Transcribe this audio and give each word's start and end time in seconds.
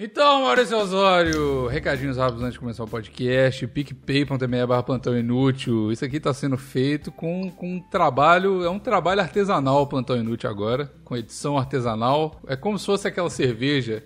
Então, 0.00 0.42
Maurício 0.42 0.78
Osório, 0.78 1.66
recadinhos 1.66 2.16
rápidos 2.16 2.42
antes 2.42 2.52
de 2.52 2.60
começar 2.60 2.84
o 2.84 2.86
podcast, 2.86 3.66
picpay.me 3.66 4.64
barra 4.64 4.80
plantão 4.80 5.18
inútil. 5.18 5.90
Isso 5.90 6.04
aqui 6.04 6.18
está 6.18 6.32
sendo 6.32 6.56
feito 6.56 7.10
com, 7.10 7.50
com 7.50 7.74
um 7.74 7.80
trabalho, 7.80 8.62
é 8.62 8.70
um 8.70 8.78
trabalho 8.78 9.20
artesanal 9.20 9.88
plantão 9.88 10.16
inútil 10.16 10.48
agora, 10.48 10.88
com 11.04 11.16
edição 11.16 11.58
artesanal. 11.58 12.40
É 12.46 12.54
como 12.54 12.78
se 12.78 12.86
fosse 12.86 13.08
aquela 13.08 13.28
cerveja 13.28 14.04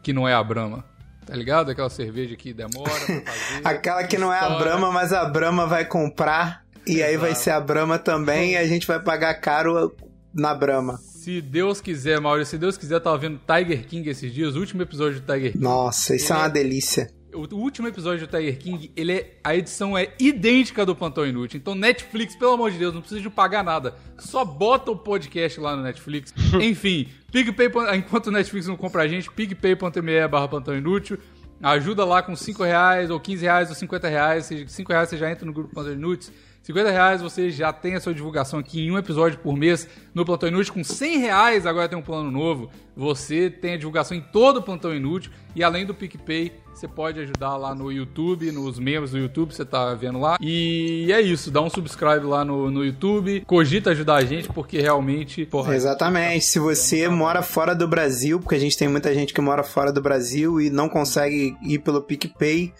que 0.00 0.12
não 0.12 0.28
é 0.28 0.32
a 0.32 0.44
Brahma. 0.44 0.84
Tá 1.26 1.34
ligado? 1.34 1.72
Aquela 1.72 1.90
cerveja 1.90 2.36
que 2.36 2.52
demora 2.52 2.92
pra 2.92 3.00
fazer. 3.00 3.62
Aquela 3.66 4.04
que 4.04 4.18
não 4.18 4.32
é 4.32 4.38
a 4.38 4.50
Brahma, 4.50 4.92
mas 4.92 5.12
a 5.12 5.24
Brahma 5.24 5.66
vai 5.66 5.84
comprar 5.84 6.64
e 6.86 6.98
Exato. 6.98 7.10
aí 7.10 7.16
vai 7.16 7.34
ser 7.34 7.50
a 7.50 7.60
Brahma 7.60 7.98
também 7.98 8.52
e 8.52 8.56
a 8.56 8.66
gente 8.66 8.86
vai 8.86 9.00
pagar 9.00 9.34
caro 9.34 9.92
na 10.32 10.54
Brahma. 10.54 11.00
Se 11.22 11.40
Deus 11.40 11.80
quiser, 11.80 12.20
Maurício, 12.20 12.50
se 12.50 12.58
Deus 12.58 12.76
quiser, 12.76 12.96
eu 12.96 13.00
tava 13.00 13.16
vendo 13.16 13.40
Tiger 13.46 13.86
King 13.86 14.10
esses 14.10 14.34
dias, 14.34 14.56
o 14.56 14.58
último 14.58 14.82
episódio 14.82 15.20
do 15.20 15.32
Tiger 15.32 15.52
King. 15.52 15.62
Nossa, 15.62 16.16
isso 16.16 16.32
é 16.32 16.36
uma 16.36 16.46
é... 16.46 16.50
delícia. 16.50 17.12
O 17.32 17.54
último 17.54 17.86
episódio 17.86 18.26
do 18.26 18.36
Tiger 18.36 18.58
King, 18.58 18.90
ele 18.96 19.12
é, 19.12 19.38
a 19.44 19.54
edição 19.54 19.96
é 19.96 20.12
idêntica 20.18 20.84
do 20.84 20.96
Plantão 20.96 21.24
Inútil. 21.24 21.58
Então, 21.58 21.76
Netflix, 21.76 22.34
pelo 22.34 22.54
amor 22.54 22.72
de 22.72 22.78
Deus, 22.78 22.92
não 22.92 23.00
precisa 23.00 23.20
de 23.20 23.30
pagar 23.30 23.62
nada. 23.62 23.94
Só 24.18 24.44
bota 24.44 24.90
o 24.90 24.96
podcast 24.96 25.60
lá 25.60 25.76
no 25.76 25.84
Netflix. 25.84 26.34
Enfim, 26.60 27.08
PicPay, 27.30 27.70
enquanto 27.94 28.26
o 28.26 28.32
Netflix 28.32 28.66
não 28.66 28.76
compra 28.76 29.02
a 29.02 29.06
gente, 29.06 29.30
picpay.me 29.30 30.26
barra 30.26 30.48
Plantão 30.48 30.76
Inútil. 30.76 31.20
Ajuda 31.62 32.04
lá 32.04 32.20
com 32.20 32.34
5 32.34 32.64
reais, 32.64 33.10
ou 33.10 33.20
15 33.20 33.42
reais, 33.44 33.68
ou 33.68 33.76
50 33.76 34.08
reais. 34.08 34.50
5 34.66 34.92
reais 34.92 35.08
você 35.08 35.16
já 35.16 35.30
entra 35.30 35.46
no 35.46 35.52
grupo 35.52 35.72
Plantão 35.72 35.92
Inútil. 35.92 36.32
50 36.62 36.90
reais 36.92 37.20
você 37.20 37.50
já 37.50 37.72
tem 37.72 37.96
a 37.96 38.00
sua 38.00 38.14
divulgação 38.14 38.60
aqui 38.60 38.86
em 38.86 38.90
um 38.92 38.96
episódio 38.96 39.38
por 39.40 39.56
mês 39.56 39.88
no 40.14 40.24
Plantão 40.24 40.48
Inútil. 40.48 40.74
Com 40.74 40.84
100 40.84 41.18
reais 41.18 41.66
agora 41.66 41.88
tem 41.88 41.98
um 41.98 42.02
plano 42.02 42.30
novo. 42.30 42.70
Você 42.96 43.50
tem 43.50 43.74
a 43.74 43.76
divulgação 43.76 44.16
em 44.16 44.20
todo 44.20 44.58
o 44.58 44.62
Plantão 44.62 44.94
Inútil. 44.94 45.32
E 45.56 45.64
além 45.64 45.84
do 45.84 45.92
PicPay, 45.92 46.52
você 46.72 46.86
pode 46.86 47.18
ajudar 47.18 47.56
lá 47.56 47.74
no 47.74 47.90
YouTube, 47.90 48.52
nos 48.52 48.78
membros 48.78 49.10
do 49.10 49.18
YouTube, 49.18 49.52
você 49.52 49.64
tá 49.64 49.92
vendo 49.94 50.20
lá. 50.20 50.38
E 50.40 51.10
é 51.12 51.20
isso, 51.20 51.50
dá 51.50 51.60
um 51.60 51.68
subscribe 51.68 52.24
lá 52.24 52.44
no, 52.44 52.70
no 52.70 52.84
YouTube. 52.84 53.42
Cogita 53.44 53.90
ajudar 53.90 54.14
a 54.14 54.24
gente, 54.24 54.48
porque 54.48 54.80
realmente. 54.80 55.44
Porra, 55.46 55.74
Exatamente. 55.74 56.44
Se 56.44 56.60
você 56.60 57.08
mora 57.08 57.42
fora 57.42 57.74
do 57.74 57.88
Brasil, 57.88 58.38
porque 58.38 58.54
a 58.54 58.60
gente 58.60 58.78
tem 58.78 58.86
muita 58.86 59.12
gente 59.12 59.34
que 59.34 59.40
mora 59.40 59.64
fora 59.64 59.92
do 59.92 60.00
Brasil 60.00 60.60
e 60.60 60.70
não 60.70 60.88
consegue 60.88 61.56
ir 61.60 61.80
pelo 61.80 62.00
PicPay 62.00 62.72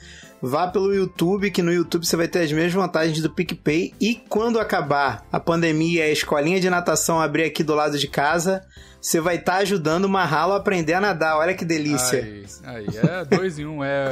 Vá 0.43 0.67
pelo 0.67 0.93
YouTube, 0.93 1.53
que 1.53 1.63
no 1.63 1.73
YouTube 1.73 2.05
você 2.05 2.17
vai 2.17 2.27
ter 2.27 2.41
as 2.41 2.51
mesmas 2.51 2.73
vantagens 2.73 3.23
do 3.23 3.31
PicPay. 3.31 3.95
E 4.01 4.17
quando 4.29 4.59
acabar 4.59 5.25
a 5.31 5.39
pandemia 5.39 6.05
e 6.05 6.11
a 6.11 6.13
escolinha 6.13 6.59
de 6.59 6.69
natação 6.69 7.21
abrir 7.21 7.45
aqui 7.45 7.63
do 7.63 7.77
lado 7.77 7.97
de 7.97 8.09
casa, 8.09 8.67
você 9.01 9.21
vai 9.21 9.37
estar 9.37 9.53
tá 9.53 9.59
ajudando 9.59 10.07
o 10.07 10.09
Mahalo 10.09 10.55
a 10.55 10.57
aprender 10.57 10.95
a 10.95 11.01
nadar. 11.01 11.37
Olha 11.37 11.55
que 11.55 11.65
delícia. 11.65 12.19
Aí, 12.19 12.45
aí 12.65 12.87
é 12.89 13.25
dois 13.25 13.57
em 13.57 13.67
um, 13.67 13.85
é 13.85 14.11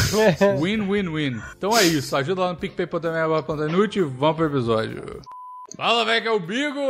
win, 0.60 0.82
win, 0.82 1.08
win. 1.08 1.42
Então 1.56 1.74
é 1.74 1.84
isso, 1.84 2.14
ajuda 2.16 2.42
lá 2.42 2.52
no 2.52 2.58
PicPay.me 2.58 3.70
inútil, 3.70 4.10
vamos 4.10 4.36
pro 4.36 4.46
episódio. 4.46 5.22
Fala, 5.74 6.04
velho, 6.04 6.20
que 6.20 6.28
é 6.28 6.32
o 6.32 6.38
Bigos! 6.38 6.82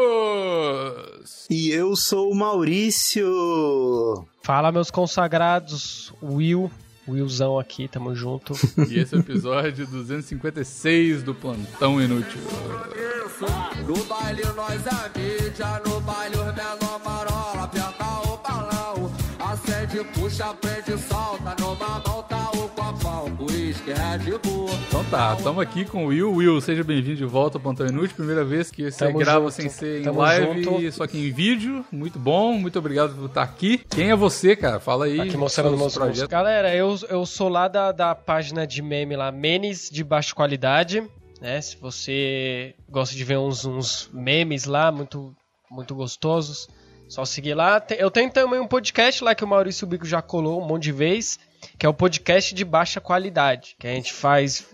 E 1.48 1.70
eu 1.70 1.94
sou 1.94 2.32
o 2.32 2.34
Maurício. 2.34 4.26
Fala, 4.42 4.72
meus 4.72 4.90
consagrados, 4.90 6.12
Will, 6.20 6.68
Willzão 7.08 7.58
aqui, 7.58 7.88
tamo 7.88 8.14
junto. 8.14 8.54
E 8.88 8.98
esse 8.98 9.14
é 9.14 9.18
o 9.18 9.20
episódio 9.20 9.86
256 9.86 11.22
do 11.22 11.34
Plantão 11.34 12.00
Inútil. 12.00 12.40
No 13.86 14.04
baile 14.04 14.44
nós 14.54 14.82
é 14.86 15.18
mídia, 15.18 15.82
no 15.84 16.00
baile 16.00 16.36
os 16.36 16.54
menor 16.54 17.00
marola, 17.04 17.64
aperta 17.64 18.04
o 18.28 18.36
balão, 18.36 19.12
acende, 19.40 20.04
puxa, 20.14 20.54
prende, 20.54 20.96
solta, 21.02 21.56
numa 21.60 22.02
mão 22.06 22.21
Então 25.02 25.10
tá, 25.10 25.36
tamo 25.36 25.60
aqui 25.60 25.84
com 25.84 26.04
o 26.04 26.08
Will. 26.08 26.32
Will, 26.32 26.60
seja 26.60 26.84
bem-vindo 26.84 27.16
de 27.16 27.24
volta 27.24 27.58
ao 27.58 27.62
Plantão 27.62 27.86
Inútil. 27.86 28.14
Primeira 28.14 28.44
vez 28.44 28.70
que 28.70 28.88
você 28.90 29.06
tamo 29.06 29.18
grava 29.18 29.40
junto. 29.46 29.50
sem 29.50 29.68
ser 29.68 30.00
em 30.00 30.04
tamo 30.04 30.20
live, 30.20 30.62
junto. 30.62 30.92
só 30.92 31.06
que 31.06 31.18
em 31.18 31.32
vídeo. 31.32 31.84
Muito 31.90 32.18
bom, 32.18 32.54
muito 32.54 32.78
obrigado 32.78 33.14
por 33.14 33.26
estar 33.26 33.42
aqui. 33.42 33.78
Quem 33.90 34.10
é 34.10 34.16
você, 34.16 34.54
cara? 34.54 34.78
Fala 34.78 35.06
aí. 35.06 35.20
Aqui 35.20 35.36
mostrando 35.36 35.76
meus 35.76 35.94
projetos. 35.94 36.30
Galera, 36.30 36.74
eu, 36.74 36.96
eu 37.08 37.26
sou 37.26 37.48
lá 37.48 37.66
da, 37.68 37.90
da 37.90 38.14
página 38.14 38.64
de 38.66 38.80
meme 38.80 39.16
lá, 39.16 39.32
Menes 39.32 39.90
de 39.90 40.04
Baixa 40.04 40.34
Qualidade. 40.34 41.02
Né? 41.40 41.60
Se 41.60 41.76
você 41.76 42.74
gosta 42.88 43.16
de 43.16 43.24
ver 43.24 43.38
uns, 43.38 43.64
uns 43.64 44.08
memes 44.12 44.66
lá, 44.66 44.92
muito, 44.92 45.34
muito 45.70 45.94
gostosos, 45.94 46.68
só 47.08 47.24
seguir 47.24 47.54
lá. 47.54 47.82
Eu 47.98 48.10
tenho 48.10 48.30
também 48.30 48.60
um 48.60 48.68
podcast 48.68 49.24
lá 49.24 49.34
que 49.34 49.42
o 49.42 49.48
Maurício 49.48 49.86
Bico 49.86 50.06
já 50.06 50.22
colou 50.22 50.62
um 50.62 50.66
monte 50.66 50.84
de 50.84 50.92
vez, 50.92 51.40
que 51.78 51.86
é 51.86 51.88
o 51.88 51.94
podcast 51.94 52.54
de 52.54 52.64
baixa 52.64 53.00
qualidade, 53.00 53.76
que 53.78 53.86
a 53.86 53.94
gente 53.94 54.12
faz 54.12 54.66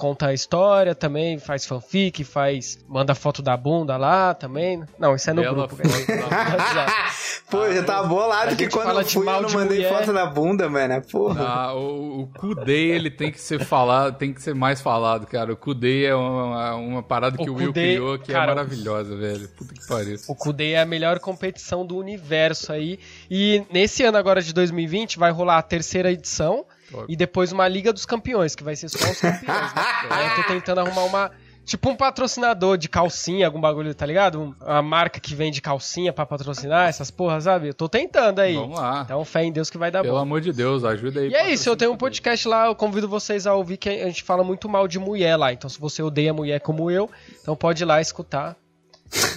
conta 0.00 0.28
a 0.28 0.32
história 0.32 0.94
também, 0.94 1.38
faz 1.38 1.66
fanfic, 1.66 2.24
faz. 2.24 2.78
manda 2.88 3.14
foto 3.14 3.42
da 3.42 3.54
bunda 3.54 3.98
lá 3.98 4.32
também. 4.32 4.82
Não, 4.98 5.14
isso 5.14 5.28
é 5.28 5.34
no 5.34 5.42
Bela 5.42 5.66
grupo. 5.66 5.76
Pô, 7.50 7.70
já 7.70 7.82
tava 7.82 8.08
bolado 8.08 8.56
que 8.56 8.66
quando 8.68 8.98
eu 8.98 9.04
fui 9.04 9.28
eu 9.28 9.42
não 9.42 9.50
mandei 9.50 9.78
mulher. 9.78 9.98
foto 9.98 10.12
da 10.14 10.24
bunda, 10.24 10.70
mano. 10.70 11.02
Porra. 11.02 11.44
Ah, 11.44 11.74
o, 11.74 12.22
o 12.22 12.26
Kudei, 12.28 12.92
ele 12.92 13.10
tem 13.10 13.30
que 13.30 13.40
ser 13.40 13.62
falado, 13.62 14.16
tem 14.16 14.32
que 14.32 14.40
ser 14.40 14.54
mais 14.54 14.80
falado, 14.80 15.26
cara. 15.26 15.52
O 15.52 15.56
Kudei 15.56 16.06
é 16.06 16.14
uma, 16.14 16.76
uma 16.76 17.02
parada 17.02 17.36
que 17.36 17.50
o, 17.50 17.52
o 17.52 17.56
Will 17.56 17.66
Kudei, 17.68 17.96
criou 17.96 18.18
que 18.18 18.30
é 18.30 18.34
cara, 18.34 18.52
é 18.52 18.54
maravilhosa, 18.54 19.14
velho. 19.16 19.48
Puta 19.48 19.74
que 19.74 19.86
pariu. 19.86 20.16
O 20.28 20.34
Kudei 20.34 20.74
é 20.74 20.80
a 20.80 20.86
melhor 20.86 21.18
competição 21.18 21.84
do 21.84 21.98
universo 21.98 22.72
aí. 22.72 22.98
E 23.30 23.64
nesse 23.70 24.02
ano 24.02 24.16
agora 24.16 24.40
de 24.40 24.54
2020 24.54 25.18
vai 25.18 25.30
rolar 25.30 25.58
a 25.58 25.62
terceira 25.62 26.10
edição. 26.10 26.64
E 27.08 27.16
depois 27.16 27.52
uma 27.52 27.66
Liga 27.68 27.92
dos 27.92 28.06
Campeões, 28.06 28.54
que 28.54 28.64
vai 28.64 28.76
ser 28.76 28.88
só 28.88 28.98
os 28.98 29.18
campeões, 29.20 29.74
né? 29.74 30.36
eu 30.36 30.42
tô 30.42 30.48
tentando 30.48 30.80
arrumar 30.80 31.04
uma. 31.04 31.30
Tipo 31.62 31.90
um 31.90 31.94
patrocinador 31.94 32.76
de 32.76 32.88
calcinha, 32.88 33.46
algum 33.46 33.60
bagulho, 33.60 33.94
tá 33.94 34.04
ligado? 34.04 34.56
Uma 34.60 34.82
marca 34.82 35.20
que 35.20 35.34
vende 35.34 35.60
calcinha 35.60 36.12
para 36.12 36.26
patrocinar 36.26 36.88
essas 36.88 37.12
porras, 37.12 37.44
sabe? 37.44 37.68
Eu 37.68 37.74
tô 37.74 37.88
tentando 37.88 38.40
aí. 38.40 38.54
Vamos 38.54 38.80
lá. 38.80 39.02
Então 39.04 39.24
fé 39.24 39.44
em 39.44 39.52
Deus 39.52 39.70
que 39.70 39.78
vai 39.78 39.90
dar 39.90 40.00
Pelo 40.00 40.14
bom. 40.14 40.18
Pelo 40.18 40.22
amor 40.22 40.40
de 40.40 40.52
Deus, 40.52 40.82
ajuda 40.84 41.20
aí. 41.20 41.28
E 41.28 41.34
é 41.34 41.50
isso, 41.52 41.68
eu 41.68 41.76
tenho 41.76 41.92
um 41.92 41.96
podcast 41.96 42.48
lá, 42.48 42.66
eu 42.66 42.74
convido 42.74 43.08
vocês 43.08 43.46
a 43.46 43.54
ouvir 43.54 43.76
que 43.76 43.88
a 43.88 44.06
gente 44.06 44.24
fala 44.24 44.42
muito 44.42 44.68
mal 44.68 44.88
de 44.88 44.98
mulher 44.98 45.36
lá. 45.36 45.52
Então 45.52 45.70
se 45.70 45.78
você 45.78 46.02
odeia 46.02 46.32
mulher 46.34 46.60
como 46.60 46.90
eu, 46.90 47.08
então 47.40 47.54
pode 47.54 47.84
ir 47.84 47.86
lá 47.86 48.00
escutar. 48.00 48.56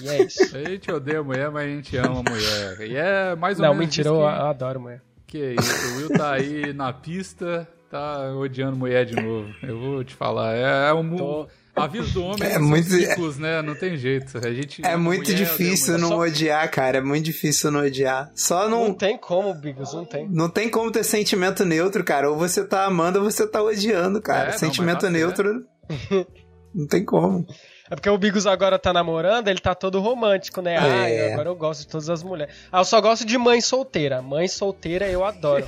E 0.02 0.08
é 0.08 0.24
isso. 0.24 0.56
a 0.56 0.70
gente 0.70 0.92
odeia 0.92 1.22
mulher, 1.22 1.52
mas 1.52 1.66
a 1.66 1.70
gente 1.70 1.98
ama 1.98 2.24
mulher. 2.28 2.82
E 2.82 2.96
é 2.96 3.36
mais 3.36 3.60
ou 3.60 3.66
Não, 3.66 3.74
menos. 3.74 3.76
Não, 3.76 3.76
mentira, 3.76 4.10
eu, 4.10 4.16
eu 4.16 4.28
adoro 4.28 4.80
mulher. 4.80 5.02
Que 5.34 5.56
isso, 5.60 5.88
o 5.88 5.98
Will 5.98 6.10
tá 6.12 6.34
aí 6.34 6.74
na 6.74 6.94
pista, 6.94 7.68
tá 7.90 8.32
odiando 8.36 8.78
mulher 8.78 9.04
de 9.04 9.16
novo. 9.16 9.52
Eu 9.64 9.80
vou 9.80 10.04
te 10.04 10.14
falar, 10.14 10.54
é, 10.54 10.90
é 10.90 10.94
um... 10.94 11.18
Tô... 11.18 11.48
A 11.76 11.88
vida 11.88 12.06
do 12.06 12.24
homem 12.24 12.44
é 12.44 12.60
muito 12.60 12.88
ciclos, 12.88 13.40
né? 13.40 13.60
Não 13.64 13.74
tem 13.74 13.98
jeito. 13.98 14.38
A 14.38 14.54
gente 14.54 14.86
É 14.86 14.96
muito 14.96 15.32
mulher, 15.32 15.36
difícil 15.36 15.98
não 15.98 16.10
só... 16.10 16.20
odiar, 16.20 16.70
cara. 16.70 17.00
É 17.00 17.02
muito 17.02 17.26
difícil 17.26 17.72
não 17.72 17.80
odiar. 17.80 18.32
Só 18.36 18.70
não 18.70 18.90
Não 18.90 18.94
tem 18.94 19.18
como, 19.18 19.56
Bigos, 19.56 19.92
não 19.92 20.06
tem. 20.06 20.30
Não 20.30 20.48
tem 20.52 20.70
como 20.70 20.92
ter 20.92 21.04
sentimento 21.04 21.66
neutro, 21.66 22.04
cara. 22.04 22.30
Ou 22.30 22.38
você 22.38 22.64
tá 22.64 22.86
amando 22.86 23.18
ou 23.18 23.26
você 23.26 23.48
tá 23.48 23.60
odiando, 23.64 24.22
cara. 24.22 24.50
É, 24.50 24.52
sentimento 24.52 25.02
não, 25.02 25.02
tá 25.02 25.10
neutro 25.10 25.66
não 26.76 26.86
tem 26.86 27.04
como. 27.04 27.44
É 27.94 27.96
porque 27.96 28.10
o 28.10 28.18
Bigos 28.18 28.48
agora 28.48 28.80
tá 28.80 28.92
namorando, 28.92 29.50
ele 29.50 29.60
tá 29.60 29.76
todo 29.76 30.02
romântico, 30.02 30.64
né? 30.64 30.78
Ah, 30.80 31.08
é. 31.08 31.34
agora 31.34 31.48
eu 31.50 31.56
gosto 31.56 31.82
de 31.82 31.88
todas 31.88 32.10
as 32.10 32.24
mulheres. 32.24 32.52
Ah, 32.72 32.80
eu 32.80 32.86
só 32.86 33.00
gosto 33.00 33.24
de 33.24 33.38
mãe 33.38 33.62
solteira. 33.62 34.20
Mãe 34.20 34.48
solteira 34.48 35.08
eu 35.08 35.24
adoro. 35.24 35.64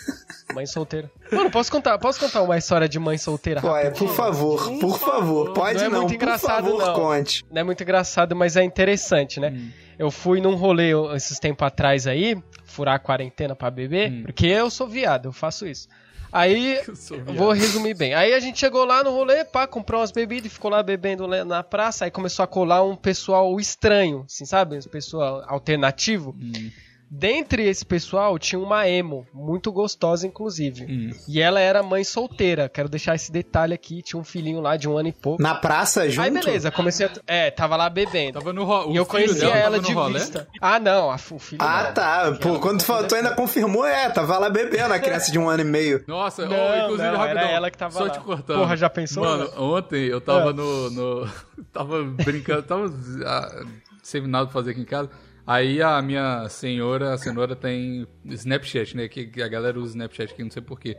mãe 0.54 0.64
solteira. 0.64 1.10
Mano, 1.30 1.50
posso 1.50 1.70
contar, 1.70 1.98
posso 1.98 2.18
contar 2.18 2.40
uma 2.40 2.56
história 2.56 2.88
de 2.88 2.98
mãe 2.98 3.18
solteira 3.18 3.60
Ué, 3.62 3.90
por 3.90 4.08
favor, 4.08 4.64
por, 4.64 4.78
por 4.78 4.98
favor. 4.98 5.52
Pode 5.52 5.78
não, 5.80 5.84
é 5.84 6.00
muito 6.00 6.14
engraçado, 6.14 6.64
por 6.64 6.80
favor, 6.80 6.86
não. 6.86 6.94
conte. 6.94 7.44
Não 7.50 7.60
é 7.60 7.64
muito 7.64 7.82
engraçado, 7.82 8.34
mas 8.34 8.56
é 8.56 8.62
interessante, 8.62 9.38
né? 9.38 9.50
Hum. 9.50 9.70
Eu 9.98 10.10
fui 10.10 10.40
num 10.40 10.54
rolê 10.54 10.92
esses 11.14 11.38
tempos 11.38 11.66
atrás 11.66 12.06
aí, 12.06 12.42
furar 12.64 12.94
a 12.94 12.98
quarentena 12.98 13.54
pra 13.54 13.70
beber, 13.70 14.10
hum. 14.10 14.22
porque 14.24 14.46
eu 14.46 14.70
sou 14.70 14.88
viado, 14.88 15.26
eu 15.28 15.32
faço 15.32 15.66
isso. 15.66 15.88
Aí, 16.36 16.78
vou 17.34 17.52
resumir 17.52 17.94
bem. 17.94 18.12
Aí 18.12 18.34
a 18.34 18.40
gente 18.40 18.58
chegou 18.58 18.84
lá 18.84 19.02
no 19.02 19.10
rolê, 19.10 19.42
pá, 19.42 19.66
comprou 19.66 20.00
umas 20.00 20.12
bebidas 20.12 20.46
e 20.46 20.54
ficou 20.54 20.70
lá 20.70 20.82
bebendo 20.82 21.26
na 21.26 21.62
praça. 21.62 22.04
Aí 22.04 22.10
começou 22.10 22.42
a 22.42 22.46
colar 22.46 22.84
um 22.84 22.94
pessoal 22.94 23.58
estranho, 23.58 24.24
assim, 24.28 24.44
sabe? 24.44 24.76
Um 24.76 24.82
pessoal 24.82 25.42
alternativo. 25.48 26.36
Hum. 26.38 26.70
Dentre 27.10 27.64
esse 27.68 27.84
pessoal 27.84 28.38
tinha 28.38 28.58
uma 28.58 28.88
emo, 28.88 29.26
muito 29.32 29.70
gostosa 29.70 30.26
inclusive. 30.26 30.84
Hum. 30.84 31.10
E 31.28 31.40
ela 31.40 31.60
era 31.60 31.82
mãe 31.82 32.02
solteira. 32.02 32.68
Quero 32.68 32.88
deixar 32.88 33.14
esse 33.14 33.30
detalhe 33.30 33.74
aqui. 33.74 34.02
Tinha 34.02 34.20
um 34.20 34.24
filhinho 34.24 34.60
lá 34.60 34.76
de 34.76 34.88
um 34.88 34.98
ano 34.98 35.08
e 35.08 35.12
pouco. 35.12 35.40
Na 35.40 35.54
praça 35.54 36.08
junto? 36.08 36.22
Aí 36.22 36.30
beleza, 36.30 36.70
comecei 36.70 37.06
a... 37.06 37.10
É, 37.26 37.50
tava 37.50 37.76
lá 37.76 37.88
bebendo. 37.88 38.34
Tava 38.38 38.52
no 38.52 38.64
ro... 38.64 38.92
E 38.92 38.96
eu 38.96 39.06
conhecia 39.06 39.48
ela 39.48 39.78
de 39.78 39.92
rolê? 39.92 40.18
vista. 40.18 40.48
Ah, 40.60 40.80
não, 40.80 41.10
a, 41.10 41.14
o 41.14 41.38
filho 41.38 41.62
Ah, 41.62 41.84
não. 41.84 41.94
tá. 41.94 42.38
Pô, 42.40 42.58
quando 42.58 42.80
tu, 42.80 42.84
falou, 42.84 43.06
tu 43.06 43.14
ainda 43.14 43.34
confirmou, 43.34 43.86
é, 43.86 44.10
tava 44.10 44.38
lá 44.38 44.50
bebendo 44.50 44.92
a 44.92 44.98
criança 44.98 45.30
de 45.30 45.38
um 45.38 45.48
ano 45.48 45.62
e 45.62 45.64
meio. 45.64 46.04
Nossa, 46.06 46.44
não, 46.44 46.56
oh, 46.56 46.84
inclusive, 46.84 47.10
não, 47.10 47.18
rapidão. 47.18 47.42
Era 47.42 47.50
ela 47.50 47.70
que 47.70 47.78
tava 47.78 47.92
Só 47.92 48.04
lá. 48.04 48.10
te 48.10 48.20
cortando. 48.20 48.58
Porra, 48.58 48.76
já 48.76 48.90
pensou? 48.90 49.24
Mano, 49.24 49.50
ontem 49.56 50.06
eu 50.06 50.20
tava 50.20 50.50
é. 50.50 50.52
no, 50.52 50.90
no... 50.90 51.30
Tava 51.72 52.02
brincando, 52.02 52.62
tava... 52.62 52.92
Ah, 53.24 53.64
sem 54.02 54.26
nada 54.26 54.46
pra 54.46 54.52
fazer 54.52 54.70
aqui 54.72 54.80
em 54.80 54.84
casa. 54.84 55.10
Aí 55.46 55.80
a 55.80 56.02
minha 56.02 56.48
senhora, 56.48 57.14
a 57.14 57.18
senhora 57.18 57.54
tem 57.54 58.06
Snapchat, 58.24 58.96
né? 58.96 59.08
Que 59.08 59.40
a 59.40 59.48
galera 59.48 59.78
usa 59.78 59.90
Snapchat 59.90 60.32
aqui, 60.32 60.42
não 60.42 60.50
sei 60.50 60.60
porquê. 60.60 60.96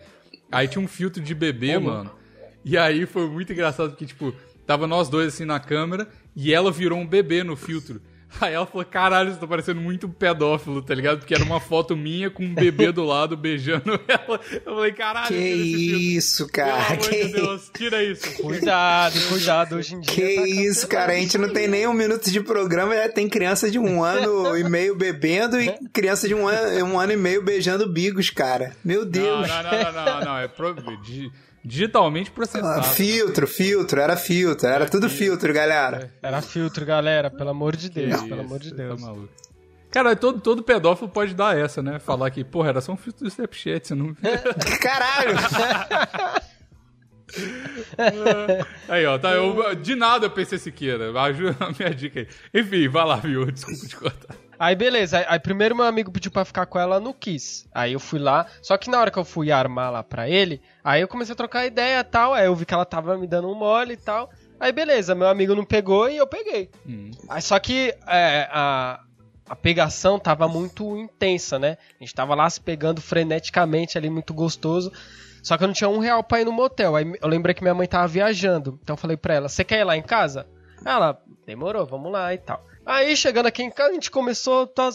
Aí 0.52 0.68
tinha 0.68 0.84
um 0.84 0.88
filtro 0.88 1.22
de 1.22 1.36
bebê, 1.36 1.78
mano. 1.78 2.12
E 2.64 2.78
aí 2.78 3.06
foi 3.06 3.30
muito 3.30 3.52
engraçado 3.52 3.90
porque, 3.90 4.06
tipo, 4.06 4.34
tava 4.66 4.88
nós 4.88 5.10
dois 5.10 5.34
assim 5.34 5.46
na 5.46 5.60
câmera 5.60 6.08
e 6.36 6.54
ela 6.54 6.72
virou 6.72 6.98
um 6.98 7.06
bebê 7.06 7.44
no 7.44 7.56
filtro. 7.56 8.02
Aí 8.40 8.54
ela 8.54 8.66
falou, 8.66 8.86
caralho, 8.86 9.32
você 9.32 9.40
tá 9.40 9.48
parecendo 9.48 9.82
muito 9.82 10.08
pedófilo, 10.10 10.82
tá 10.82 10.94
ligado? 10.94 11.20
Porque 11.20 11.34
era 11.34 11.44
uma 11.44 11.60
foto 11.60 11.96
minha 11.96 12.30
com 12.30 12.44
um 12.44 12.54
bebê 12.54 12.92
do 12.92 13.04
lado 13.04 13.36
beijando 13.36 14.00
ela. 14.08 14.40
Eu 14.66 14.76
falei, 14.76 14.92
caralho, 14.92 15.28
que 15.28 15.36
isso, 15.36 16.48
cara. 16.48 16.98
Pelo 16.98 17.00
que... 17.00 17.16
amor 17.16 17.28
de 17.28 17.34
Deus, 17.34 17.72
tira 17.74 18.04
isso. 18.04 18.34
Cuidado, 18.42 19.20
cuidado, 19.30 19.76
hoje 19.78 19.96
em 19.96 20.02
dia. 20.02 20.14
Que 20.14 20.36
tá 20.36 20.48
isso, 20.48 20.88
cara. 20.88 21.14
A 21.14 21.16
gente 21.16 21.38
não 21.38 21.52
tem 21.52 21.68
nem 21.68 21.88
um 21.88 21.94
minuto 21.94 22.30
de 22.30 22.42
programa, 22.42 22.96
já 22.96 23.10
tem 23.10 23.28
criança 23.28 23.72
de 23.72 23.80
um 23.80 24.04
ano 24.04 24.56
e 24.58 24.64
meio 24.64 24.96
bebendo 24.96 25.60
e 25.60 25.72
criança 25.92 26.28
de 26.28 26.36
um 26.36 26.48
ano, 26.48 26.86
um 26.86 27.00
ano 27.00 27.14
e 27.14 27.18
meio 27.18 27.42
beijando 27.42 27.88
bigos, 27.88 28.30
cara. 28.30 28.76
Meu 28.84 29.06
Deus. 29.06 29.48
Não, 29.48 29.64
não, 29.64 29.72
não, 29.72 29.94
não, 29.94 30.06
não, 30.06 30.26
não. 30.26 30.38
é 30.38 30.48
pro... 30.48 30.76
de 31.02 31.32
digitalmente 31.64 32.32
processado. 32.32 32.80
Ah, 32.80 32.84
filtro, 32.84 33.48
filtro, 33.48 34.00
era 34.00 34.16
filtro, 34.16 34.68
era 34.68 34.88
tudo 34.88 35.10
filtro, 35.10 35.54
galera. 35.54 36.12
Era 36.22 36.42
filtro, 36.42 36.86
galera, 36.86 37.30
pelo 37.30 37.50
amor 37.50 37.76
de 37.76 37.90
Deus, 37.90 38.22
pelo 38.24 38.42
amor 38.42 38.60
de 38.60 38.72
tá 38.72 38.76
Deus. 38.76 39.02
Tá 39.02 39.14
Cara, 39.90 40.16
todo, 40.16 40.40
todo 40.40 40.64
pedófilo 40.64 41.10
pode 41.10 41.34
dar 41.34 41.58
essa, 41.58 41.82
né? 41.82 42.00
Falar 42.00 42.30
que, 42.30 42.44
porra, 42.44 42.70
era 42.70 42.82
só 42.82 42.92
um 42.92 42.98
filtro 42.98 43.24
do 43.24 43.30
Snapchat, 43.30 43.88
você 43.88 43.96
não... 43.96 44.16
Caralho! 44.82 45.38
aí, 48.88 49.06
ó, 49.06 49.18
tá, 49.18 49.32
eu, 49.32 49.76
de 49.76 49.96
nada 49.96 50.26
eu 50.26 50.32
pensei 50.32 50.58
Siqueira, 50.58 51.20
ajuda 51.22 51.58
a 51.60 51.72
minha 51.72 51.94
dica 51.94 52.22
aí. 52.22 52.28
Enfim, 52.54 52.88
vai 52.88 53.06
lá, 53.06 53.18
viu? 53.18 53.50
Desculpa 53.52 53.88
te 53.88 53.96
cortar. 53.96 54.47
Aí 54.60 54.76
beleza, 54.76 55.20
aí, 55.20 55.26
aí, 55.28 55.40
primeiro 55.40 55.76
meu 55.76 55.86
amigo 55.86 56.12
pediu 56.12 56.32
pra 56.32 56.46
ficar 56.46 56.66
com 56.66 56.80
ela, 56.80 57.00
não 57.00 57.14
quis. 57.14 57.68
Aí 57.74 57.94
eu 57.94 58.00
fui 58.00 58.20
lá, 58.20 58.48
só 58.62 58.78
que 58.78 58.90
na 58.90 59.00
hora 59.00 59.12
que 59.12 59.20
eu 59.20 59.26
fui 59.26 59.52
armar 59.52 59.92
lá 59.92 60.04
pra 60.04 60.30
ele, 60.30 60.62
aí 60.84 61.02
eu 61.02 61.08
comecei 61.08 61.34
a 61.34 61.36
trocar 61.36 61.66
ideia 61.66 62.00
e 62.00 62.04
tal, 62.04 62.34
aí 62.34 62.46
eu 62.46 62.56
vi 62.56 62.66
que 62.66 62.74
ela 62.74 62.86
tava 62.86 63.18
me 63.18 63.28
dando 63.28 63.50
um 63.50 63.56
mole 63.56 63.94
e 63.94 63.98
tal. 63.98 64.30
Aí 64.60 64.72
beleza, 64.72 65.14
meu 65.14 65.28
amigo 65.28 65.54
não 65.54 65.64
pegou 65.64 66.10
e 66.10 66.18
eu 66.18 66.26
peguei. 66.26 66.70
Hum. 66.88 67.12
Aí 67.30 67.42
só 67.42 67.60
que 67.60 67.94
é, 68.08 68.48
a, 68.52 69.00
a 69.48 69.56
pegação 69.56 70.20
tava 70.20 70.48
muito 70.48 70.98
intensa, 70.98 71.60
né? 71.60 71.78
A 72.00 72.04
gente 72.04 72.16
tava 72.16 72.34
lá 72.34 72.50
se 72.50 72.60
pegando 72.60 73.00
freneticamente 73.00 73.98
ali, 73.98 74.10
muito 74.10 74.34
gostoso. 74.34 74.92
Só 75.44 75.58
que 75.58 75.64
eu 75.64 75.68
não 75.68 75.74
tinha 75.74 75.90
um 75.90 76.00
real 76.00 76.24
pra 76.24 76.42
ir 76.42 76.46
no 76.46 76.52
motel. 76.52 76.96
Aí 76.96 77.06
eu 77.22 77.28
lembrei 77.28 77.54
que 77.54 77.62
minha 77.62 77.74
mãe 77.74 77.88
tava 77.88 78.08
viajando. 78.08 78.80
Então 78.82 78.96
eu 78.96 78.98
falei 78.98 79.16
pra 79.16 79.36
ela, 79.36 79.48
você 79.48 79.64
quer 79.64 79.80
ir 79.80 79.84
lá 79.84 79.96
em 79.96 80.02
casa? 80.02 80.46
Ela, 80.84 81.22
demorou, 81.46 81.86
vamos 81.86 82.12
lá 82.12 82.34
e 82.34 82.38
tal. 82.38 82.62
Aí, 82.88 83.18
chegando 83.18 83.48
aqui 83.48 83.62
em 83.62 83.70
casa, 83.70 83.90
a 83.90 83.94
gente 83.94 84.10
começou, 84.10 84.66
tá, 84.66 84.90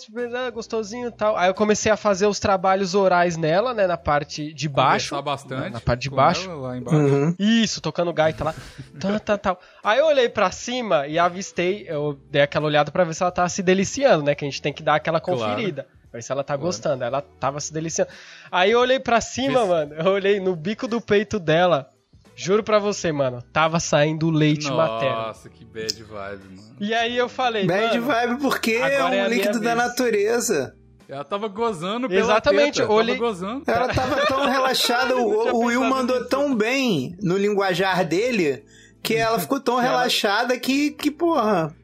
gostosinho 0.51 1.09
e 1.09 1.13
tal. 1.13 1.37
Aí 1.37 1.51
eu 1.51 1.55
comecei 1.55 1.93
a 1.93 1.97
fazer 1.97 2.27
os 2.27 2.41
trabalhos 2.41 2.95
orais 2.95 3.37
nela, 3.37 3.75
né, 3.75 3.87
na 3.87 3.99
parte 3.99 4.51
de 4.55 4.67
baixo. 4.67 5.11
Conversar 5.11 5.23
bastante. 5.23 5.73
Na, 5.75 5.81
parte 5.81 6.01
de 6.01 6.11
baixo. 6.11 6.51
Lá 6.59 6.79
embaixo. 6.79 6.99
Uhum. 6.99 7.35
Isso, 7.39 7.83
tocando 7.83 8.11
gaita 8.11 8.45
lá. 8.45 8.55
tal, 8.99 9.21
tal, 9.21 9.39
tal. 9.39 9.61
Aí 9.85 9.99
eu 9.99 10.07
olhei 10.07 10.27
pra 10.27 10.51
cima 10.51 11.07
e 11.07 11.19
avistei, 11.19 11.85
eu 11.87 12.19
dei 12.31 12.41
aquela 12.41 12.65
olhada 12.65 12.91
pra 12.91 13.05
ver 13.05 13.13
se 13.13 13.23
ela 13.23 13.31
tava 13.31 13.51
se 13.51 13.63
deliciando, 13.63 14.25
né, 14.25 14.35
que 14.35 14.43
a 14.43 14.49
gente 14.49 14.63
tem 14.63 14.73
que 14.73 14.83
dar 14.83 14.95
aquela 14.95 15.21
conferida. 15.21 15.83
Claro. 15.83 16.03
Ver 16.15 16.23
se 16.23 16.33
ela 16.33 16.43
tá 16.43 16.55
claro. 16.55 16.63
gostando. 16.63 17.05
Ela 17.05 17.21
tava 17.21 17.61
se 17.61 17.75
deliciando. 17.75 18.11
Aí 18.51 18.71
eu 18.71 18.81
olhei 18.81 19.01
pra 19.01 19.21
cima, 19.21 19.61
Esse... 19.61 19.69
mano. 19.69 19.95
Eu 19.95 20.13
olhei 20.13 20.41
no 20.41 20.57
bico 20.57 20.89
do 20.89 20.99
peito 20.99 21.39
dela. 21.39 21.92
Juro 22.35 22.63
pra 22.63 22.79
você, 22.79 23.13
mano. 23.13 23.43
Tava 23.53 23.79
saindo 23.79 24.31
leite 24.31 24.69
Nossa, 24.69 24.93
materno. 24.93 25.17
Nossa, 25.17 25.49
que 25.49 25.65
bad 25.65 26.03
vibe, 26.03 26.57
mano. 26.57 26.77
E 26.81 26.95
aí 26.95 27.17
eu 27.17 27.29
falei, 27.29 27.67
Bad 27.67 27.99
vibe 27.99 28.41
porque 28.41 28.73
é 28.73 29.05
um 29.05 29.09
é 29.09 29.29
líquido 29.29 29.61
da 29.61 29.75
natureza. 29.75 30.75
Ela 31.09 31.25
tava 31.25 31.47
gozando 31.47 32.09
pela 32.09 32.21
Exatamente, 32.21 32.81
teta. 32.81 32.91
Olhei... 32.91 33.17
Tava 33.17 33.29
gozando. 33.29 33.63
Ela 33.67 33.89
tava 33.89 34.27
tão 34.27 34.49
relaxada, 34.49 35.15
o, 35.17 35.53
o 35.55 35.65
Will 35.67 35.85
mandou 35.85 36.17
nisso. 36.17 36.29
tão 36.31 36.55
bem 36.55 37.15
no 37.23 37.37
linguajar 37.37 38.05
dele 38.05 38.65
que 39.03 39.15
ela 39.15 39.39
ficou 39.39 39.61
tão 39.61 39.77
relaxada 39.77 40.59
que, 40.59 40.93
que 40.93 41.11
porra, 41.11 41.75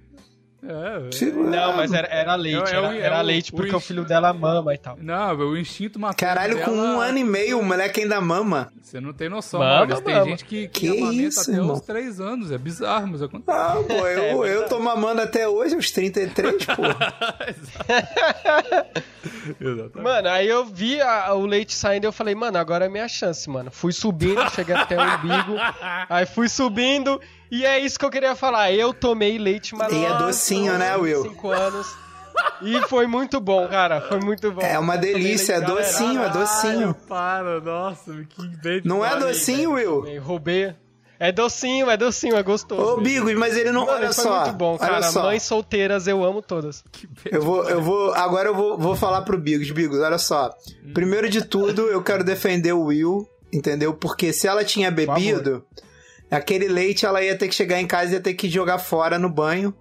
é, 0.69 1.25
é. 1.25 1.33
Não, 1.33 1.77
mas 1.77 1.93
era, 1.93 2.09
era 2.09 2.35
leite. 2.35 2.71
Era, 2.71 2.97
era 2.97 3.21
leite 3.23 3.53
porque 3.53 3.73
o, 3.73 3.79
o, 3.79 3.81
filho 3.81 4.05
dela 4.05 4.35
mama 4.35 4.75
e 4.75 4.79
tal. 4.79 4.99
Não, 5.01 5.35
o 5.37 5.57
instinto 5.57 5.99
materno. 5.99 6.35
Caralho, 6.35 6.57
dela... 6.57 6.67
com 6.67 6.73
um 6.73 7.01
ano 7.01 7.17
e 7.17 7.25
meio, 7.25 7.59
o 7.59 7.65
moleque 7.65 8.03
ainda 8.03 8.21
mama. 8.21 8.71
Você 8.83 9.01
não 9.01 9.15
tem 9.15 9.31
noção, 9.31 9.61
mama, 9.61 9.87
Maurício. 9.87 10.05
Tem 10.05 10.25
gente 10.25 10.45
que, 10.45 10.69
que, 10.69 10.91
que 10.91 10.99
amamenta 10.99 11.29
isso, 11.29 11.51
até 11.51 11.63
uns 11.63 11.81
3 11.81 12.21
anos. 12.21 12.53
É 12.53 12.59
bizarro, 12.59 13.07
mas 13.09 13.23
acontece. 13.23 13.59
Ah, 13.59 13.77
pô, 13.87 13.95
eu, 14.07 14.45
é, 14.45 14.57
eu 14.57 14.69
tô 14.69 14.79
mamando 14.79 15.23
até 15.23 15.49
hoje, 15.49 15.75
aos 15.75 15.91
33, 15.91 16.67
pô. 16.67 16.83
Exatamente. 19.61 20.03
Mano, 20.03 20.29
aí 20.29 20.49
eu 20.49 20.65
vi 20.65 21.01
a, 21.01 21.33
o 21.35 21.47
leite 21.47 21.75
saindo 21.75 22.05
e 22.05 22.07
eu 22.07 22.13
falei, 22.13 22.35
mano, 22.35 22.59
agora 22.59 22.87
é 22.87 22.89
minha 22.89 23.09
chance, 23.09 23.49
mano. 23.49 23.71
Fui 23.71 23.93
subindo, 23.93 24.49
cheguei 24.51 24.75
até 24.75 24.97
o 24.97 25.03
umbigo. 25.03 25.57
Aí 26.09 26.27
fui 26.27 26.49
subindo 26.49 27.21
e 27.51 27.65
é 27.65 27.79
isso 27.79 27.99
que 27.99 28.05
eu 28.05 28.11
queria 28.11 28.35
falar. 28.35 28.73
Eu 28.73 28.93
tomei 28.93 29.39
leite 29.39 29.75
maravilhoso. 29.75 30.13
E 30.13 30.15
é 30.15 30.19
docinho, 30.19 30.79
né, 30.79 30.97
Will? 30.97 31.23
5 31.23 31.51
anos. 31.51 31.97
E 32.63 32.81
foi 32.83 33.07
muito 33.07 33.41
bom, 33.41 33.67
cara. 33.69 34.01
Foi 34.01 34.21
muito 34.21 34.51
bom. 34.53 34.61
É 34.61 34.79
uma 34.79 34.97
delícia, 34.97 35.55
é 35.55 35.61
docinho, 35.61 36.23
é 36.23 36.29
docinho. 36.29 36.95
Para, 37.09 37.61
nossa, 37.61 38.13
que 38.29 38.47
bem. 38.63 38.83
Não 38.85 39.05
é 39.05 39.19
docinho, 39.19 39.73
Will? 39.73 40.21
roubei. 40.21 40.75
É 41.21 41.33
docinho, 41.33 41.91
é 41.91 41.97
docinho, 41.97 42.37
é 42.37 42.43
gostoso. 42.45 42.93
Ô, 42.93 43.01
Bigos, 43.01 43.35
mas 43.35 43.57
ele 43.57 43.73
não. 43.73 43.87
Mano, 43.87 43.99
olha 43.99 44.13
foi 44.13 44.25
só. 44.25 44.45
muito 44.45 44.57
bom, 44.57 44.79
cara. 44.79 45.11
Mães 45.13 45.43
solteiras, 45.43 46.07
eu 46.07 46.23
amo 46.23 46.41
todas. 46.41 46.85
Eu 47.25 47.43
vou, 47.43 47.69
eu 47.69 47.83
vou. 47.83 48.15
Agora 48.15 48.51
eu 48.51 48.55
vou, 48.55 48.79
vou 48.79 48.95
falar 48.95 49.23
pro 49.23 49.37
Bigos. 49.37 49.69
Bigos, 49.73 49.99
olha 49.99 50.19
só. 50.19 50.55
Primeiro 50.95 51.29
de 51.29 51.45
tudo, 51.45 51.89
eu 51.89 52.03
quero 52.05 52.23
defender 52.23 52.73
o 52.73 52.85
Will, 52.85 53.29
entendeu? 53.53 53.93
Porque 53.95 54.33
se 54.33 54.47
ela 54.47 54.63
tinha 54.63 54.93
bebido 54.93 55.65
aquele 56.31 56.69
leite 56.69 57.07
ela 57.07 57.23
ia 57.23 57.37
ter 57.37 57.49
que 57.49 57.55
chegar 57.55 57.81
em 57.81 57.87
casa 57.87 58.13
e 58.13 58.15
ia 58.15 58.21
ter 58.21 58.35
que 58.35 58.49
jogar 58.49 58.79
fora 58.79 59.19
no 59.19 59.29
banho, 59.29 59.75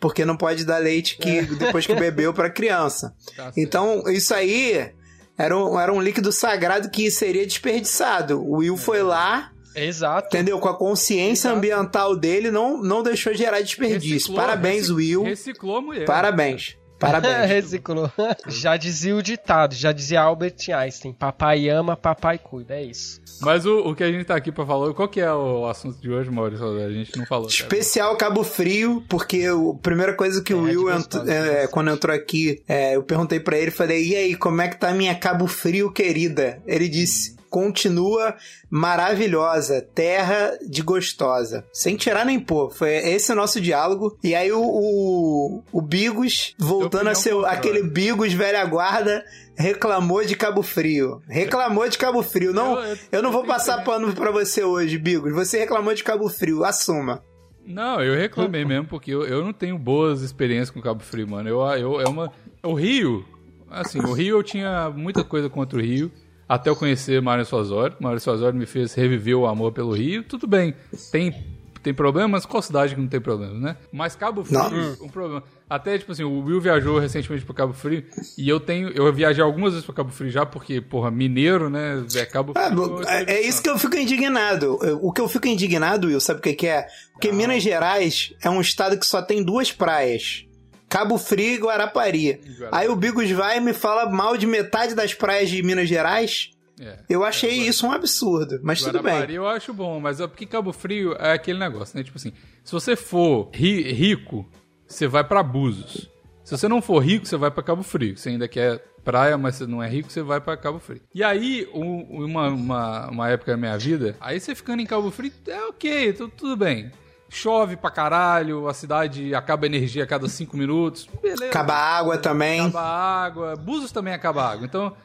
porque 0.00 0.24
não 0.24 0.36
pode 0.36 0.64
dar 0.64 0.78
leite 0.78 1.16
que 1.18 1.38
é. 1.38 1.42
depois 1.42 1.86
que 1.86 1.94
bebeu 1.94 2.32
para 2.32 2.50
criança. 2.50 3.14
Tá 3.36 3.52
então, 3.56 4.02
isso 4.08 4.34
aí 4.34 4.90
era 5.36 5.56
um, 5.56 5.78
era 5.78 5.92
um 5.92 6.00
líquido 6.00 6.32
sagrado 6.32 6.90
que 6.90 7.10
seria 7.10 7.46
desperdiçado. 7.46 8.42
O 8.42 8.56
Will 8.56 8.76
foi 8.76 9.02
lá. 9.02 9.52
Exato. 9.74 10.26
Entendeu? 10.26 10.58
Com 10.58 10.68
a 10.68 10.76
consciência 10.76 11.48
Exato. 11.48 11.56
ambiental 11.56 12.16
dele, 12.16 12.50
não, 12.50 12.82
não 12.82 13.02
deixou 13.02 13.32
gerar 13.32 13.60
desperdício. 13.60 14.14
Reciclou, 14.14 14.36
Parabéns, 14.36 14.90
Will. 14.90 15.22
Reciclou 15.22 15.76
a 15.76 15.80
mulher. 15.80 16.04
Parabéns. 16.04 16.76
Parabéns. 16.98 17.48
Reciclou. 17.48 18.10
já 18.48 18.76
dizia 18.76 19.14
o 19.14 19.22
ditado, 19.22 19.74
já 19.74 19.92
dizia 19.92 20.20
Albert 20.20 20.56
Einstein: 20.74 21.12
papai 21.12 21.68
ama, 21.68 21.96
papai 21.96 22.38
cuida. 22.38 22.74
É 22.74 22.82
isso. 22.82 23.20
Mas 23.40 23.64
o, 23.64 23.78
o 23.90 23.94
que 23.94 24.02
a 24.02 24.10
gente 24.10 24.24
tá 24.24 24.34
aqui 24.34 24.50
pra 24.50 24.66
falar, 24.66 24.92
qual 24.94 25.08
que 25.08 25.20
é 25.20 25.32
o 25.32 25.66
assunto 25.66 26.00
de 26.00 26.10
hoje, 26.10 26.30
Maurício? 26.30 26.66
A 26.84 26.90
gente 26.90 27.16
não 27.16 27.24
falou. 27.24 27.46
Especial 27.46 28.16
cara. 28.16 28.30
Cabo 28.30 28.42
Frio, 28.42 29.04
porque 29.08 29.44
a 29.46 29.78
primeira 29.80 30.12
coisa 30.14 30.42
que 30.42 30.52
é, 30.52 30.56
o 30.56 30.62
Will, 30.62 30.90
entrou, 30.90 31.28
é, 31.28 31.66
quando 31.68 31.90
entrou 31.90 32.14
aqui, 32.14 32.62
é, 32.66 32.96
eu 32.96 33.02
perguntei 33.02 33.38
para 33.38 33.56
ele, 33.56 33.70
falei, 33.70 34.08
e 34.08 34.16
aí, 34.16 34.34
como 34.34 34.60
é 34.60 34.68
que 34.68 34.76
tá 34.76 34.92
minha 34.92 35.14
Cabo 35.14 35.46
Frio 35.46 35.92
querida? 35.92 36.60
Ele 36.66 36.88
disse, 36.88 37.37
continua 37.50 38.34
maravilhosa, 38.70 39.82
terra 39.94 40.58
de 40.66 40.82
gostosa. 40.82 41.64
Sem 41.72 41.96
tirar 41.96 42.24
nem 42.24 42.38
pôr. 42.38 42.70
Foi 42.70 42.90
esse 42.90 43.32
o 43.32 43.34
nosso 43.34 43.60
diálogo. 43.60 44.16
E 44.22 44.34
aí 44.34 44.52
o, 44.52 44.60
o, 44.60 45.62
o 45.72 45.80
Bigos, 45.80 46.54
voltando 46.58 47.08
a 47.08 47.14
ser 47.14 47.34
aquele 47.46 47.82
Bigos 47.82 48.32
velha 48.32 48.64
guarda, 48.64 49.24
reclamou 49.56 50.24
de 50.24 50.36
Cabo 50.36 50.62
Frio. 50.62 51.22
Reclamou 51.28 51.88
de 51.88 51.98
Cabo 51.98 52.22
Frio. 52.22 52.52
Não, 52.52 52.78
eu, 52.78 52.90
eu, 52.90 52.98
eu 53.12 53.22
não 53.22 53.32
vou 53.32 53.44
passar 53.44 53.84
pano 53.84 54.12
pra 54.14 54.30
você 54.30 54.62
hoje, 54.62 54.98
Bigos. 54.98 55.32
Você 55.32 55.58
reclamou 55.58 55.94
de 55.94 56.04
Cabo 56.04 56.28
Frio, 56.28 56.64
assuma. 56.64 57.22
Não, 57.66 58.02
eu 58.02 58.14
reclamei 58.14 58.64
mesmo, 58.64 58.86
porque 58.86 59.10
eu, 59.10 59.26
eu 59.26 59.44
não 59.44 59.52
tenho 59.52 59.78
boas 59.78 60.22
experiências 60.22 60.70
com 60.70 60.80
Cabo 60.80 61.02
Frio, 61.02 61.28
mano. 61.28 61.48
Eu, 61.48 61.60
eu, 61.60 62.00
é 62.00 62.08
uma. 62.08 62.32
O 62.62 62.72
Rio, 62.72 63.24
assim, 63.70 63.98
o 63.98 64.12
Rio 64.12 64.38
eu 64.38 64.42
tinha 64.42 64.88
muita 64.90 65.22
coisa 65.22 65.50
contra 65.50 65.78
o 65.78 65.82
Rio 65.82 66.10
até 66.48 66.70
eu 66.70 66.76
conhecer 66.76 67.20
Mário 67.20 67.44
Suazori. 67.44 67.94
Mário 68.00 68.20
Suazori 68.20 68.56
me 68.56 68.66
fez 68.66 68.94
reviver 68.94 69.36
o 69.36 69.46
amor 69.46 69.72
pelo 69.72 69.92
Rio. 69.92 70.22
Tudo 70.22 70.46
bem, 70.46 70.74
tem, 71.12 71.34
tem 71.82 71.92
problemas, 71.92 72.46
qual 72.46 72.62
cidade 72.62 72.94
que 72.94 73.00
não 73.00 73.08
tem 73.08 73.20
problema, 73.20 73.54
né? 73.54 73.76
Mas 73.92 74.16
Cabo 74.16 74.42
Frio, 74.42 74.58
não. 74.58 75.06
um 75.06 75.08
problema. 75.08 75.42
Até, 75.68 75.98
tipo 75.98 76.12
assim, 76.12 76.24
o 76.24 76.40
Will 76.40 76.62
viajou 76.62 76.98
recentemente 76.98 77.44
para 77.44 77.54
Cabo 77.54 77.74
Frio 77.74 78.02
e 78.38 78.48
eu 78.48 78.58
tenho. 78.58 78.88
Eu 78.88 79.12
viajei 79.12 79.44
algumas 79.44 79.72
vezes 79.72 79.84
para 79.84 79.96
Cabo 79.96 80.10
Frio 80.10 80.30
já, 80.30 80.46
porque, 80.46 80.80
porra, 80.80 81.10
mineiro, 81.10 81.68
né? 81.68 82.02
É 82.14 82.24
Cabo 82.24 82.54
ah, 82.56 82.70
Frio. 82.70 83.02
Ah, 83.06 83.20
é, 83.20 83.34
é, 83.34 83.46
isso 83.46 83.62
que 83.62 83.68
eu 83.68 83.78
fico 83.78 83.96
indignado. 83.96 84.78
O 85.02 85.12
que 85.12 85.20
eu 85.20 85.28
fico 85.28 85.46
indignado, 85.46 86.06
Will, 86.06 86.20
sabe 86.20 86.40
o 86.40 86.42
que, 86.42 86.54
que 86.54 86.66
é? 86.66 86.86
Porque 87.12 87.28
ah. 87.28 87.32
Minas 87.32 87.62
Gerais 87.62 88.32
é 88.42 88.48
um 88.48 88.62
estado 88.62 88.98
que 88.98 89.04
só 89.04 89.20
tem 89.20 89.44
duas 89.44 89.70
praias. 89.70 90.47
Cabo 90.88 91.18
Frio 91.18 91.54
e 91.54 91.58
Guarapari. 91.58 92.40
Aí 92.72 92.88
o 92.88 92.96
Bigos 92.96 93.30
vai 93.30 93.58
e 93.58 93.60
me 93.60 93.72
fala 93.72 94.08
mal 94.08 94.36
de 94.36 94.46
metade 94.46 94.94
das 94.94 95.14
praias 95.14 95.50
de 95.50 95.62
Minas 95.62 95.88
Gerais. 95.88 96.50
É, 96.80 96.98
eu 97.08 97.24
achei 97.24 97.50
isso 97.50 97.86
um 97.86 97.92
absurdo, 97.92 98.60
mas 98.62 98.80
Guarapari 98.80 99.16
tudo 99.16 99.26
bem. 99.26 99.36
eu 99.36 99.48
acho 99.48 99.74
bom, 99.74 99.98
mas 99.98 100.20
é 100.20 100.26
porque 100.28 100.46
Cabo 100.46 100.72
Frio 100.72 101.12
é 101.14 101.32
aquele 101.32 101.58
negócio, 101.58 101.96
né? 101.96 102.04
Tipo 102.04 102.16
assim, 102.16 102.32
se 102.62 102.72
você 102.72 102.94
for 102.94 103.50
ri 103.52 103.92
rico, 103.92 104.48
você 104.86 105.08
vai 105.08 105.24
para 105.24 105.42
Búzios. 105.42 106.08
Se 106.44 106.56
você 106.56 106.68
não 106.68 106.80
for 106.80 107.00
rico, 107.00 107.26
você 107.26 107.36
vai 107.36 107.50
para 107.50 107.62
Cabo 107.62 107.82
Frio. 107.82 108.16
Você 108.16 108.30
ainda 108.30 108.48
quer 108.48 108.82
praia, 109.04 109.36
mas 109.36 109.56
você 109.56 109.66
não 109.66 109.82
é 109.82 109.88
rico, 109.88 110.10
você 110.10 110.22
vai 110.22 110.40
para 110.40 110.56
Cabo 110.56 110.78
Frio. 110.78 111.02
E 111.14 111.22
aí, 111.22 111.68
um, 111.74 112.24
uma, 112.24 112.48
uma, 112.48 113.10
uma, 113.10 113.28
época 113.28 113.52
da 113.52 113.56
minha 113.58 113.76
vida, 113.76 114.16
aí 114.20 114.40
você 114.40 114.54
ficando 114.54 114.80
em 114.80 114.86
Cabo 114.86 115.10
Frio, 115.10 115.32
é 115.46 115.64
ok, 115.64 116.12
tudo, 116.12 116.32
tudo 116.36 116.56
bem. 116.56 116.90
Chove 117.28 117.76
pra 117.76 117.90
caralho, 117.90 118.68
a 118.68 118.74
cidade 118.74 119.34
acaba 119.34 119.66
a 119.66 119.68
energia 119.68 120.04
a 120.04 120.06
cada 120.06 120.28
cinco 120.28 120.56
minutos. 120.56 121.08
Beleza. 121.22 121.46
Acaba 121.46 121.74
a 121.74 121.98
água 121.98 122.18
também. 122.18 122.60
Acaba 122.60 122.80
a 122.80 123.24
água. 123.24 123.56
Búzios 123.56 123.92
também 123.92 124.14
acaba 124.14 124.42
a 124.42 124.52
água. 124.52 124.64
Então, 124.64 124.96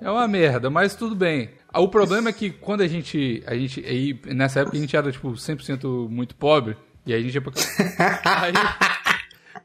é 0.00 0.10
uma 0.10 0.28
merda, 0.28 0.68
mas 0.70 0.94
tudo 0.94 1.14
bem. 1.14 1.50
O 1.74 1.88
problema 1.88 2.30
é 2.30 2.32
que 2.32 2.50
quando 2.50 2.82
a 2.82 2.88
gente. 2.88 3.42
A 3.46 3.54
gente 3.54 3.84
aí, 3.84 4.20
nessa 4.26 4.60
época 4.60 4.76
a 4.76 4.80
gente 4.80 4.96
era, 4.96 5.10
tipo, 5.10 5.30
100% 5.32 6.08
muito 6.08 6.34
pobre. 6.34 6.76
E 7.06 7.14
aí 7.14 7.20
a 7.20 7.22
gente 7.22 7.34
ia 7.34 7.40
pra... 7.40 7.52
aí, 8.42 8.52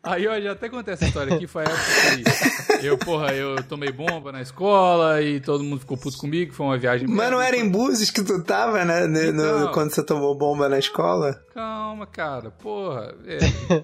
Aí 0.06 0.24
eu 0.24 0.42
já 0.42 0.52
até 0.52 0.70
contei 0.70 0.94
essa 0.94 1.06
história 1.06 1.36
aqui, 1.36 1.48
foi 1.48 1.64
a 1.64 1.66
época 1.66 2.78
que 2.80 2.86
eu, 2.86 2.98
porra, 2.98 3.34
eu 3.34 3.62
tomei 3.64 3.92
bomba 3.92 4.32
na 4.32 4.42
escola 4.42 5.20
e 5.20 5.40
todo 5.40 5.64
mundo 5.64 5.80
ficou 5.80 5.98
puto 5.98 6.18
comigo, 6.18 6.54
foi 6.54 6.66
uma 6.66 6.78
viagem... 6.78 7.08
Mas 7.08 7.32
não 7.32 7.42
era 7.42 7.58
em 7.58 7.68
Búzios 7.68 8.12
que 8.12 8.22
tu 8.22 8.44
tava, 8.44 8.86
né, 8.86 9.08
no, 9.08 9.20
então, 9.20 9.72
quando 9.72 9.92
você 9.92 10.04
tomou 10.04 10.38
bomba 10.38 10.70
na 10.70 10.78
escola? 10.78 11.44
Calma, 11.54 12.06
cara, 12.06 12.52
porra, 12.52 13.16
é, 13.26 13.40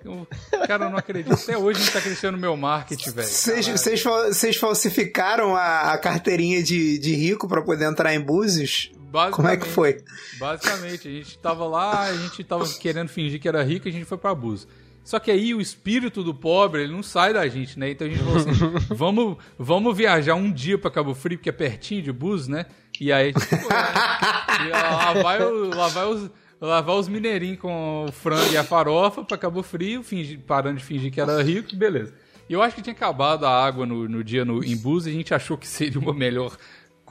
eu, 0.05 0.27
cara, 0.67 0.85
eu 0.85 0.89
não 0.91 0.97
acredito, 0.97 1.33
até 1.33 1.57
hoje 1.57 1.79
a 1.79 1.83
gente 1.83 1.93
tá 1.93 2.01
crescendo 2.01 2.33
no 2.33 2.37
meu 2.37 2.55
marketing, 2.55 3.09
velho. 3.09 3.27
Vocês 3.27 4.57
falsificaram 4.57 5.55
a, 5.55 5.93
a, 5.93 5.97
carteirinha 5.97 6.61
de, 6.61 6.99
de 6.99 7.15
rico 7.15 7.47
pra 7.47 7.63
poder 7.63 7.85
entrar 7.85 8.13
em 8.13 8.21
Búzios? 8.21 8.91
Como 9.31 9.47
é 9.47 9.57
que 9.57 9.67
foi? 9.67 10.03
Basicamente, 10.39 11.07
a 11.07 11.11
gente 11.11 11.37
tava 11.39 11.65
lá, 11.65 12.03
a 12.03 12.13
gente 12.13 12.43
tava 12.43 12.65
querendo 12.79 13.09
fingir 13.09 13.41
que 13.41 13.47
era 13.47 13.63
rico 13.63 13.87
e 13.87 13.89
a 13.89 13.91
gente 13.91 14.05
foi 14.05 14.17
pra 14.17 14.33
Búzios. 14.35 14.67
Só 15.03 15.19
que 15.19 15.31
aí 15.31 15.53
o 15.53 15.61
espírito 15.61 16.23
do 16.23 16.33
pobre, 16.33 16.83
ele 16.83 16.93
não 16.93 17.03
sai 17.03 17.33
da 17.33 17.47
gente, 17.47 17.77
né? 17.77 17.91
Então 17.91 18.07
a 18.07 18.09
gente 18.09 18.23
falou 18.23 18.37
assim, 18.37 18.51
vamos, 18.93 19.37
vamos 19.57 19.97
viajar 19.97 20.35
um 20.35 20.51
dia 20.51 20.77
para 20.77 20.91
Cabo 20.91 21.13
Frio, 21.13 21.37
porque 21.37 21.49
é 21.49 21.53
pertinho 21.53 22.01
de 22.01 22.11
bus, 22.11 22.47
né? 22.47 22.65
E 22.99 23.11
aí, 23.11 23.33
tipo, 23.33 23.55
é, 23.55 24.71
lá 24.71 25.13
vai, 25.13 25.41
o, 25.41 25.75
lá 25.75 25.87
vai 25.87 26.05
os 26.05 26.29
lá 26.61 26.79
vai 26.79 26.95
os 26.95 27.07
mineirinhos 27.07 27.59
com 27.59 28.05
o 28.07 28.11
frango 28.11 28.53
e 28.53 28.57
a 28.57 28.63
farofa 28.63 29.23
para 29.23 29.37
Cabo 29.37 29.63
Frio, 29.63 30.03
fingi, 30.03 30.37
parando 30.37 30.77
de 30.77 30.83
fingir 30.83 31.11
que 31.11 31.19
era 31.19 31.41
rico, 31.41 31.75
beleza. 31.75 32.13
E 32.47 32.53
eu 32.53 32.61
acho 32.61 32.75
que 32.75 32.81
tinha 32.81 32.93
acabado 32.93 33.45
a 33.45 33.65
água 33.65 33.85
no, 33.85 34.07
no 34.07 34.23
dia 34.23 34.45
no, 34.45 34.63
em 34.63 34.77
Bus 34.77 35.05
e 35.05 35.09
a 35.09 35.13
gente 35.13 35.33
achou 35.33 35.57
que 35.57 35.67
seria 35.67 35.99
uma 35.99 36.13
melhor 36.13 36.55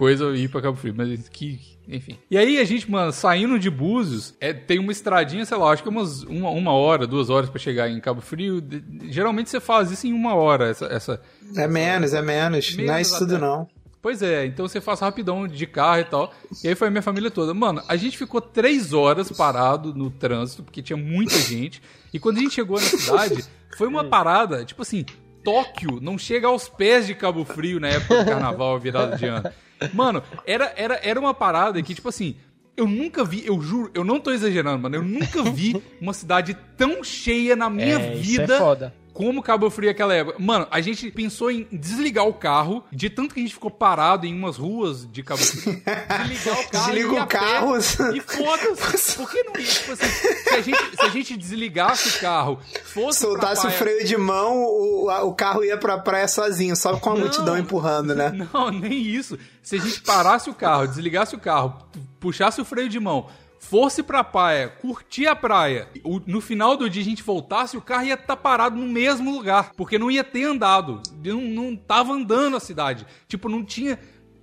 coisa 0.01 0.35
ir 0.35 0.49
pra 0.49 0.63
Cabo 0.63 0.79
Frio, 0.79 0.95
mas 0.97 1.29
que, 1.29 1.61
enfim. 1.87 2.17
E 2.31 2.39
aí 2.39 2.59
a 2.59 2.65
gente, 2.65 2.91
mano, 2.91 3.13
saindo 3.13 3.59
de 3.59 3.69
Búzios, 3.69 4.35
é, 4.41 4.51
tem 4.51 4.79
uma 4.79 4.91
estradinha, 4.91 5.45
sei 5.45 5.59
lá, 5.59 5.71
acho 5.71 5.83
que 5.83 5.91
é 5.91 5.93
umas 5.93 6.23
uma, 6.23 6.49
uma 6.49 6.73
hora, 6.73 7.07
duas 7.07 7.29
horas 7.29 7.51
para 7.51 7.59
chegar 7.59 7.87
em 7.91 8.01
Cabo 8.01 8.23
Frio. 8.23 8.65
Geralmente 9.11 9.51
você 9.51 9.61
faz 9.61 9.91
isso 9.91 10.07
em 10.07 10.15
uma 10.15 10.35
hora, 10.35 10.71
essa... 10.71 10.87
essa 10.87 11.21
é 11.55 11.69
menos, 11.69 12.15
é 12.15 12.23
menos, 12.23 12.71
menos 12.71 12.87
não 12.87 12.95
é 12.95 13.03
isso 13.03 13.19
tudo 13.19 13.39
não. 13.39 13.69
Pois 14.01 14.23
é, 14.23 14.47
então 14.47 14.67
você 14.67 14.81
faz 14.81 15.01
rapidão 15.01 15.47
de 15.47 15.67
carro 15.67 16.01
e 16.01 16.05
tal. 16.05 16.33
E 16.65 16.69
aí 16.69 16.75
foi 16.75 16.89
a 16.89 16.91
minha 16.91 17.03
família 17.03 17.31
toda. 17.31 17.53
Mano, 17.53 17.83
a 17.87 17.95
gente 17.97 18.17
ficou 18.17 18.41
três 18.41 18.95
horas 18.95 19.31
parado 19.31 19.93
no 19.93 20.11
trânsito, 20.11 20.63
porque 20.63 20.81
tinha 20.81 20.97
muita 20.97 21.39
gente. 21.39 21.83
E 22.11 22.19
quando 22.19 22.39
a 22.39 22.41
gente 22.41 22.55
chegou 22.55 22.81
na 22.81 22.87
cidade, 22.87 23.45
foi 23.77 23.87
uma 23.87 24.05
parada, 24.05 24.65
tipo 24.65 24.81
assim, 24.81 25.05
Tóquio 25.45 25.99
não 26.01 26.17
chega 26.17 26.47
aos 26.47 26.71
pés 26.71 27.07
de 27.07 27.15
Cabo 27.15 27.45
Frio 27.45 27.79
na 27.79 27.89
época 27.89 28.25
do 28.25 28.31
carnaval 28.31 28.79
virado 28.79 29.19
de 29.19 29.27
ano. 29.27 29.51
Mano, 29.93 30.23
era, 30.47 30.73
era, 30.77 31.01
era 31.03 31.21
uma 31.21 31.35
parada 31.35 31.83
que, 31.83 31.95
tipo 31.95 32.09
assim, 32.09 32.37
eu 32.77 32.87
nunca 32.87 33.25
vi, 33.25 33.47
eu 33.47 33.61
juro, 33.61 33.91
eu 33.95 34.05
não 34.05 34.21
tô 34.21 34.31
exagerando, 34.31 34.79
mano, 34.79 34.97
eu 34.97 35.03
nunca 35.03 35.43
vi 35.43 35.83
uma 36.01 36.13
cidade 36.13 36.57
tão 36.77 37.03
cheia 37.03 37.57
na 37.57 37.69
minha 37.69 37.97
é, 37.97 38.15
vida. 38.15 38.45
Isso 38.45 38.53
é 38.53 38.59
foda 38.59 39.00
como 39.21 39.43
Cabo 39.43 39.69
Frio 39.71 39.91
aquela 39.91 40.15
época. 40.15 40.39
Mano, 40.39 40.67
a 40.71 40.81
gente 40.81 41.11
pensou 41.11 41.51
em 41.51 41.67
desligar 41.71 42.27
o 42.27 42.33
carro, 42.33 42.83
de 42.91 43.11
tanto 43.11 43.35
que 43.35 43.41
a 43.41 43.43
gente 43.43 43.53
ficou 43.53 43.71
parado 43.71 44.27
em 44.27 44.35
umas 44.35 44.57
ruas 44.57 45.07
de 45.11 45.23
Cabo 45.23 45.43
Frio. 45.43 45.83
Desligar 46.27 46.61
o 46.61 46.69
carro. 46.71 46.87
Desliga 46.87 47.23
o 47.23 47.27
carro. 47.27 47.77
E 47.77 48.21
foda-se. 48.21 49.17
Por 49.17 49.31
que 49.31 49.43
não 49.43 49.61
ia? 49.61 49.67
Tipo 49.67 49.93
assim, 49.93 50.07
se 50.07 50.55
a, 50.55 50.61
gente, 50.63 50.97
se 50.97 51.03
a 51.03 51.09
gente 51.09 51.37
desligasse 51.37 52.17
o 52.17 52.21
carro, 52.21 52.59
fosse. 52.85 53.21
Soltasse 53.21 53.67
o 53.67 53.71
freio 53.71 54.05
de 54.05 54.17
mão, 54.17 54.57
o, 54.57 55.11
o 55.27 55.35
carro 55.35 55.63
ia 55.63 55.77
pra 55.77 55.99
praia 55.99 56.27
sozinho, 56.27 56.75
só 56.75 56.97
com 56.97 57.11
a 57.11 57.15
não, 57.15 57.21
multidão 57.21 57.59
empurrando, 57.59 58.15
né? 58.15 58.49
Não, 58.53 58.71
nem 58.71 58.93
isso. 58.93 59.39
Se 59.63 59.77
a 59.77 59.79
gente 59.79 60.01
parasse 60.01 60.49
o 60.49 60.55
carro, 60.55 60.87
desligasse 60.87 61.35
o 61.35 61.39
carro, 61.39 61.77
puxasse 62.19 62.61
o 62.61 62.65
freio 62.65 62.89
de 62.89 62.99
mão, 62.99 63.29
fosse 63.61 64.03
pra 64.03 64.25
praia, 64.25 64.69
curtir 64.69 65.27
a 65.27 65.37
praia, 65.37 65.87
no 66.27 66.41
final 66.41 66.77
do 66.77 66.89
dia 66.89 67.03
a 67.03 67.05
gente 67.05 67.23
voltasse, 67.23 67.77
o 67.77 67.83
carro 67.83 68.07
ia 68.07 68.15
estar 68.15 68.27
tá 68.27 68.37
parado 68.37 68.77
no 68.77 68.87
mesmo 68.87 69.31
lugar, 69.31 69.73
porque 69.77 69.99
não 69.99 70.11
ia 70.11 70.25
ter 70.25 70.45
andado, 70.45 71.01
não, 71.23 71.43
não 71.43 71.77
tava 71.77 72.15
andando 72.15 72.57
a 72.57 72.61
cidade. 72.61 73.07
Tipo, 73.29 73.49
não 73.49 73.63
tinha. 73.63 73.99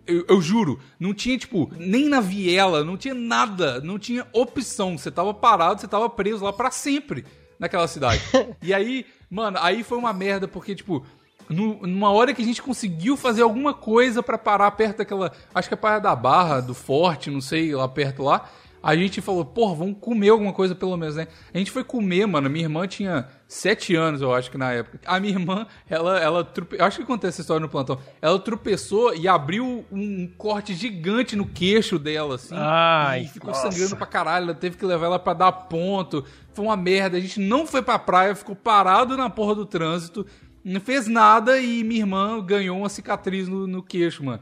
Eu, 0.05 0.23
eu, 0.29 0.41
juro, 0.41 0.79
não 0.97 1.13
tinha, 1.13 1.37
tipo, 1.37 1.69
nem 1.75 2.07
na 2.07 2.21
viela, 2.21 2.85
não 2.85 2.95
tinha 2.95 3.13
nada, 3.13 3.81
não 3.81 3.99
tinha 3.99 4.25
opção. 4.31 4.97
Você 4.97 5.11
tava 5.11 5.33
parado, 5.33 5.81
você 5.81 5.87
tava 5.87 6.09
preso 6.09 6.45
lá 6.45 6.53
para 6.53 6.71
sempre 6.71 7.25
naquela 7.59 7.87
cidade. 7.89 8.21
e 8.61 8.73
aí, 8.73 9.05
mano, 9.29 9.57
aí 9.59 9.83
foi 9.83 9.97
uma 9.97 10.13
merda, 10.13 10.47
porque, 10.47 10.73
tipo, 10.73 11.05
no, 11.49 11.85
numa 11.85 12.11
hora 12.11 12.33
que 12.33 12.41
a 12.41 12.45
gente 12.45 12.61
conseguiu 12.61 13.17
fazer 13.17 13.41
alguma 13.41 13.73
coisa 13.73 14.23
para 14.23 14.37
parar 14.37 14.71
perto 14.71 14.99
daquela. 14.99 15.33
Acho 15.53 15.67
que 15.67 15.73
é 15.73 15.77
a 15.77 15.81
Praia 15.81 15.99
da 15.99 16.15
Barra, 16.15 16.61
do 16.61 16.73
Forte, 16.73 17.29
não 17.29 17.41
sei, 17.41 17.75
lá 17.75 17.89
perto 17.89 18.23
lá 18.23 18.47
a 18.87 18.95
gente 18.95 19.19
falou, 19.19 19.43
porra, 19.43 19.75
vamos 19.75 19.97
comer 19.99 20.29
alguma 20.29 20.53
coisa 20.53 20.73
pelo 20.73 20.95
menos, 20.95 21.17
né? 21.17 21.27
A 21.53 21.57
gente 21.57 21.71
foi 21.71 21.83
comer, 21.83 22.25
mano. 22.25 22.49
Minha 22.49 22.63
irmã 22.63 22.87
tinha 22.87 23.27
sete 23.45 23.93
anos, 23.93 24.21
eu 24.21 24.33
acho 24.33 24.49
que 24.49 24.57
na 24.57 24.71
época. 24.71 24.97
A 25.05 25.19
minha 25.19 25.33
irmã, 25.33 25.67
ela, 25.89 26.17
ela 26.17 26.41
trope... 26.45 26.81
acho 26.81 26.95
que 26.95 27.03
acontece 27.03 27.35
essa 27.35 27.41
história 27.41 27.59
no 27.59 27.67
plantão. 27.67 27.99
Ela 28.21 28.39
tropeçou 28.39 29.13
e 29.13 29.27
abriu 29.27 29.83
um 29.91 30.25
corte 30.37 30.73
gigante 30.73 31.35
no 31.35 31.45
queixo 31.45 31.99
dela, 31.99 32.35
assim. 32.35 32.55
Ai, 32.57 33.23
e 33.23 33.27
ficou 33.27 33.49
nossa. 33.49 33.69
sangrando 33.69 33.97
pra 33.97 34.07
caralho. 34.07 34.45
Ela 34.45 34.55
teve 34.55 34.77
que 34.77 34.85
levar 34.85 35.07
ela 35.07 35.19
pra 35.19 35.33
dar 35.33 35.51
ponto. 35.51 36.23
Foi 36.53 36.63
uma 36.63 36.77
merda. 36.77 37.17
A 37.17 37.19
gente 37.19 37.41
não 37.41 37.67
foi 37.67 37.81
pra 37.81 37.99
praia, 37.99 38.33
ficou 38.35 38.55
parado 38.55 39.17
na 39.17 39.29
porra 39.29 39.53
do 39.53 39.65
trânsito 39.65 40.25
não 40.67 40.81
fez 40.81 41.07
nada 41.07 41.59
e 41.59 41.83
minha 41.83 42.01
irmã 42.01 42.43
ganhou 42.43 42.79
uma 42.79 42.89
cicatriz 42.89 43.47
no, 43.47 43.65
no 43.65 43.81
queixo, 43.81 44.23
mano. 44.23 44.41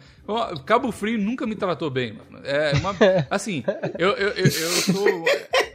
Cabo 0.66 0.92
Frio 0.92 1.20
nunca 1.20 1.46
me 1.46 1.56
tratou 1.56 1.90
bem, 1.90 2.14
mano. 2.14 2.44
É 2.44 2.74
uma. 2.74 2.96
Assim, 3.30 3.64
eu, 3.98 4.10
eu, 4.12 4.30
eu, 4.30 4.46
eu 4.46 4.50
sou. 4.50 5.26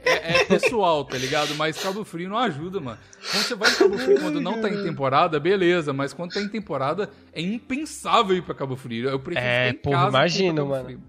É, 0.04 0.36
é, 0.36 0.44
pessoal, 0.44 1.04
tá 1.04 1.16
ligado? 1.16 1.54
Mas 1.54 1.80
Cabo 1.80 2.04
Frio 2.04 2.28
não 2.28 2.38
ajuda, 2.38 2.80
mano. 2.80 2.98
Quando 3.30 3.42
você 3.44 3.54
vai 3.54 3.70
em 3.70 3.74
Cabo 3.74 3.98
Frio 3.98 4.20
quando 4.20 4.40
não 4.40 4.60
tá 4.60 4.68
em 4.68 4.82
temporada, 4.82 5.38
beleza. 5.38 5.92
Mas 5.92 6.12
quando 6.12 6.32
tá 6.32 6.40
em 6.40 6.48
temporada, 6.48 7.10
é 7.32 7.40
impensável 7.40 8.36
ir 8.36 8.42
pra 8.42 8.54
Cabo 8.54 8.76
Frio. 8.76 9.08
Eu 9.08 9.20
prefiro 9.20 9.46
é, 9.46 9.72
ficar 9.72 9.88
em 9.88 9.92
casa. 9.92 10.08
Imagino, 10.08 10.66
mano. 10.66 10.84
Frio. 10.84 11.00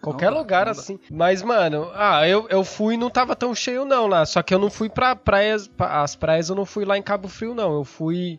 Qualquer 0.00 0.30
não, 0.30 0.38
lugar 0.38 0.66
não 0.66 0.72
assim. 0.72 1.00
Mas, 1.10 1.42
mano, 1.42 1.90
ah, 1.94 2.26
eu, 2.28 2.46
eu 2.48 2.64
fui 2.64 2.94
e 2.94 2.96
não 2.96 3.10
tava 3.10 3.34
tão 3.34 3.54
cheio 3.54 3.84
não 3.84 4.06
lá. 4.06 4.24
Só 4.24 4.40
que 4.40 4.54
eu 4.54 4.58
não 4.58 4.70
fui 4.70 4.88
pra 4.88 5.16
praias. 5.16 5.68
As 5.78 6.14
praias 6.14 6.48
eu 6.48 6.54
não 6.54 6.64
fui 6.64 6.84
lá 6.84 6.96
em 6.96 7.02
Cabo 7.02 7.26
Frio, 7.26 7.54
não. 7.54 7.74
Eu 7.74 7.84
fui 7.84 8.38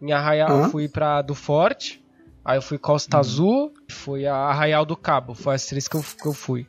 em 0.00 0.12
Arraial, 0.12 0.50
uhum. 0.50 0.64
eu 0.64 0.70
fui 0.70 0.88
pra 0.88 1.22
do 1.22 1.34
Forte, 1.34 2.04
aí 2.44 2.58
eu 2.58 2.62
fui 2.62 2.78
Costa 2.78 3.16
uhum. 3.16 3.20
Azul, 3.20 3.74
fui 3.88 4.26
a 4.26 4.34
Arraial 4.34 4.84
do 4.84 4.96
Cabo. 4.96 5.34
Foi 5.34 5.54
as 5.54 5.66
três 5.66 5.88
que 5.88 5.96
eu, 5.96 6.02
que 6.02 6.26
eu 6.26 6.34
fui. 6.34 6.66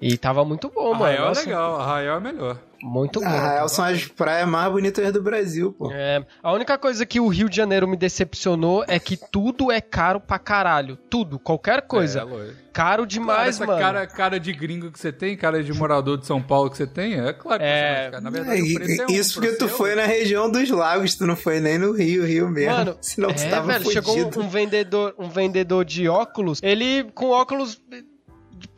E 0.00 0.16
tava 0.16 0.44
muito 0.44 0.70
bom, 0.70 0.94
mano. 0.94 1.04
Arraial 1.04 1.32
é 1.32 1.38
legal, 1.38 1.80
Arraial 1.80 2.16
é 2.18 2.20
melhor. 2.20 2.58
Muito 2.80 3.18
bom. 3.20 3.26
Arraial 3.26 3.68
são 3.68 3.84
as 3.84 4.06
praias 4.06 4.48
mais 4.48 4.70
bonitas 4.70 5.12
do 5.12 5.20
Brasil, 5.20 5.72
pô. 5.72 5.90
É, 5.92 6.24
a 6.40 6.52
única 6.52 6.78
coisa 6.78 7.04
que 7.04 7.18
o 7.18 7.26
Rio 7.26 7.48
de 7.48 7.56
Janeiro 7.56 7.88
me 7.88 7.96
decepcionou 7.96 8.84
é 8.86 9.00
que 9.00 9.16
tudo 9.16 9.72
é 9.72 9.80
caro 9.80 10.20
pra 10.20 10.38
caralho. 10.38 10.96
Tudo, 11.10 11.40
qualquer 11.40 11.82
coisa. 11.82 12.20
É, 12.20 12.52
caro 12.72 13.04
demais, 13.04 13.56
claro, 13.56 13.72
mano. 13.72 13.82
Cara, 13.82 14.06
cara 14.06 14.38
de 14.38 14.52
gringo 14.52 14.92
que 14.92 14.98
você 15.00 15.10
tem, 15.10 15.36
cara 15.36 15.62
de 15.64 15.72
morador 15.72 16.18
de 16.18 16.26
São 16.26 16.40
Paulo 16.40 16.70
que 16.70 16.76
você 16.76 16.86
tem, 16.86 17.14
é 17.14 17.32
claro 17.32 17.58
que 17.58 17.66
é... 17.68 18.10
você 18.12 18.20
Na 18.20 18.30
verdade, 18.30 18.60
é, 18.60 18.96
é 18.98 19.06
um, 19.06 19.10
Isso 19.10 19.34
porque 19.34 19.56
tu 19.56 19.68
foi 19.68 19.96
na 19.96 20.06
região 20.06 20.48
dos 20.48 20.70
lagos, 20.70 21.16
tu 21.16 21.26
não 21.26 21.34
foi 21.34 21.58
nem 21.58 21.78
no 21.78 21.90
Rio, 21.90 22.24
Rio 22.24 22.48
mesmo. 22.48 22.76
Mano, 22.76 22.96
Senão 23.02 23.30
é, 23.30 23.32
tu 23.32 23.50
tava 23.50 23.72
velho, 23.72 23.90
chegou 23.90 24.16
um, 24.16 24.44
um 24.44 24.48
vendedor, 24.48 25.14
um 25.18 25.28
vendedor 25.28 25.84
de 25.84 26.08
óculos, 26.08 26.60
ele 26.62 27.04
com 27.12 27.30
óculos 27.30 27.80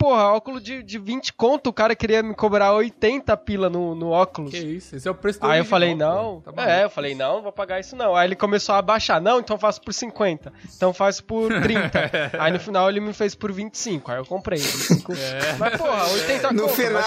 porra, 0.01 0.33
óculos 0.33 0.63
de, 0.63 0.83
de 0.83 0.99
20 0.99 1.35
conto, 1.35 1.69
o 1.69 1.73
cara 1.75 1.95
queria 1.95 2.23
me 2.23 2.35
cobrar 2.35 2.73
80 2.73 3.37
pila 3.37 3.69
no, 3.69 3.95
no 3.95 4.09
óculos. 4.09 4.51
Que 4.51 4.57
isso, 4.57 4.97
esse 4.97 5.07
é 5.07 5.11
o 5.11 5.15
preço 5.15 5.39
do 5.39 5.47
Aí 5.47 5.59
eu 5.59 5.65
falei, 5.67 5.95
não, 5.95 6.41
tá 6.41 6.67
é, 6.67 6.85
eu 6.85 6.91
falei, 6.91 7.15
não, 7.15 7.43
vou 7.43 7.53
pagar 7.53 7.79
isso 7.79 7.95
não. 7.95 8.17
Aí 8.17 8.27
ele 8.27 8.35
começou 8.35 8.75
a 8.75 8.81
baixar, 8.81 9.21
não, 9.21 9.39
então 9.39 9.59
faço 9.59 9.83
por 9.83 9.93
50, 9.93 10.51
então 10.75 10.95
faço 10.95 11.23
por 11.23 11.53
30. 11.61 12.11
Aí 12.41 12.51
no 12.51 12.59
final 12.59 12.89
ele 12.89 13.01
me 13.01 13.13
fez 13.13 13.35
por 13.35 13.53
25, 13.53 14.11
aí 14.11 14.19
eu 14.19 14.25
comprei. 14.25 14.59
25. 14.59 15.13
É. 15.13 15.57
Mas 15.59 15.77
porra, 15.77 16.09
80 16.09 16.53
No 16.53 16.63
conto, 16.63 16.75
final... 16.75 17.03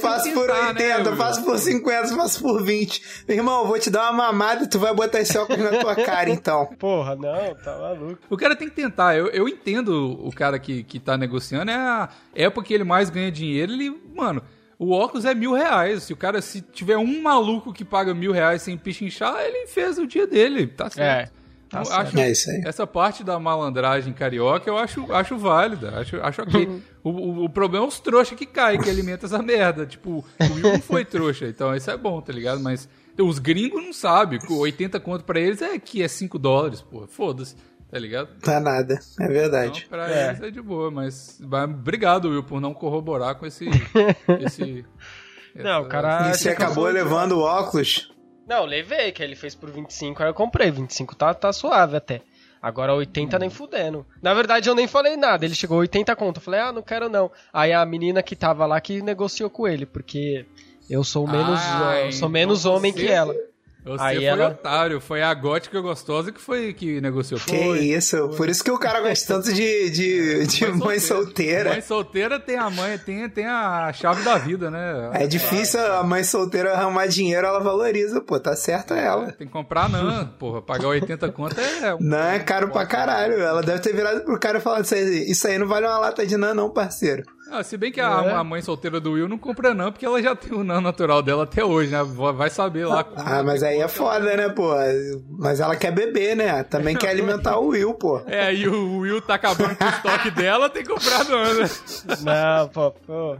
faço 0.00 0.32
por 0.32 0.50
80, 0.50 1.10
né, 1.10 1.16
faço 1.16 1.44
por 1.44 1.58
50, 1.58 2.16
faço 2.16 2.42
por 2.42 2.62
20. 2.62 3.24
Meu 3.28 3.36
irmão, 3.36 3.66
vou 3.66 3.78
te 3.78 3.90
dar 3.90 4.10
uma 4.10 4.24
mamada 4.24 4.64
e 4.64 4.68
tu 4.68 4.78
vai 4.78 4.94
botar 4.94 5.20
esse 5.20 5.36
óculos 5.36 5.62
na 5.62 5.78
tua 5.78 5.94
cara, 5.94 6.30
então. 6.30 6.66
Porra, 6.78 7.16
não, 7.16 7.54
tá 7.56 7.76
maluco. 7.78 8.18
O 8.28 8.36
cara 8.36 8.54
tem 8.56 8.68
que 8.68 8.74
tentar. 8.74 9.16
Eu, 9.16 9.28
eu 9.28 9.48
entendo 9.48 10.18
o 10.24 10.32
cara 10.32 10.58
que, 10.58 10.69
que 10.84 10.98
tá 10.98 11.16
negociando, 11.16 11.70
é 11.70 11.74
a 11.74 12.08
época 12.34 12.66
que 12.66 12.74
ele 12.74 12.84
mais 12.84 13.10
ganha 13.10 13.30
dinheiro, 13.30 13.72
ele, 13.72 13.90
mano 14.14 14.42
O 14.78 14.92
óculos 14.92 15.24
é 15.24 15.34
mil 15.34 15.52
reais. 15.52 16.04
Se 16.04 16.12
o 16.12 16.16
cara, 16.16 16.40
se 16.40 16.60
tiver 16.60 16.96
um 16.96 17.20
maluco 17.22 17.72
que 17.72 17.84
paga 17.84 18.14
mil 18.14 18.32
reais 18.32 18.62
sem 18.62 18.78
pichinchar, 18.78 19.38
ele 19.40 19.66
fez 19.66 19.98
o 19.98 20.06
dia 20.06 20.26
dele. 20.26 20.66
Tá 20.66 20.88
certo. 20.88 21.32
É. 21.36 21.40
Tá 21.70 21.82
acho, 21.82 22.18
é 22.18 22.30
isso 22.32 22.50
aí. 22.50 22.62
Essa 22.64 22.84
parte 22.84 23.22
da 23.22 23.38
malandragem 23.38 24.12
carioca 24.12 24.68
eu 24.68 24.76
acho, 24.76 25.12
acho 25.12 25.38
válida. 25.38 26.00
Acho, 26.00 26.20
acho 26.20 26.42
ok. 26.42 26.82
o, 27.04 27.10
o, 27.10 27.44
o, 27.44 27.48
problema 27.48 27.84
é 27.84 27.88
os 27.88 28.00
trouxas 28.00 28.36
que 28.36 28.44
caem, 28.44 28.80
que 28.80 28.90
alimentam 28.90 29.28
essa 29.28 29.40
merda. 29.40 29.86
Tipo, 29.86 30.24
o 30.40 30.54
Will 30.54 30.72
não 30.72 30.80
foi 30.82 31.04
trouxa, 31.04 31.46
então 31.46 31.72
isso 31.74 31.88
é 31.88 31.96
bom, 31.96 32.20
tá 32.20 32.32
ligado? 32.32 32.60
Mas 32.60 32.88
os 33.16 33.38
gringos 33.38 33.84
não 33.84 33.92
sabem. 33.92 34.40
80 34.48 34.98
conto 34.98 35.24
pra 35.24 35.38
eles 35.38 35.62
é 35.62 35.78
que 35.78 36.02
é 36.02 36.08
5 36.08 36.36
dólares, 36.40 36.82
pô. 36.82 37.06
Foda-se. 37.06 37.54
Tá 37.90 37.98
ligado? 37.98 38.28
Tá 38.40 38.60
nada, 38.60 39.00
é 39.18 39.26
verdade. 39.26 39.84
Então, 39.86 39.98
pra 39.98 40.10
é. 40.10 40.28
eles 40.28 40.42
é 40.42 40.50
de 40.50 40.62
boa, 40.62 40.90
mas, 40.90 41.38
mas 41.40 41.64
obrigado, 41.64 42.28
Will, 42.28 42.44
por 42.44 42.60
não 42.60 42.72
corroborar 42.72 43.34
com 43.34 43.46
esse. 43.46 43.68
esse 44.40 44.84
não, 45.54 45.82
o 45.82 45.88
cara. 45.88 46.30
E 46.30 46.34
você 46.34 46.50
acabou 46.50 46.86
levando 46.86 47.32
o 47.32 47.40
óculos? 47.40 48.12
Não, 48.46 48.64
levei, 48.64 49.12
que 49.12 49.22
ele 49.22 49.36
fez 49.36 49.54
por 49.54 49.70
25, 49.70 50.22
aí 50.22 50.28
eu 50.28 50.34
comprei. 50.34 50.70
25 50.70 51.14
tá, 51.14 51.32
tá 51.34 51.52
suave 51.52 51.96
até. 51.96 52.22
Agora 52.60 52.94
80 52.94 53.38
nem 53.38 53.48
fudendo. 53.48 54.06
Na 54.20 54.34
verdade, 54.34 54.68
eu 54.68 54.74
nem 54.74 54.86
falei 54.86 55.16
nada. 55.16 55.44
Ele 55.44 55.54
chegou 55.54 55.78
80 55.78 56.14
conto. 56.14 56.36
Eu 56.36 56.42
falei, 56.42 56.60
ah, 56.60 56.72
não 56.72 56.82
quero 56.82 57.08
não. 57.08 57.30
Aí 57.52 57.72
a 57.72 57.84
menina 57.86 58.22
que 58.22 58.36
tava 58.36 58.66
lá 58.66 58.80
que 58.80 59.00
negociou 59.00 59.48
com 59.48 59.66
ele, 59.66 59.86
porque 59.86 60.44
eu 60.88 61.02
sou 61.02 61.26
menos, 61.26 61.60
ah, 61.60 62.02
eu 62.04 62.12
sou 62.12 62.28
menos 62.28 62.60
então 62.60 62.74
homem 62.74 62.92
que 62.92 63.06
ela. 63.06 63.34
Você 63.84 64.02
Aí 64.04 64.16
foi 64.16 64.24
ela... 64.24 64.48
otário, 64.48 65.00
foi 65.00 65.22
a 65.22 65.32
gótica 65.32 65.80
gostosa 65.80 66.30
que 66.30 66.40
foi 66.40 66.72
que 66.74 67.00
negociou. 67.00 67.40
Que 67.40 67.56
foi, 67.56 67.78
isso, 67.78 68.16
foi. 68.28 68.36
por 68.36 68.48
isso 68.48 68.62
que 68.62 68.70
o 68.70 68.78
cara 68.78 69.00
gosta 69.06 69.34
tanto 69.34 69.52
de, 69.52 69.90
de, 69.90 70.46
de 70.46 70.66
mãe, 70.66 70.78
mãe 70.78 71.00
solteira. 71.00 71.70
Mãe 71.70 71.80
solteira 71.80 72.38
tem 72.38 72.56
a 72.56 72.68
mãe, 72.68 72.98
tem, 72.98 73.28
tem 73.28 73.46
a 73.46 73.90
chave 73.92 74.22
da 74.22 74.36
vida, 74.36 74.70
né? 74.70 75.10
É 75.14 75.26
difícil 75.26 75.80
a 75.80 76.02
mãe 76.02 76.22
solteira 76.22 76.74
arrumar 76.74 77.06
dinheiro, 77.06 77.46
ela 77.46 77.60
valoriza, 77.60 78.20
pô, 78.20 78.38
tá 78.38 78.54
certo 78.54 78.92
ela. 78.92 79.28
É, 79.28 79.32
tem 79.32 79.46
que 79.46 79.52
comprar 79.52 79.88
não, 79.88 80.26
porra, 80.26 80.60
pagar 80.60 80.88
80 80.88 81.30
conto 81.32 81.58
é... 81.58 81.94
Um... 81.94 81.98
Não, 82.00 82.18
é 82.18 82.38
caro 82.38 82.68
pra 82.68 82.84
caralho, 82.84 83.40
ela 83.40 83.62
deve 83.62 83.80
ter 83.80 83.94
virado 83.94 84.20
pro 84.24 84.38
cara 84.38 84.58
e 84.58 84.60
falado, 84.60 84.84
isso 84.84 84.94
aí, 84.94 85.30
isso 85.30 85.46
aí 85.46 85.58
não 85.58 85.66
vale 85.66 85.86
uma 85.86 85.98
lata 85.98 86.26
de 86.26 86.36
nan 86.36 86.54
não, 86.54 86.68
parceiro. 86.70 87.22
Ah, 87.50 87.64
se 87.64 87.76
bem 87.76 87.90
que 87.90 88.00
a, 88.00 88.22
é. 88.24 88.32
a, 88.32 88.44
mãe 88.44 88.62
solteira 88.62 89.00
do 89.00 89.12
Will 89.12 89.28
não 89.28 89.36
compra 89.36 89.74
não, 89.74 89.90
porque 89.90 90.06
ela 90.06 90.22
já 90.22 90.36
tem 90.36 90.52
o 90.56 90.62
nan 90.62 90.80
natural 90.80 91.20
dela 91.22 91.42
até 91.42 91.64
hoje, 91.64 91.90
né? 91.90 92.02
Vai 92.04 92.48
saber 92.48 92.86
lá. 92.86 93.04
Ah, 93.16 93.42
mas 93.42 93.62
aí 93.62 93.80
é 93.80 93.88
foda, 93.88 94.36
né, 94.36 94.48
pô? 94.48 94.72
Mas 95.30 95.58
ela 95.58 95.74
quer 95.74 95.90
beber, 95.90 96.36
né? 96.36 96.62
Também 96.62 96.96
quer 96.96 97.10
alimentar 97.10 97.58
o 97.58 97.68
Will, 97.68 97.92
pô. 97.94 98.20
É, 98.26 98.54
e 98.54 98.68
o 98.68 98.98
Will 98.98 99.20
tá 99.20 99.34
acabando 99.34 99.74
com 99.76 99.84
o 99.84 99.88
estoque 99.88 100.30
dela, 100.30 100.70
tem 100.70 100.84
que 100.84 100.88
comprar 100.88 101.24
nan, 101.24 101.54
né? 101.54 101.70
Não, 102.22 102.68
pô, 102.68 102.92
pô. 102.92 103.36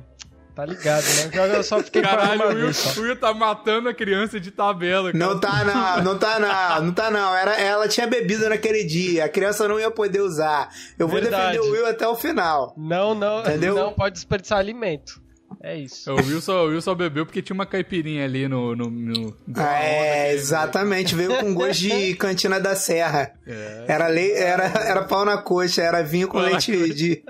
Tá 0.60 0.66
ligado, 0.66 1.04
né? 1.04 1.56
Eu 1.56 1.62
só 1.62 1.82
fiquei 1.82 2.02
Caralho, 2.02 2.42
o 2.42 2.54
Will, 2.54 2.70
o 2.98 3.00
Will 3.00 3.16
tá 3.16 3.32
matando 3.32 3.88
a 3.88 3.94
criança 3.94 4.38
de 4.38 4.50
tabela. 4.50 5.10
Cara. 5.10 5.24
Não 5.24 5.40
tá 5.40 5.64
não, 5.64 6.04
não 6.04 6.18
tá 6.18 6.38
não, 6.38 6.84
não 6.84 6.92
tá 6.92 7.10
não. 7.10 7.34
Era, 7.34 7.58
ela 7.58 7.88
tinha 7.88 8.06
bebido 8.06 8.46
naquele 8.46 8.84
dia, 8.84 9.24
a 9.24 9.28
criança 9.30 9.66
não 9.66 9.80
ia 9.80 9.90
poder 9.90 10.20
usar. 10.20 10.68
Eu 10.98 11.08
vou 11.08 11.18
Verdade. 11.18 11.56
defender 11.56 11.66
o 11.66 11.72
Will 11.72 11.86
até 11.86 12.06
o 12.06 12.14
final. 12.14 12.74
Não, 12.76 13.14
não, 13.14 13.40
Entendeu? 13.40 13.74
não 13.74 13.94
pode 13.94 14.16
desperdiçar 14.16 14.58
alimento. 14.58 15.22
É 15.62 15.76
isso. 15.76 16.12
O 16.12 16.16
Will, 16.16 16.42
só, 16.42 16.66
o 16.66 16.68
Will 16.68 16.82
só 16.82 16.94
bebeu 16.94 17.24
porque 17.24 17.40
tinha 17.40 17.54
uma 17.54 17.66
caipirinha 17.66 18.26
ali 18.26 18.46
no. 18.46 18.76
no, 18.76 18.90
no 18.90 19.36
é, 19.56 20.34
exatamente. 20.34 21.14
Veio 21.14 21.38
com 21.38 21.54
gosto 21.54 21.80
de 21.80 22.14
cantina 22.20 22.60
da 22.60 22.76
serra. 22.76 23.32
É. 23.46 23.84
Era, 23.88 24.08
le, 24.08 24.30
era, 24.32 24.64
era 24.64 25.02
pau 25.04 25.24
na 25.24 25.38
coxa, 25.38 25.80
era 25.82 26.02
vinho 26.02 26.28
com 26.28 26.38
leite 26.38 26.94
de, 26.94 27.24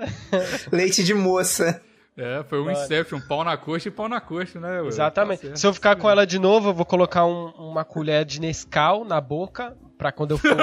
leite 0.69 1.01
de 1.01 1.13
moça. 1.13 1.81
É, 2.17 2.43
foi 2.43 2.59
um 2.59 2.65
Mano. 2.65 2.77
Inception, 2.77 3.17
um 3.17 3.21
pau 3.21 3.43
na 3.43 3.55
coxa 3.55 3.87
e 3.87 3.91
pau 3.91 4.09
na 4.09 4.19
coxa, 4.19 4.59
né? 4.59 4.85
Exatamente. 4.85 5.47
Tá 5.47 5.55
Se 5.55 5.65
eu 5.65 5.73
ficar 5.73 5.95
com 5.95 6.09
ela 6.09 6.27
de 6.27 6.37
novo, 6.37 6.69
eu 6.69 6.73
vou 6.73 6.85
colocar 6.85 7.25
um, 7.25 7.47
uma 7.57 7.85
colher 7.85 8.25
de 8.25 8.41
Nescau 8.41 9.05
na 9.05 9.21
boca, 9.21 9.75
pra 9.97 10.11
quando 10.11 10.31
eu 10.31 10.37
for... 10.37 10.49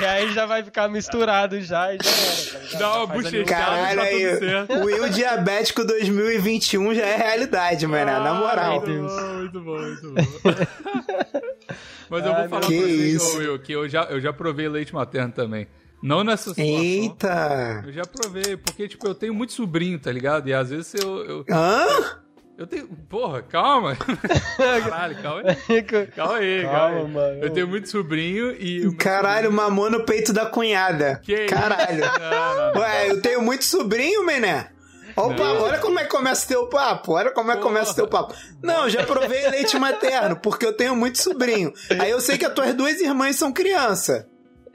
e 0.00 0.04
aí 0.04 0.32
já 0.32 0.46
vai 0.46 0.62
ficar 0.62 0.88
misturado 0.88 1.60
já 1.60 1.92
e 1.94 1.98
já 2.00 2.10
era. 2.10 2.68
Tá 2.70 2.78
Dá 2.78 2.96
uma 2.96 3.06
bochechada, 3.06 3.44
Caralho, 3.44 4.00
tá 4.00 4.06
aí, 4.06 4.80
o 4.80 4.84
Will 4.84 5.08
Diabético 5.08 5.84
2021 5.84 6.94
já 6.94 7.06
é 7.06 7.16
realidade, 7.16 7.86
mano, 7.86 8.10
ah, 8.10 8.20
na 8.20 8.34
moral. 8.34 8.80
Muito 8.80 9.02
bom, 9.02 9.32
muito 9.32 9.60
bom, 9.60 9.78
muito 9.80 10.10
bom. 10.12 10.20
Mas 12.10 12.24
eu 12.24 12.34
vou 12.34 12.48
falar 12.48 12.60
pra 12.60 12.68
vocês, 12.68 13.34
Will, 13.34 13.58
que 13.58 13.72
eu 13.72 13.88
já, 13.88 14.04
eu 14.04 14.20
já 14.20 14.32
provei 14.32 14.68
leite 14.68 14.94
materno 14.94 15.32
também. 15.32 15.66
Não 16.02 16.22
nessa 16.22 16.50
situação. 16.50 16.82
Eita! 16.82 17.82
Eu 17.86 17.92
já 17.92 18.02
provei, 18.02 18.56
porque, 18.56 18.88
tipo, 18.88 19.06
eu 19.06 19.14
tenho 19.14 19.34
muito 19.34 19.52
sobrinho, 19.52 19.98
tá 19.98 20.12
ligado? 20.12 20.48
E 20.48 20.54
às 20.54 20.70
vezes 20.70 20.94
eu. 20.94 21.24
eu... 21.24 21.44
Hã? 21.50 21.86
Eu 22.56 22.66
tenho. 22.66 22.88
Porra, 23.08 23.40
calma. 23.40 23.96
Caralho, 24.56 25.22
calma 25.22 25.42
aí. 25.46 25.82
Calma 26.16 26.36
aí, 26.36 26.62
calma, 26.62 26.96
calma 26.96 27.24
aí. 27.26 27.40
Eu 27.40 27.50
tenho 27.50 27.68
muito 27.68 27.88
sobrinho 27.88 28.50
e. 28.50 28.96
Caralho, 28.96 29.46
sobrinho... 29.46 29.62
mamou 29.62 29.88
no 29.88 30.04
peito 30.04 30.32
da 30.32 30.46
cunhada. 30.46 31.20
Que 31.22 31.46
Caralho. 31.46 32.00
Não, 32.00 32.72
não, 32.74 32.80
Ué, 32.80 33.10
eu 33.10 33.22
tenho 33.22 33.40
muito 33.42 33.64
sobrinho, 33.64 34.26
mené. 34.26 34.72
Opa, 35.14 35.52
olha 35.52 35.78
como 35.78 35.98
é 35.98 36.04
que 36.04 36.10
começa 36.10 36.44
o 36.44 36.48
teu 36.48 36.66
papo. 36.66 37.12
Olha 37.12 37.30
como 37.30 37.50
é 37.50 37.56
que 37.56 37.62
começa 37.62 37.92
o 37.92 37.94
teu 37.94 38.08
papo. 38.08 38.34
Não, 38.62 38.88
já 38.88 39.04
provei 39.04 39.48
leite 39.50 39.78
materno, 39.78 40.36
porque 40.36 40.66
eu 40.66 40.72
tenho 40.72 40.94
muito 40.94 41.18
sobrinho. 41.18 41.72
Aí 41.98 42.10
eu 42.10 42.20
sei 42.20 42.38
que 42.38 42.44
as 42.44 42.52
tuas 42.52 42.74
duas 42.74 43.00
irmãs 43.00 43.36
são 43.36 43.52
criança. 43.52 44.28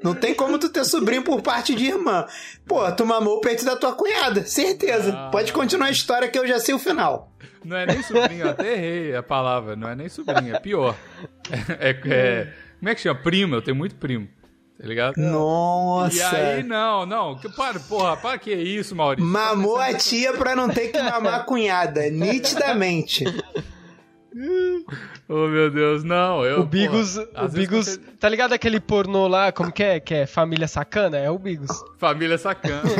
Não 0.03 0.13
tem 0.13 0.33
como 0.33 0.59
tu 0.59 0.69
ter 0.69 0.83
sobrinho 0.83 1.23
por 1.23 1.41
parte 1.41 1.73
de 1.73 1.85
irmã. 1.85 2.25
Pô, 2.67 2.91
tu 2.91 3.05
mamou 3.05 3.37
o 3.37 3.41
peito 3.41 3.63
da 3.63 3.75
tua 3.75 3.93
cunhada, 3.93 4.45
certeza. 4.45 5.13
Ah. 5.13 5.29
Pode 5.31 5.53
continuar 5.53 5.87
a 5.87 5.91
história 5.91 6.27
que 6.27 6.37
eu 6.37 6.45
já 6.45 6.59
sei 6.59 6.75
o 6.75 6.79
final. 6.79 7.31
Não 7.63 7.77
é 7.77 7.85
nem 7.85 8.03
sobrinho, 8.03 8.49
até 8.49 8.73
errei 8.73 9.15
a 9.15 9.23
palavra. 9.23 9.75
Não 9.75 9.87
é 9.87 9.95
nem 9.95 10.09
sobrinho, 10.09 10.55
é 10.55 10.59
pior. 10.59 10.95
É, 11.79 11.89
é, 12.05 12.53
como 12.79 12.89
é 12.89 12.95
que 12.95 13.01
chama? 13.01 13.19
Primo, 13.21 13.55
eu 13.55 13.61
tenho 13.61 13.77
muito 13.77 13.95
primo. 13.95 14.27
Tá 14.77 14.87
ligado? 14.87 15.15
Nossa! 15.15 16.17
E 16.17 16.21
aí, 16.21 16.63
não, 16.63 17.05
não. 17.05 17.37
Que, 17.37 17.47
para, 17.47 17.79
porra, 17.79 18.17
para 18.17 18.37
que 18.37 18.51
é 18.51 18.57
isso, 18.57 18.95
Maurício? 18.95 19.25
Mamou 19.25 19.77
a 19.77 19.93
tia 19.93 20.33
pra 20.33 20.55
não 20.55 20.67
ter 20.67 20.89
que 20.89 21.01
mamar 21.01 21.35
a 21.35 21.39
cunhada, 21.43 22.09
nitidamente. 22.09 23.23
oh 25.29 25.47
meu 25.47 25.69
Deus, 25.71 26.03
não. 26.03 26.45
Eu, 26.45 26.61
o 26.61 26.65
Bigos, 26.65 27.15
porra, 27.15 27.45
o 27.45 27.49
Bigos, 27.49 27.99
tá 28.19 28.29
ligado 28.29 28.53
aquele 28.53 28.79
pornô 28.79 29.27
lá, 29.27 29.51
como 29.51 29.71
que 29.71 29.83
é? 29.83 29.99
Que 29.99 30.13
é 30.13 30.25
Família 30.25 30.67
Sacana? 30.67 31.17
É 31.17 31.29
o 31.29 31.37
Bigos. 31.37 31.83
Família 31.97 32.37
Sacana. 32.37 32.83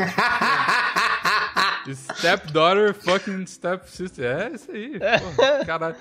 Stepdaughter, 1.91 2.93
fucking 2.93 3.45
stepsister. 3.45 4.25
É 4.25 4.51
isso 4.53 4.71
aí. 4.71 4.99
Porra, 4.99 5.65
caralho. 5.65 5.95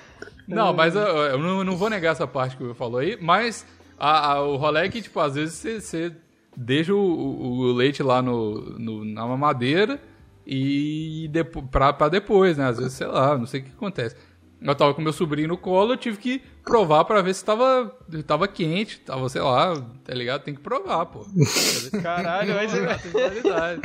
Não, 0.46 0.72
mas 0.72 0.94
eu, 0.94 1.02
eu 1.02 1.38
não, 1.38 1.64
não, 1.64 1.76
vou 1.76 1.90
negar 1.90 2.12
essa 2.12 2.26
parte 2.26 2.56
que 2.56 2.62
eu 2.62 2.74
falou 2.74 3.00
aí, 3.00 3.18
mas 3.20 3.66
a, 3.98 4.32
a, 4.32 4.42
o 4.42 4.56
rolê 4.56 4.86
é 4.86 4.88
que, 4.88 5.02
tipo, 5.02 5.18
às 5.20 5.34
vezes 5.34 5.54
você, 5.54 5.80
você 5.80 6.12
deixa 6.56 6.94
o, 6.94 6.98
o, 6.98 7.58
o, 7.58 7.72
leite 7.72 8.02
lá 8.02 8.20
no, 8.20 8.78
no, 8.78 9.04
na 9.04 9.26
mamadeira 9.26 10.00
e 10.46 11.28
depo, 11.30 11.62
pra, 11.62 11.92
pra 11.92 12.08
depois, 12.08 12.56
né? 12.58 12.68
Às 12.68 12.78
vezes, 12.78 12.94
sei 12.94 13.06
lá, 13.06 13.36
não 13.38 13.46
sei 13.46 13.60
o 13.60 13.64
que 13.64 13.70
acontece. 13.70 14.16
Eu 14.64 14.74
tava 14.74 14.94
com 14.94 15.02
meu 15.02 15.12
sobrinho 15.12 15.48
no 15.48 15.56
colo, 15.56 15.94
eu 15.94 15.96
tive 15.96 16.16
que 16.18 16.42
provar 16.64 17.04
pra 17.04 17.20
ver 17.20 17.34
se 17.34 17.44
tava, 17.44 17.92
tava 18.26 18.46
quente, 18.46 19.00
tava, 19.00 19.28
sei 19.28 19.42
lá, 19.42 19.74
tá 20.04 20.14
ligado? 20.14 20.42
Tem 20.42 20.54
que 20.54 20.60
provar, 20.60 21.06
pô. 21.06 21.26
Caralho, 22.02 22.54
mas 22.54 22.74
é 22.74 23.80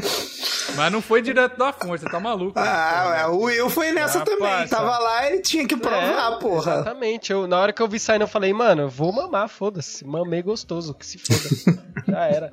Mas 0.76 0.92
não 0.92 1.02
foi 1.02 1.22
direto 1.22 1.58
da 1.58 1.74
fonte, 1.74 2.02
você 2.02 2.10
tá 2.10 2.20
maluco. 2.20 2.60
Ah, 2.60 3.16
né? 3.18 3.26
o 3.28 3.40
Will 3.42 3.70
foi 3.70 3.92
nessa 3.92 4.22
também. 4.22 4.68
Tava 4.68 4.98
lá, 5.00 5.28
ele 5.28 5.42
tinha 5.42 5.68
que 5.68 5.76
provar, 5.76 6.34
é, 6.34 6.40
porra. 6.40 6.74
Exatamente. 6.74 7.32
Eu, 7.32 7.48
na 7.48 7.60
hora 7.60 7.74
que 7.74 7.82
eu 7.82 7.88
vi 7.88 8.00
saindo, 8.00 8.24
eu 8.24 8.28
falei, 8.28 8.54
mano, 8.54 8.88
vou 8.88 9.12
mamar, 9.12 9.50
foda-se. 9.50 10.06
Mamei 10.06 10.44
gostoso, 10.44 10.94
que 10.94 11.06
se 11.06 11.18
foda. 11.18 11.84
Já 12.08 12.26
era. 12.26 12.52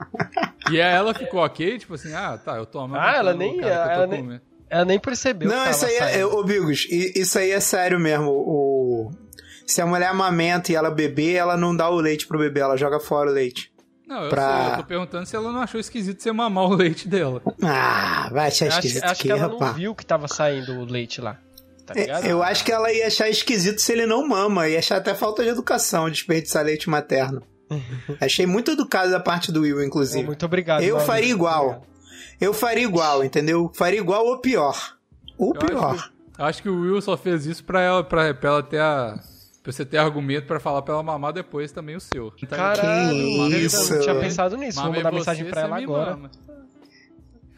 E 0.71 0.81
aí 0.81 0.95
ela 0.95 1.13
ficou 1.13 1.41
ok, 1.45 1.79
tipo 1.79 1.95
assim, 1.95 2.15
ah, 2.15 2.39
tá, 2.43 2.57
eu 2.57 2.65
tomo. 2.65 2.97
Ah, 2.97 3.15
ela 3.17 3.35
nem. 3.35 3.61
Cara, 3.61 3.93
ela 3.93 4.07
nem... 4.07 4.41
Ela 4.69 4.85
nem 4.85 4.99
percebeu. 4.99 5.49
Não, 5.49 5.71
isso 5.71 5.85
aí 5.85 5.97
é. 5.97 6.25
Ô, 6.25 6.43
Bigos, 6.43 6.87
isso 6.91 7.39
aí 7.39 7.51
é 7.51 7.61
sério 7.61 7.99
mesmo. 7.99 8.31
O, 8.31 9.11
se 9.67 9.81
a 9.81 9.87
mulher 9.87 10.09
amamenta 10.09 10.73
e 10.73 10.75
ela 10.75 10.91
beber, 10.91 11.35
ela 11.35 11.57
não 11.57 11.75
dá 11.77 11.89
o 11.89 11.97
leite 11.97 12.27
pro 12.27 12.39
bebê, 12.39 12.61
ela 12.61 12.77
joga 12.77 13.01
fora 13.01 13.31
o 13.31 13.33
leite. 13.33 13.73
Não, 14.07 14.25
eu, 14.25 14.31
pra... 14.31 14.65
sei, 14.65 14.73
eu 14.73 14.77
tô 14.77 14.85
perguntando 14.85 15.27
se 15.27 15.35
ela 15.35 15.51
não 15.51 15.61
achou 15.61 15.81
esquisito 15.81 16.23
você 16.23 16.31
mamar 16.31 16.65
o 16.65 16.75
leite 16.75 17.09
dela. 17.09 17.41
Ah, 17.63 18.29
vai 18.31 18.49
achar 18.49 18.67
esquisito 18.67 19.05
acho, 19.05 19.13
acho 19.13 19.23
que, 19.23 19.31
ela 19.31 19.41
rapaz. 19.41 19.61
não 19.61 19.75
viu 19.75 19.95
que 19.95 20.05
tava 20.05 20.29
saindo 20.29 20.73
o 20.73 20.85
leite 20.85 21.21
lá. 21.21 21.39
Tá 21.87 21.95
é, 21.97 22.31
eu 22.31 22.43
acho 22.43 22.65
que 22.65 22.73
ela 22.73 22.93
ia 22.93 23.07
achar 23.07 23.29
esquisito 23.29 23.81
se 23.81 23.93
ele 23.93 24.07
não 24.07 24.27
mama, 24.27 24.69
ia 24.69 24.79
achar 24.79 24.97
até 24.97 25.15
falta 25.15 25.43
de 25.43 25.51
educação 25.51 26.09
desperdiçar 26.09 26.65
leite 26.65 26.89
materno. 26.89 27.43
Achei 28.21 28.47
muito 28.47 28.71
educado 28.71 29.11
da 29.11 29.21
parte 29.21 29.51
do 29.51 29.63
Will, 29.63 29.83
inclusive. 29.83 30.25
muito 30.25 30.45
obrigado. 30.45 30.83
Eu 30.83 31.01
faria 31.01 31.31
igual. 31.31 31.67
Obrigado. 31.67 31.94
Eu 32.41 32.53
faria 32.53 32.85
igual, 32.85 33.25
entendeu? 33.25 33.71
Faria 33.75 34.01
igual 34.01 34.27
ou 34.27 34.39
pior. 34.39 34.97
O 35.39 35.53
pior. 35.53 35.95
Acho 35.95 36.11
que, 36.11 36.43
acho 36.43 36.63
que, 36.63 36.69
o 36.69 36.81
Will 36.81 37.01
só 37.01 37.17
fez 37.17 37.47
isso 37.47 37.65
pra 37.65 37.81
ela, 37.81 38.05
pra, 38.05 38.35
pra 38.35 38.51
ela 38.51 38.63
ter 38.63 38.81
a. 38.81 39.19
Pra 39.63 39.73
você 39.73 39.85
ter 39.85 39.97
argumento 39.97 40.47
pra 40.47 40.61
falar 40.61 40.83
pra 40.83 40.93
ela 40.93 41.03
mamar 41.03 41.33
depois 41.33 41.73
também 41.73 41.97
o 41.97 42.01
seu. 42.01 42.31
Caralho, 42.51 43.09
que 43.09 43.57
isso? 43.57 43.93
eu 43.93 43.97
não 43.97 44.03
tinha 44.03 44.15
pensado 44.21 44.57
nisso. 44.59 44.83
Vou 44.83 44.93
mandar 44.93 45.11
mensagem 45.11 45.47
pra 45.47 45.63
ela 45.63 45.79
agora. 45.79 46.11
Mama. 46.11 46.31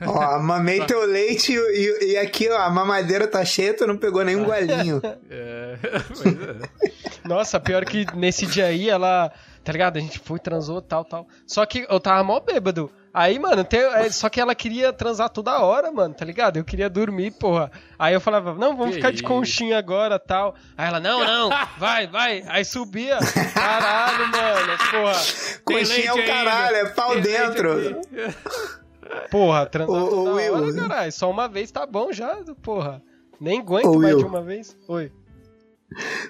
Ó, 0.04 0.38
mamei 0.38 0.84
teu 0.84 1.06
leite 1.06 1.52
e, 1.52 2.12
e, 2.12 2.16
aqui, 2.18 2.48
ó, 2.50 2.58
a 2.58 2.68
mamadeira 2.68 3.26
tá 3.26 3.42
cheia, 3.44 3.74
tu 3.74 3.86
não 3.86 3.96
pegou 3.96 4.24
nenhum 4.24 4.44
golinho. 4.44 5.00
É, 5.30 5.78
é. 5.82 7.28
Nossa, 7.28 7.58
pior 7.58 7.84
que 7.84 8.06
nesse 8.14 8.46
dia 8.46 8.66
aí, 8.66 8.88
ela, 8.88 9.32
tá 9.64 9.72
ligado? 9.72 9.96
A 9.96 10.00
gente 10.00 10.18
foi, 10.18 10.38
transou, 10.38 10.80
tal, 10.80 11.04
tal. 11.04 11.26
Só 11.46 11.64
que 11.66 11.86
eu 11.88 11.98
tava 11.98 12.22
mó 12.22 12.38
bêbado. 12.40 12.90
Aí, 13.16 13.38
mano, 13.38 13.64
tem, 13.64 13.80
é, 13.80 14.10
só 14.10 14.28
que 14.28 14.38
ela 14.38 14.54
queria 14.54 14.92
transar 14.92 15.30
toda 15.30 15.58
hora, 15.62 15.90
mano, 15.90 16.12
tá 16.12 16.22
ligado? 16.22 16.58
Eu 16.58 16.64
queria 16.66 16.90
dormir, 16.90 17.30
porra. 17.30 17.70
Aí 17.98 18.12
eu 18.12 18.20
falava, 18.20 18.52
não, 18.52 18.76
vamos 18.76 18.90
que 18.90 18.96
ficar 18.96 19.10
de 19.10 19.22
conchinha 19.22 19.78
agora, 19.78 20.18
tal. 20.18 20.54
Aí 20.76 20.86
ela, 20.86 21.00
não, 21.00 21.24
não, 21.24 21.48
vai, 21.80 22.06
vai. 22.06 22.44
Aí 22.46 22.62
subia. 22.62 23.16
Caralho, 23.54 24.28
mano, 24.28 24.78
porra. 24.90 25.22
Conchinha 25.64 26.10
é 26.10 26.12
o 26.12 26.26
caralho, 26.26 26.76
é 26.76 26.84
pau 26.90 27.12
tem 27.12 27.22
dentro. 27.22 28.02
Porra, 29.30 29.64
transar 29.64 29.98
toda 29.98 30.30
hora, 30.52 30.74
caralho. 30.74 31.12
Só 31.12 31.30
uma 31.30 31.48
vez 31.48 31.70
tá 31.70 31.86
bom 31.86 32.12
já, 32.12 32.36
porra. 32.62 33.02
Nem 33.40 33.60
aguento 33.60 33.98
mais 33.98 34.18
de 34.18 34.24
uma 34.24 34.42
vez. 34.42 34.76
Oi. 34.86 35.10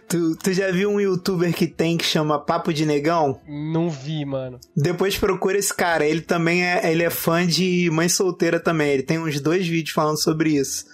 Tu, 0.06 0.36
tu 0.36 0.52
já 0.52 0.70
viu 0.70 0.90
um 0.90 1.00
youtuber 1.00 1.52
que 1.52 1.66
tem 1.66 1.96
que 1.96 2.04
chama 2.04 2.38
Papo 2.38 2.72
de 2.72 2.84
Negão? 2.84 3.40
Não 3.48 3.88
vi, 3.88 4.24
mano. 4.24 4.60
Depois 4.76 5.16
procura 5.16 5.56
esse 5.56 5.74
cara. 5.74 6.04
Ele 6.04 6.20
também 6.20 6.64
é, 6.64 6.92
ele 6.92 7.02
é 7.02 7.10
fã 7.10 7.46
de 7.46 7.88
mãe 7.90 8.08
solteira 8.08 8.60
também. 8.60 8.90
Ele 8.90 9.02
tem 9.02 9.18
uns 9.18 9.40
dois 9.40 9.66
vídeos 9.66 9.94
falando 9.94 10.22
sobre 10.22 10.50
isso. 10.50 10.84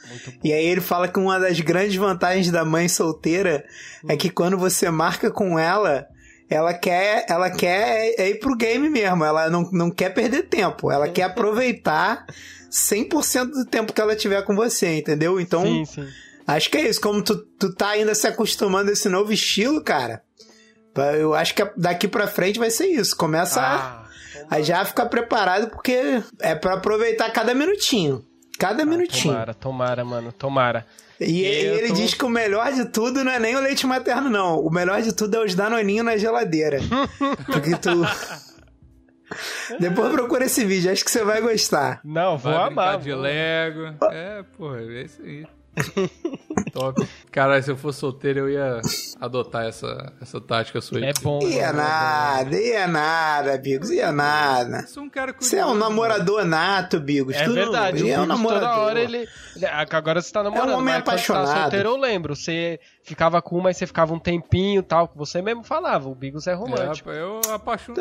E 0.45 0.53
aí 0.53 0.65
ele 0.65 0.81
fala 0.81 1.09
que 1.09 1.19
uma 1.19 1.39
das 1.41 1.59
grandes 1.61 1.97
vantagens 1.97 2.51
da 2.51 2.65
mãe 2.65 2.89
solteira 2.89 3.65
hum. 4.05 4.09
é 4.11 4.17
que 4.17 4.31
quando 4.31 4.57
você 4.57 4.89
marca 4.91 5.31
com 5.31 5.59
ela, 5.59 6.07
ela 6.49 6.73
quer, 6.73 7.27
ela 7.29 7.51
quer 7.51 8.15
ir 8.19 8.39
pro 8.39 8.57
game 8.57 8.89
mesmo. 8.89 9.25
Ela 9.25 9.51
não, 9.51 9.69
não 9.73 9.91
quer 9.91 10.11
perder 10.11 10.45
tempo. 10.45 10.91
Ela 10.91 11.09
quer 11.09 11.25
aproveitar 11.25 12.25
100% 12.71 13.47
do 13.47 13.67
tempo 13.67 13.93
que 13.93 14.01
ela 14.01 14.15
tiver 14.15 14.43
com 14.43 14.55
você, 14.55 14.99
entendeu? 14.99 15.41
Então. 15.41 15.65
Sim, 15.65 15.85
sim 15.85 16.07
Acho 16.47 16.71
que 16.71 16.79
é 16.79 16.89
isso. 16.89 17.01
Como 17.01 17.23
tu, 17.23 17.37
tu 17.37 17.75
tá 17.75 17.91
ainda 17.91 18.15
se 18.15 18.27
acostumando 18.27 18.91
a 18.91 18.93
esse 18.93 19.09
novo 19.09 19.33
estilo, 19.33 19.83
cara, 19.83 20.23
eu 21.19 21.35
acho 21.35 21.55
que 21.55 21.65
daqui 21.77 22.07
pra 22.07 22.27
frente 22.27 22.59
vai 22.59 22.71
ser 22.71 22.87
isso. 22.87 23.17
Começa 23.17 23.61
ah, 23.61 24.05
a, 24.51 24.57
a, 24.57 24.63
já 24.63 24.85
ficar 24.85 25.07
preparado, 25.07 25.71
porque 25.71 26.23
é 26.41 26.55
para 26.55 26.75
aproveitar 26.75 27.31
cada 27.31 27.55
minutinho. 27.55 28.25
Cada 28.59 28.83
ah, 28.83 28.87
minutinho. 28.87 29.35
Tomara, 29.35 29.55
tomara, 29.55 30.05
mano, 30.05 30.33
tomara. 30.33 30.87
E, 31.21 31.43
ele 31.45 31.89
tô... 31.89 31.95
diz 31.95 32.15
que 32.15 32.25
o 32.25 32.29
melhor 32.29 32.73
de 32.73 32.85
tudo 32.87 33.23
não 33.23 33.33
é 33.33 33.39
nem 33.39 33.57
o 33.57 33.61
leite 33.61 33.87
materno, 33.87 34.29
não. 34.29 34.61
O 34.61 34.71
melhor 34.71 35.01
de 35.03 35.15
tudo 35.15 35.37
é 35.37 35.45
os 35.45 35.55
danoninhos 35.55 36.05
na 36.05 36.17
geladeira. 36.17 36.81
porque 37.47 37.77
tu. 37.77 38.05
Depois 39.79 40.13
procura 40.13 40.45
esse 40.45 40.65
vídeo, 40.65 40.93
acho 40.93 41.05
que 41.05 41.11
você 41.11 41.25
vai 41.25 41.41
gostar. 41.41 42.01
Não, 42.05 42.37
vou 42.37 42.53
vai 42.53 42.67
amar. 42.67 42.99
de 42.99 43.15
Lego. 43.15 43.97
É, 44.11 44.45
porra, 44.57 44.81
é 44.81 45.03
isso 45.03 45.23
aí. 45.23 45.47
Top. 46.73 47.07
Caralho, 47.31 47.63
se 47.63 47.71
eu 47.71 47.77
fosse 47.77 48.01
solteiro, 48.01 48.41
eu 48.41 48.51
ia 48.51 48.81
adotar 49.21 49.67
essa, 49.67 50.13
essa 50.21 50.41
tática 50.41 50.81
sua 50.81 50.99
aí. 50.99 51.05
É 51.05 51.13
bom. 51.23 51.41
Ia 51.43 51.67
é 51.67 51.73
nada, 51.73 52.57
ia 52.61 52.87
nada, 52.87 53.59
Bigos, 53.59 53.91
ia 53.91 54.13
nada. 54.13 54.87
Sou 54.87 55.03
um 55.03 55.11
cara 55.11 55.35
Você 55.39 55.57
é 55.57 55.67
um 55.67 55.75
namorador 55.75 56.45
nato, 56.45 57.01
Bigos. 57.01 57.35
É 57.35 57.49
verdade, 57.49 58.11
é 58.11 58.21
um 58.21 58.27
namorador. 58.27 58.69
toda 58.69 58.81
hora 58.81 59.01
ele... 59.01 59.27
Agora 59.91 60.21
você 60.21 60.33
tá 60.33 60.43
namorando, 60.43 60.71
é 60.71 60.73
um 60.73 60.79
homem 60.79 60.95
mas 60.95 61.03
apaixonado. 61.03 61.45
Quando 61.45 61.49
você 61.49 61.55
tá 61.55 61.63
solteiro, 61.63 61.89
eu 61.89 61.97
lembro. 61.97 62.37
Você 62.37 62.81
ficava 63.03 63.43
com 63.43 63.59
uma 63.59 63.71
e 63.71 63.75
você 63.75 63.87
ficava 63.87 64.15
um 64.15 64.19
tempinho 64.19 64.83
tal, 64.83 65.09
que 65.09 65.17
você 65.17 65.43
mesmo 65.43 65.63
falava. 65.65 66.09
O 66.09 66.15
Bigos 66.15 66.47
é 66.47 66.55
romântico. 66.55 67.11
É, 67.11 67.21
eu 67.21 67.41
apaixono. 67.53 67.99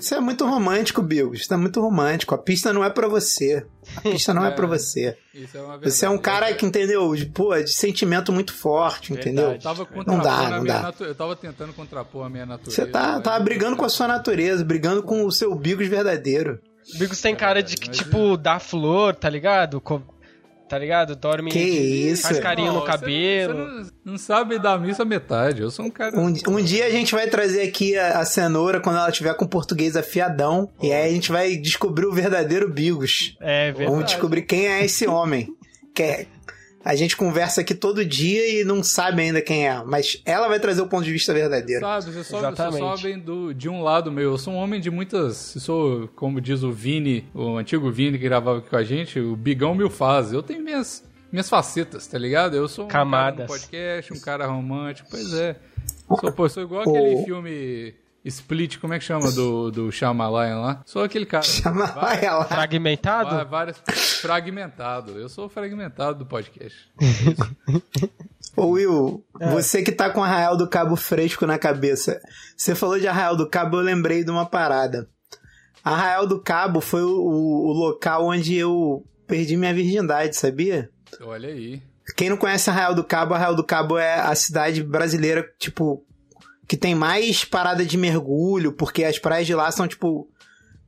Você 0.00 0.14
é 0.14 0.20
muito 0.20 0.46
romântico, 0.46 1.02
Bigos. 1.02 1.46
Você 1.46 1.54
é 1.54 1.56
muito 1.56 1.80
romântico. 1.80 2.34
A 2.34 2.38
pista 2.38 2.72
não 2.72 2.84
é 2.84 2.90
para 2.90 3.08
você. 3.08 3.66
A 3.96 4.00
pista 4.00 4.32
não 4.32 4.44
é, 4.44 4.48
é 4.48 4.50
para 4.50 4.66
você. 4.66 5.16
Isso 5.34 5.56
é 5.56 5.60
uma 5.60 5.72
verdade. 5.72 5.90
Você 5.92 6.06
é 6.06 6.10
um 6.10 6.18
cara 6.18 6.52
que, 6.54 6.64
entendeu? 6.64 7.14
De, 7.14 7.26
pô, 7.26 7.54
de 7.54 7.72
sentimento 7.72 8.32
muito 8.32 8.54
forte, 8.54 9.12
verdade. 9.12 9.30
entendeu? 9.30 9.52
Eu 9.52 9.60
tava 9.60 9.88
não 10.06 10.18
dá, 10.18 10.50
não 10.50 10.64
dá. 10.64 10.82
Natu... 10.82 11.04
Eu 11.04 11.14
tava 11.14 11.36
tentando 11.36 11.72
contrapor 11.72 12.26
a 12.26 12.28
minha 12.28 12.46
natureza. 12.46 12.84
Você 12.84 12.90
tá, 12.90 13.20
tava 13.20 13.38
brigando 13.40 13.76
com 13.76 13.84
a 13.84 13.88
sua 13.88 14.08
natureza, 14.08 14.64
brigando 14.64 15.02
com 15.02 15.24
o 15.24 15.30
seu 15.30 15.54
Bigos 15.54 15.86
verdadeiro. 15.86 16.60
Bigos 16.96 17.20
tem 17.20 17.36
cara 17.36 17.62
de 17.62 17.76
que, 17.76 17.90
tipo, 17.90 18.36
dá 18.36 18.58
flor, 18.58 19.14
tá 19.14 19.28
ligado? 19.28 19.80
Tá 20.68 20.78
ligado? 20.78 21.16
Dorme, 21.16 21.50
que 21.50 21.58
isso? 21.58 22.22
faz 22.22 22.38
carinho 22.38 22.72
no 22.72 22.82
cabelo. 22.82 23.54
Você 23.54 23.60
não, 23.60 23.84
você 23.84 23.92
não, 24.04 24.18
sabe 24.18 24.58
dar 24.58 24.78
missa 24.78 25.04
metade, 25.04 25.62
eu 25.62 25.70
sou 25.70 25.86
um 25.86 25.90
cara... 25.90 26.18
Um, 26.18 26.32
um 26.48 26.62
dia 26.62 26.86
a 26.86 26.90
gente 26.90 27.12
vai 27.14 27.26
trazer 27.28 27.62
aqui 27.62 27.96
a, 27.96 28.18
a 28.18 28.24
cenoura 28.24 28.80
quando 28.80 28.96
ela 28.96 29.10
tiver 29.10 29.34
com 29.34 29.46
português 29.46 29.96
afiadão, 29.96 30.70
oh. 30.78 30.84
e 30.84 30.92
aí 30.92 31.08
a 31.08 31.12
gente 31.12 31.32
vai 31.32 31.56
descobrir 31.56 32.06
o 32.06 32.12
verdadeiro 32.12 32.68
Bigos. 32.68 33.36
É, 33.40 33.66
verdade. 33.66 33.90
Vamos 33.90 34.04
descobrir 34.06 34.42
quem 34.42 34.68
é 34.68 34.84
esse 34.84 35.06
homem. 35.06 35.48
que 35.94 36.02
é, 36.02 36.26
a 36.84 36.94
gente 36.94 37.16
conversa 37.16 37.60
aqui 37.60 37.74
todo 37.74 38.04
dia 38.04 38.60
e 38.60 38.64
não 38.64 38.82
sabe 38.82 39.22
ainda 39.22 39.42
quem 39.42 39.68
é, 39.68 39.82
mas 39.84 40.20
ela 40.24 40.48
vai 40.48 40.60
trazer 40.60 40.80
o 40.80 40.86
ponto 40.86 41.04
de 41.04 41.12
vista 41.12 41.34
verdadeiro. 41.34 41.80
Sabe, 41.80 42.12
você 42.12 42.24
só, 42.24 42.50
você 42.50 42.78
só 42.78 42.96
vem 42.96 43.18
do, 43.18 43.52
de 43.52 43.68
um 43.68 43.82
lado 43.82 44.10
meu. 44.12 44.32
Eu 44.32 44.38
sou 44.38 44.54
um 44.54 44.56
homem 44.56 44.80
de 44.80 44.90
muitas. 44.90 45.54
Eu 45.54 45.60
sou, 45.60 46.08
como 46.14 46.40
diz 46.40 46.62
o 46.62 46.72
Vini, 46.72 47.28
o 47.34 47.56
antigo 47.56 47.90
Vini 47.90 48.18
que 48.18 48.24
gravava 48.24 48.58
aqui 48.58 48.70
com 48.70 48.76
a 48.76 48.84
gente, 48.84 49.18
o 49.18 49.36
Bigão 49.36 49.74
Mil 49.74 49.90
Fases. 49.90 50.32
Eu 50.32 50.42
tenho 50.42 50.62
minhas, 50.62 51.04
minhas 51.32 51.48
facetas, 51.48 52.06
tá 52.06 52.18
ligado? 52.18 52.56
Eu 52.56 52.68
sou 52.68 52.84
um 52.84 52.88
Camadas. 52.88 53.46
cara 53.46 53.48
no 53.48 53.48
podcast, 53.48 54.12
um 54.12 54.20
cara 54.20 54.46
romântico, 54.46 55.08
pois 55.10 55.34
é. 55.34 55.56
Sou, 56.20 56.32
pô, 56.32 56.48
sou 56.48 56.62
igual 56.62 56.82
aquele 56.82 57.24
filme 57.24 57.94
Split, 58.24 58.78
como 58.78 58.94
é 58.94 58.98
que 58.98 59.04
chama 59.04 59.30
do, 59.32 59.70
do 59.70 59.92
Shyamalan 59.92 60.60
lá? 60.60 60.82
Sou 60.84 61.02
aquele 61.02 61.24
cara. 61.24 61.44
Shyamalan 61.44 62.44
Fragmentado? 62.44 63.48
Várias, 63.48 63.82
fragmentado. 64.20 65.18
Eu 65.18 65.28
sou 65.28 65.48
fragmentado 65.48 66.18
do 66.18 66.26
podcast. 66.26 66.76
Ô 68.56 68.70
Will, 68.70 69.24
é. 69.40 69.50
você 69.50 69.82
que 69.82 69.92
tá 69.92 70.10
com 70.10 70.22
Arraial 70.22 70.56
do 70.56 70.68
Cabo 70.68 70.96
fresco 70.96 71.46
na 71.46 71.58
cabeça, 71.58 72.20
você 72.56 72.74
falou 72.74 72.98
de 72.98 73.06
Arraial 73.06 73.36
do 73.36 73.48
Cabo, 73.48 73.76
eu 73.76 73.82
lembrei 73.82 74.24
de 74.24 74.30
uma 74.30 74.44
parada. 74.44 75.08
Arraial 75.84 76.26
do 76.26 76.40
Cabo 76.40 76.80
foi 76.80 77.02
o, 77.02 77.20
o, 77.20 77.68
o 77.68 77.72
local 77.72 78.26
onde 78.26 78.56
eu 78.56 79.04
perdi 79.28 79.56
minha 79.56 79.72
virgindade, 79.72 80.36
sabia? 80.36 80.90
Olha 81.20 81.48
aí. 81.48 81.82
Quem 82.16 82.30
não 82.30 82.36
conhece 82.36 82.68
Arraial 82.68 82.94
do 82.94 83.04
Cabo, 83.04 83.34
Arraial 83.34 83.54
do 83.54 83.64
Cabo 83.64 83.96
é 83.96 84.14
a 84.14 84.34
cidade 84.34 84.82
brasileira, 84.82 85.48
tipo, 85.58 86.04
que 86.68 86.76
tem 86.76 86.94
mais 86.94 87.46
parada 87.46 87.84
de 87.84 87.96
mergulho, 87.96 88.72
porque 88.72 89.02
as 89.02 89.18
praias 89.18 89.46
de 89.46 89.54
lá 89.54 89.72
são, 89.72 89.88
tipo, 89.88 90.28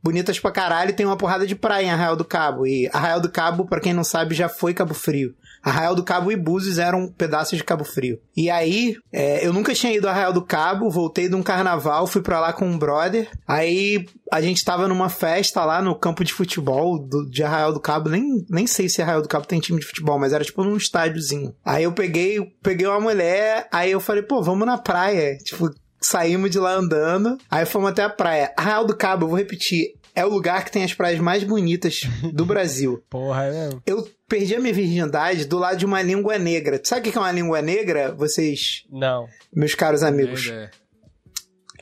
bonitas 0.02 0.38
pra 0.38 0.52
caralho 0.52 0.90
e 0.90 0.92
tem 0.92 1.06
uma 1.06 1.16
porrada 1.16 1.46
de 1.46 1.56
praia 1.56 1.86
em 1.86 1.90
Arraial 1.90 2.16
do 2.16 2.24
Cabo. 2.24 2.66
E 2.66 2.88
Arraial 2.92 3.20
do 3.20 3.30
Cabo, 3.30 3.64
para 3.64 3.80
quem 3.80 3.94
não 3.94 4.04
sabe, 4.04 4.34
já 4.34 4.46
foi 4.46 4.74
Cabo 4.74 4.92
Frio. 4.92 5.34
Arraial 5.62 5.94
do 5.94 6.02
Cabo 6.02 6.32
e 6.32 6.36
Búzios 6.36 6.78
eram 6.78 7.08
pedaços 7.08 7.56
de 7.56 7.64
Cabo 7.64 7.84
Frio. 7.84 8.18
E 8.36 8.50
aí, 8.50 8.96
é, 9.12 9.46
eu 9.46 9.52
nunca 9.52 9.74
tinha 9.74 9.92
ido 9.92 10.08
a 10.08 10.10
Arraial 10.10 10.32
do 10.32 10.44
Cabo, 10.44 10.90
voltei 10.90 11.28
de 11.28 11.34
um 11.34 11.42
carnaval, 11.42 12.06
fui 12.06 12.22
pra 12.22 12.40
lá 12.40 12.52
com 12.52 12.66
um 12.66 12.78
brother. 12.78 13.28
Aí 13.46 14.06
a 14.32 14.40
gente 14.40 14.64
tava 14.64 14.88
numa 14.88 15.08
festa 15.08 15.64
lá 15.64 15.82
no 15.82 15.94
campo 15.94 16.24
de 16.24 16.32
futebol 16.32 16.98
do, 16.98 17.28
de 17.28 17.42
Arraial 17.42 17.72
do 17.72 17.80
Cabo. 17.80 18.08
Nem, 18.08 18.44
nem 18.48 18.66
sei 18.66 18.88
se 18.88 19.02
Arraial 19.02 19.22
do 19.22 19.28
Cabo 19.28 19.46
tem 19.46 19.60
time 19.60 19.80
de 19.80 19.86
futebol, 19.86 20.18
mas 20.18 20.32
era 20.32 20.44
tipo 20.44 20.64
num 20.64 20.76
estádiozinho. 20.76 21.54
Aí 21.64 21.84
eu 21.84 21.92
peguei, 21.92 22.40
peguei 22.62 22.86
uma 22.86 23.00
mulher, 23.00 23.68
aí 23.72 23.90
eu 23.90 24.00
falei, 24.00 24.22
pô, 24.22 24.42
vamos 24.42 24.66
na 24.66 24.78
praia. 24.78 25.36
Tipo, 25.38 25.70
saímos 26.00 26.50
de 26.50 26.58
lá 26.58 26.72
andando, 26.72 27.36
aí 27.50 27.66
fomos 27.66 27.90
até 27.90 28.02
a 28.02 28.10
praia. 28.10 28.52
Arraial 28.56 28.86
do 28.86 28.96
Cabo, 28.96 29.24
eu 29.24 29.28
vou 29.28 29.38
repetir, 29.38 29.94
é 30.14 30.24
o 30.24 30.30
lugar 30.30 30.64
que 30.64 30.72
tem 30.72 30.84
as 30.84 30.94
praias 30.94 31.20
mais 31.20 31.44
bonitas 31.44 32.02
do 32.32 32.44
Brasil. 32.44 33.02
Porra, 33.10 33.44
é 33.44 33.50
mesmo? 33.50 33.82
Eu 33.86 34.08
perdi 34.30 34.54
a 34.54 34.60
minha 34.60 34.72
virgindade 34.72 35.44
do 35.44 35.58
lado 35.58 35.76
de 35.76 35.84
uma 35.84 36.00
língua 36.00 36.38
negra. 36.38 36.80
Sabe 36.84 37.08
o 37.08 37.12
que 37.12 37.18
é 37.18 37.20
uma 37.20 37.32
língua 37.32 37.60
negra, 37.60 38.12
vocês? 38.12 38.84
Não. 38.88 39.28
Meus 39.52 39.74
caros 39.74 40.04
amigos. 40.04 40.50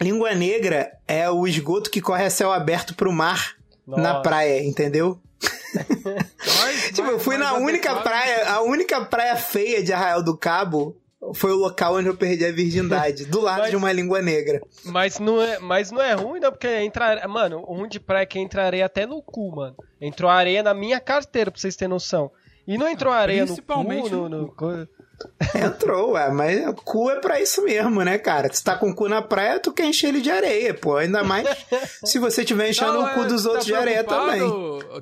Língua 0.01 0.35
negra 0.35 0.91
é 1.07 1.29
o 1.29 1.47
esgoto 1.47 1.91
que 1.91 2.01
corre 2.01 2.25
a 2.25 2.31
céu 2.31 2.51
aberto 2.51 2.95
pro 2.95 3.13
mar 3.13 3.57
Nossa. 3.87 4.03
na 4.03 4.21
praia, 4.21 4.65
entendeu? 4.65 5.21
Mas, 6.63 6.85
tipo, 6.95 7.09
eu 7.09 7.19
fui 7.19 7.37
na 7.37 7.53
única 7.55 7.95
praia, 7.97 8.49
a 8.49 8.63
única 8.63 9.05
praia 9.05 9.37
feia 9.37 9.83
de 9.83 9.93
Arraial 9.93 10.23
do 10.23 10.37
Cabo 10.37 10.97
foi 11.35 11.51
o 11.53 11.57
local 11.57 11.97
onde 11.97 12.09
eu 12.09 12.17
perdi 12.17 12.47
a 12.47 12.53
virgindade, 12.53 13.25
do 13.27 13.41
lado 13.41 13.63
mas, 13.63 13.71
de 13.71 13.77
uma 13.77 13.93
língua 13.93 14.23
negra. 14.23 14.63
Mas 14.85 15.19
não 15.19 15.43
é, 15.43 15.59
mas 15.59 15.91
não 15.91 16.01
é 16.01 16.15
ruim, 16.15 16.41
não, 16.41 16.51
porque 16.51 16.69
entra, 16.69 17.27
mano, 17.27 17.61
ruim 17.61 17.89
de 17.89 17.99
praia 17.99 18.23
é 18.23 18.27
que 18.27 18.39
entra 18.39 18.65
areia 18.65 18.87
até 18.87 19.05
no 19.05 19.21
cu, 19.21 19.55
mano. 19.55 19.77
Entrou 20.01 20.31
areia 20.31 20.63
na 20.63 20.73
minha 20.73 21.01
carteira, 21.01 21.51
pra 21.51 21.61
vocês 21.61 21.75
terem 21.75 21.91
noção. 21.91 22.31
E 22.69 22.77
não 22.77 22.87
entrou 22.87 23.11
areia 23.11 23.47
no 23.47 23.57
cu, 23.57 23.83
no, 23.83 24.29
no, 24.29 24.29
no, 24.29 24.89
Entrou, 25.55 26.13
ué, 26.13 26.31
mas 26.31 26.69
o 26.69 26.75
cu 26.75 27.11
é 27.11 27.19
pra 27.19 27.41
isso 27.41 27.63
mesmo, 27.65 28.03
né, 28.03 28.19
cara? 28.19 28.53
Se 28.53 28.63
tá 28.63 28.77
com 28.77 28.91
o 28.91 28.95
cu 28.95 29.09
na 29.09 29.23
praia, 29.23 29.59
tu 29.59 29.73
quer 29.73 29.87
encher 29.87 30.09
ele 30.09 30.21
de 30.21 30.31
areia, 30.31 30.75
pô. 30.75 30.97
Ainda 30.97 31.25
mais 31.25 31.49
se 32.05 32.19
você 32.19 32.45
tiver 32.45 32.69
enchendo 32.69 32.93
não, 32.93 33.05
o 33.05 33.15
cu 33.15 33.25
dos 33.25 33.43
tá 33.43 33.49
outros 33.49 33.67
de 33.67 33.75
areia 33.75 34.05
também. 34.05 34.43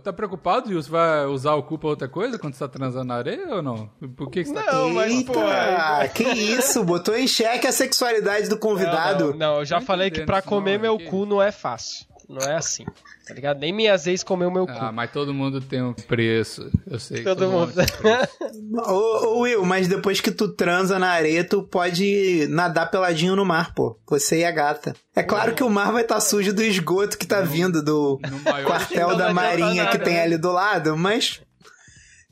Tá 0.03 0.13
preocupado, 0.13 0.73
Você 0.73 0.89
Vai 0.89 1.27
usar 1.27 1.55
o 1.55 1.63
cu 1.65 1.77
pra 1.77 1.89
outra 1.89 2.09
coisa 2.09 2.39
quando 2.39 2.55
você 2.55 2.61
tá 2.61 2.69
transando 2.69 3.07
na 3.07 3.17
areia 3.17 3.57
ou 3.57 3.63
não? 3.63 3.91
Por 4.17 4.31
que, 4.31 4.45
que 4.45 4.49
você 4.49 4.55
tá 4.55 4.73
Não, 4.73 4.95
mas, 4.95 5.23
pô. 5.25 5.43
É... 5.43 6.09
Que 6.09 6.23
isso? 6.23 6.85
Botou 6.85 7.17
em 7.17 7.27
xeque 7.27 7.67
a 7.67 7.73
sexualidade 7.73 8.49
do 8.49 8.59
convidado. 8.59 9.25
Não, 9.25 9.33
não, 9.33 9.39
não 9.39 9.59
eu 9.59 9.65
já 9.65 9.81
falei 9.81 10.11
que 10.11 10.25
pra 10.25 10.41
comer 10.41 10.79
meu 10.79 10.99
cu 10.99 11.27
não 11.27 11.43
é 11.43 11.51
fácil. 11.51 12.07
Não 12.29 12.43
é 12.43 12.57
assim. 12.57 12.85
Tá 13.27 13.35
ligado? 13.35 13.59
Nem 13.59 13.73
minhas 13.73 14.07
ex 14.07 14.23
comeu 14.23 14.51
meu 14.51 14.67
cu. 14.67 14.73
Ah, 14.73 14.91
mas 14.93 15.11
todo 15.11 15.33
mundo 15.33 15.61
tem 15.61 15.83
um 15.83 15.93
preço. 15.93 16.71
Eu 16.87 16.99
sei. 16.99 17.23
Todo, 17.23 17.39
todo 17.39 17.51
mundo. 17.51 17.73
mundo 17.75 18.83
ô, 18.89 19.27
ô, 19.27 19.41
Will, 19.41 19.65
mas 19.65 19.89
depois 19.89 20.21
que 20.21 20.31
tu 20.31 20.49
transa 20.49 20.99
na 20.99 21.09
areia, 21.09 21.45
tu 21.45 21.63
pode 21.63 22.47
nadar 22.49 22.91
peladinho 22.91 23.37
no 23.37 23.45
mar, 23.45 23.75
pô. 23.75 23.99
Você 24.09 24.41
e 24.41 24.45
a 24.45 24.51
gata. 24.51 24.95
É 25.15 25.23
claro 25.23 25.55
que 25.55 25.63
o 25.63 25.71
mar 25.71 25.93
vai 25.93 26.03
estar 26.03 26.17
tá 26.17 26.21
sujo 26.21 26.53
do 26.53 26.63
esgoto 26.63 27.17
que 27.17 27.27
tá 27.27 27.41
no, 27.41 27.47
vindo 27.47 27.83
do 27.83 28.21
quartel 28.65 29.17
da 29.17 29.33
marinha 29.33 29.87
que 29.87 29.99
tem 29.99 30.21
ali 30.21 30.37
do 30.37 30.53
lado, 30.53 30.97
mas. 30.97 31.41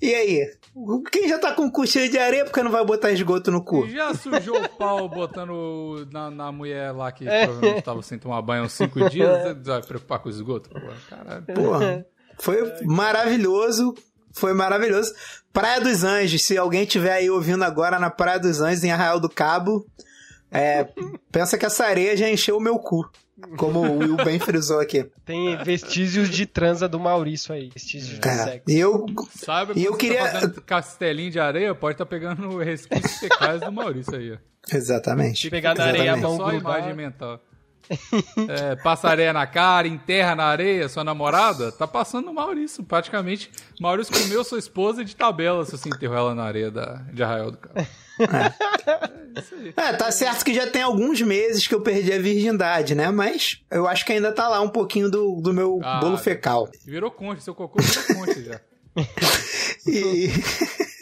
E 0.02 0.14
aí? 0.14 0.44
Quem 1.12 1.28
já 1.28 1.38
tá 1.38 1.52
com 1.52 1.70
cu 1.70 1.86
cheio 1.86 2.10
de 2.10 2.18
areia, 2.18 2.44
porque 2.44 2.62
não 2.62 2.70
vai 2.70 2.84
botar 2.84 3.12
esgoto 3.12 3.50
no 3.50 3.62
cu? 3.62 3.88
Já 3.88 4.12
sujou 4.12 4.60
o 4.60 4.68
pau 4.70 5.08
botando 5.08 6.06
na, 6.10 6.30
na 6.30 6.50
mulher 6.50 6.92
lá 6.92 7.12
que 7.12 7.28
é. 7.28 7.46
provavelmente 7.46 7.84
tava 7.84 8.02
sem 8.02 8.18
tomar 8.18 8.42
banho 8.42 8.64
uns 8.64 8.72
cinco 8.72 9.08
dias, 9.08 9.56
vai 9.64 9.82
preocupar 9.82 10.18
com 10.18 10.28
o 10.28 10.32
esgoto? 10.32 10.70
Porra, 10.70 10.96
caralho. 11.08 11.44
Porra, 11.44 12.06
foi 12.38 12.84
maravilhoso. 12.84 13.94
Foi 14.32 14.52
maravilhoso. 14.52 15.14
Praia 15.52 15.80
dos 15.80 16.02
Anjos, 16.02 16.44
se 16.44 16.58
alguém 16.58 16.84
tiver 16.84 17.12
aí 17.12 17.30
ouvindo 17.30 17.62
agora 17.62 18.00
na 18.00 18.10
Praia 18.10 18.40
dos 18.40 18.60
Anjos, 18.60 18.82
em 18.82 18.90
Arraial 18.90 19.20
do 19.20 19.28
Cabo, 19.28 19.86
é, 20.50 20.88
pensa 21.30 21.56
que 21.56 21.64
essa 21.64 21.84
areia 21.84 22.16
já 22.16 22.28
encheu 22.28 22.56
o 22.56 22.60
meu 22.60 22.78
cu. 22.80 23.08
Como 23.56 23.80
o 23.80 23.98
Will 23.98 24.16
bem 24.16 24.38
frisou 24.38 24.80
aqui. 24.80 25.10
Tem 25.24 25.56
vestígios 25.64 26.28
de 26.28 26.46
transa 26.46 26.88
do 26.88 27.00
Maurício 27.00 27.52
aí. 27.52 27.68
Vestígios 27.68 28.20
de 28.20 28.28
é. 28.28 28.44
sexo. 28.44 28.70
E 28.70 28.78
eu, 28.78 29.06
Sabe 29.34 29.82
eu 29.82 29.96
queria. 29.96 30.30
Tá 30.30 30.60
castelinho 30.64 31.30
de 31.30 31.40
areia, 31.40 31.74
pode 31.74 31.94
estar 31.94 32.04
tá 32.04 32.08
pegando 32.08 32.58
resquícios 32.58 33.18
fecais 33.18 33.60
do 33.60 33.72
Maurício 33.72 34.14
aí. 34.14 34.38
Exatamente. 34.72 35.50
Pegar 35.50 35.74
na 35.74 35.84
areia 35.84 36.14
a 36.14 36.16
mão 36.16 36.36
Só 36.36 36.46
a 36.46 36.54
imagem 36.54 36.94
mental. 36.94 37.40
É, 38.48 38.76
passa 38.76 39.08
areia 39.08 39.32
na 39.32 39.46
cara, 39.46 39.86
enterra 39.86 40.34
na 40.34 40.44
areia 40.44 40.88
sua 40.88 41.04
namorada, 41.04 41.70
tá 41.70 41.86
passando 41.86 42.26
no 42.26 42.34
Maurício. 42.34 42.82
Praticamente, 42.84 43.50
Maurício 43.80 44.12
comeu 44.12 44.42
sua 44.44 44.58
esposa 44.58 45.04
de 45.04 45.14
tabela 45.14 45.64
se 45.64 45.72
você 45.72 45.88
enterrou 45.88 46.16
ela 46.16 46.34
na 46.34 46.44
areia 46.44 46.70
da, 46.70 47.02
de 47.12 47.22
Arraial 47.22 47.50
do 47.50 47.58
Cabo. 47.58 47.74
É. 47.76 47.88
é, 49.76 49.92
tá 49.94 50.10
certo 50.12 50.44
que 50.44 50.54
já 50.54 50.66
tem 50.66 50.82
alguns 50.82 51.20
meses 51.20 51.66
que 51.66 51.74
eu 51.74 51.80
perdi 51.80 52.12
a 52.12 52.18
virgindade, 52.18 52.94
né? 52.94 53.10
Mas 53.10 53.60
eu 53.70 53.88
acho 53.88 54.04
que 54.04 54.12
ainda 54.12 54.32
tá 54.32 54.48
lá 54.48 54.60
um 54.60 54.68
pouquinho 54.68 55.10
do, 55.10 55.40
do 55.40 55.52
meu 55.52 55.80
ah, 55.82 55.98
bolo 56.00 56.16
fecal. 56.16 56.68
Virou 56.84 57.10
concha, 57.10 57.40
seu 57.40 57.54
cocô 57.54 57.82
virou 57.82 58.04
concha 58.14 58.42
já. 58.42 58.60
e... 59.86 60.30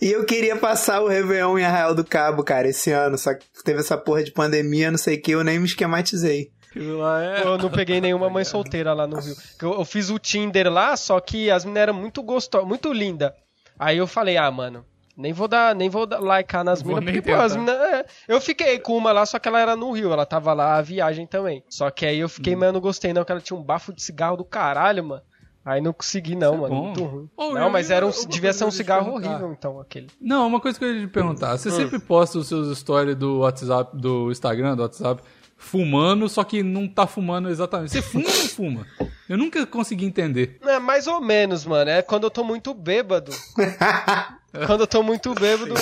e 0.00 0.10
eu 0.10 0.24
queria 0.24 0.56
passar 0.56 1.00
o 1.02 1.08
Réveillon 1.08 1.58
em 1.58 1.64
Arraial 1.64 1.94
do 1.94 2.04
Cabo, 2.04 2.42
cara, 2.42 2.68
esse 2.68 2.90
ano. 2.90 3.16
Só 3.18 3.34
que 3.34 3.44
teve 3.64 3.80
essa 3.80 3.96
porra 3.96 4.22
de 4.24 4.32
pandemia, 4.32 4.90
não 4.90 4.98
sei 4.98 5.16
o 5.16 5.22
que, 5.22 5.32
eu 5.32 5.44
nem 5.44 5.58
me 5.58 5.66
esquematizei. 5.66 6.50
Eu 7.42 7.56
não 7.56 7.70
peguei 7.70 8.00
nenhuma 8.00 8.28
mãe 8.28 8.44
solteira 8.44 8.92
lá 8.92 9.06
no 9.06 9.18
Rio. 9.18 9.34
Eu, 9.62 9.74
eu 9.74 9.84
fiz 9.84 10.10
o 10.10 10.18
Tinder 10.18 10.70
lá, 10.70 10.96
só 10.96 11.18
que 11.20 11.50
as 11.50 11.64
meninas 11.64 11.82
eram 11.84 11.94
muito 11.94 12.22
gostosas, 12.22 12.68
muito 12.68 12.92
linda. 12.92 13.34
Aí 13.78 13.96
eu 13.96 14.06
falei, 14.06 14.36
ah, 14.36 14.50
mano, 14.50 14.84
nem 15.16 15.32
vou 15.32 15.48
dar, 15.48 15.74
nem 15.74 15.88
vou 15.88 16.04
dar, 16.04 16.20
likear 16.20 16.62
nas 16.62 16.82
minas, 16.82 17.02
porque, 17.02 17.22
pô, 17.22 17.34
as 17.34 17.56
minas. 17.56 17.74
É, 17.74 18.04
eu 18.28 18.38
fiquei 18.40 18.78
com 18.78 18.96
uma 18.96 19.12
lá, 19.12 19.24
só 19.24 19.38
que 19.38 19.48
ela 19.48 19.58
era 19.58 19.74
no 19.74 19.90
Rio, 19.92 20.12
ela 20.12 20.26
tava 20.26 20.52
lá 20.52 20.76
a 20.76 20.82
viagem 20.82 21.26
também. 21.26 21.64
Só 21.70 21.90
que 21.90 22.04
aí 22.04 22.18
eu 22.18 22.28
fiquei, 22.28 22.54
hum. 22.54 22.58
mas 22.58 22.66
eu 22.66 22.72
não 22.74 22.80
gostei, 22.80 23.14
não, 23.14 23.24
que 23.24 23.32
ela 23.32 23.40
tinha 23.40 23.58
um 23.58 23.62
bafo 23.62 23.94
de 23.94 24.02
cigarro 24.02 24.36
do 24.36 24.44
caralho, 24.44 25.02
mano. 25.02 25.22
Aí 25.66 25.80
não 25.80 25.92
consegui, 25.92 26.36
não, 26.36 26.54
Isso 26.54 26.66
é 26.66 26.68
mano. 26.68 26.74
É 26.74 26.86
muito 26.86 27.04
ruim. 27.04 27.30
Oh, 27.36 27.52
não, 27.52 27.68
mas 27.68 27.90
era 27.90 28.06
um, 28.06 28.10
devia 28.28 28.52
ser 28.52 28.64
um 28.64 28.70
cigarro 28.70 29.14
horrível, 29.14 29.52
então, 29.52 29.80
aquele. 29.80 30.06
Não, 30.20 30.46
uma 30.46 30.60
coisa 30.60 30.78
que 30.78 30.84
eu 30.84 30.94
ia 30.94 31.00
te 31.00 31.08
perguntar. 31.08 31.58
Você 31.58 31.70
hum. 31.70 31.72
sempre 31.72 31.98
posta 31.98 32.38
os 32.38 32.46
seus 32.46 32.78
stories 32.78 33.16
do 33.16 33.40
WhatsApp, 33.40 33.96
do 33.96 34.30
Instagram, 34.30 34.76
do 34.76 34.82
WhatsApp, 34.82 35.20
fumando, 35.56 36.28
só 36.28 36.44
que 36.44 36.62
não 36.62 36.86
tá 36.86 37.04
fumando 37.04 37.48
exatamente. 37.48 37.90
Você 37.90 38.00
fuma 38.00 38.28
ou 38.28 38.30
não 38.30 38.48
fuma? 38.48 38.86
Eu 39.28 39.36
nunca 39.36 39.66
consegui 39.66 40.04
entender. 40.04 40.56
É, 40.62 40.78
mais 40.78 41.08
ou 41.08 41.20
menos, 41.20 41.64
mano. 41.64 41.90
É 41.90 42.00
quando 42.00 42.22
eu 42.22 42.30
tô 42.30 42.44
muito 42.44 42.72
bêbado. 42.72 43.32
quando 44.68 44.82
eu 44.82 44.86
tô 44.86 45.02
muito 45.02 45.34
bêbado, 45.34 45.74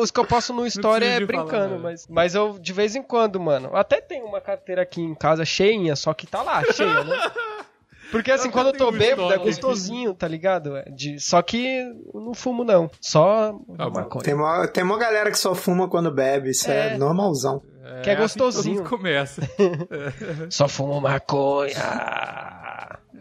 os 0.00 0.10
que 0.10 0.18
eu 0.18 0.26
posto 0.26 0.52
no 0.52 0.66
story 0.66 1.06
é 1.06 1.24
brincando, 1.24 1.76
falar, 1.76 1.78
mas, 1.78 2.06
mas 2.08 2.34
eu 2.34 2.58
de 2.58 2.72
vez 2.72 2.96
em 2.96 3.02
quando, 3.02 3.38
mano. 3.38 3.76
Até 3.76 4.00
tenho 4.00 4.26
uma 4.26 4.40
carteira 4.40 4.82
aqui 4.82 5.00
em 5.00 5.14
casa 5.14 5.44
cheinha, 5.44 5.94
só 5.94 6.12
que 6.12 6.26
tá 6.26 6.42
lá, 6.42 6.64
cheia, 6.72 7.04
né? 7.04 7.16
Porque 8.10 8.30
assim, 8.30 8.48
eu 8.48 8.52
quando 8.52 8.68
eu 8.68 8.72
tô 8.72 8.90
bêbado, 8.90 9.32
é 9.32 9.38
gostosinho, 9.38 10.14
tá 10.14 10.26
ligado? 10.26 10.76
É, 10.76 10.84
de, 10.90 11.18
só 11.20 11.40
que 11.42 11.78
eu 12.12 12.20
não 12.20 12.34
fumo, 12.34 12.64
não. 12.64 12.90
Só 13.00 13.58
ah, 13.78 13.90
maconha. 13.90 14.24
Tem 14.24 14.34
uma, 14.34 14.68
tem 14.68 14.84
uma 14.84 14.98
galera 14.98 15.30
que 15.30 15.38
só 15.38 15.54
fuma 15.54 15.88
quando 15.88 16.10
bebe, 16.10 16.50
isso 16.50 16.70
é, 16.70 16.94
é 16.94 16.98
normalzão. 16.98 17.62
É, 17.84 18.00
que 18.02 18.10
é 18.10 18.16
gostosinho. 18.16 18.82
Assim 18.82 18.88
começa. 18.88 19.42
só 20.50 20.68
fumo 20.68 21.00
maconha. 21.00 21.72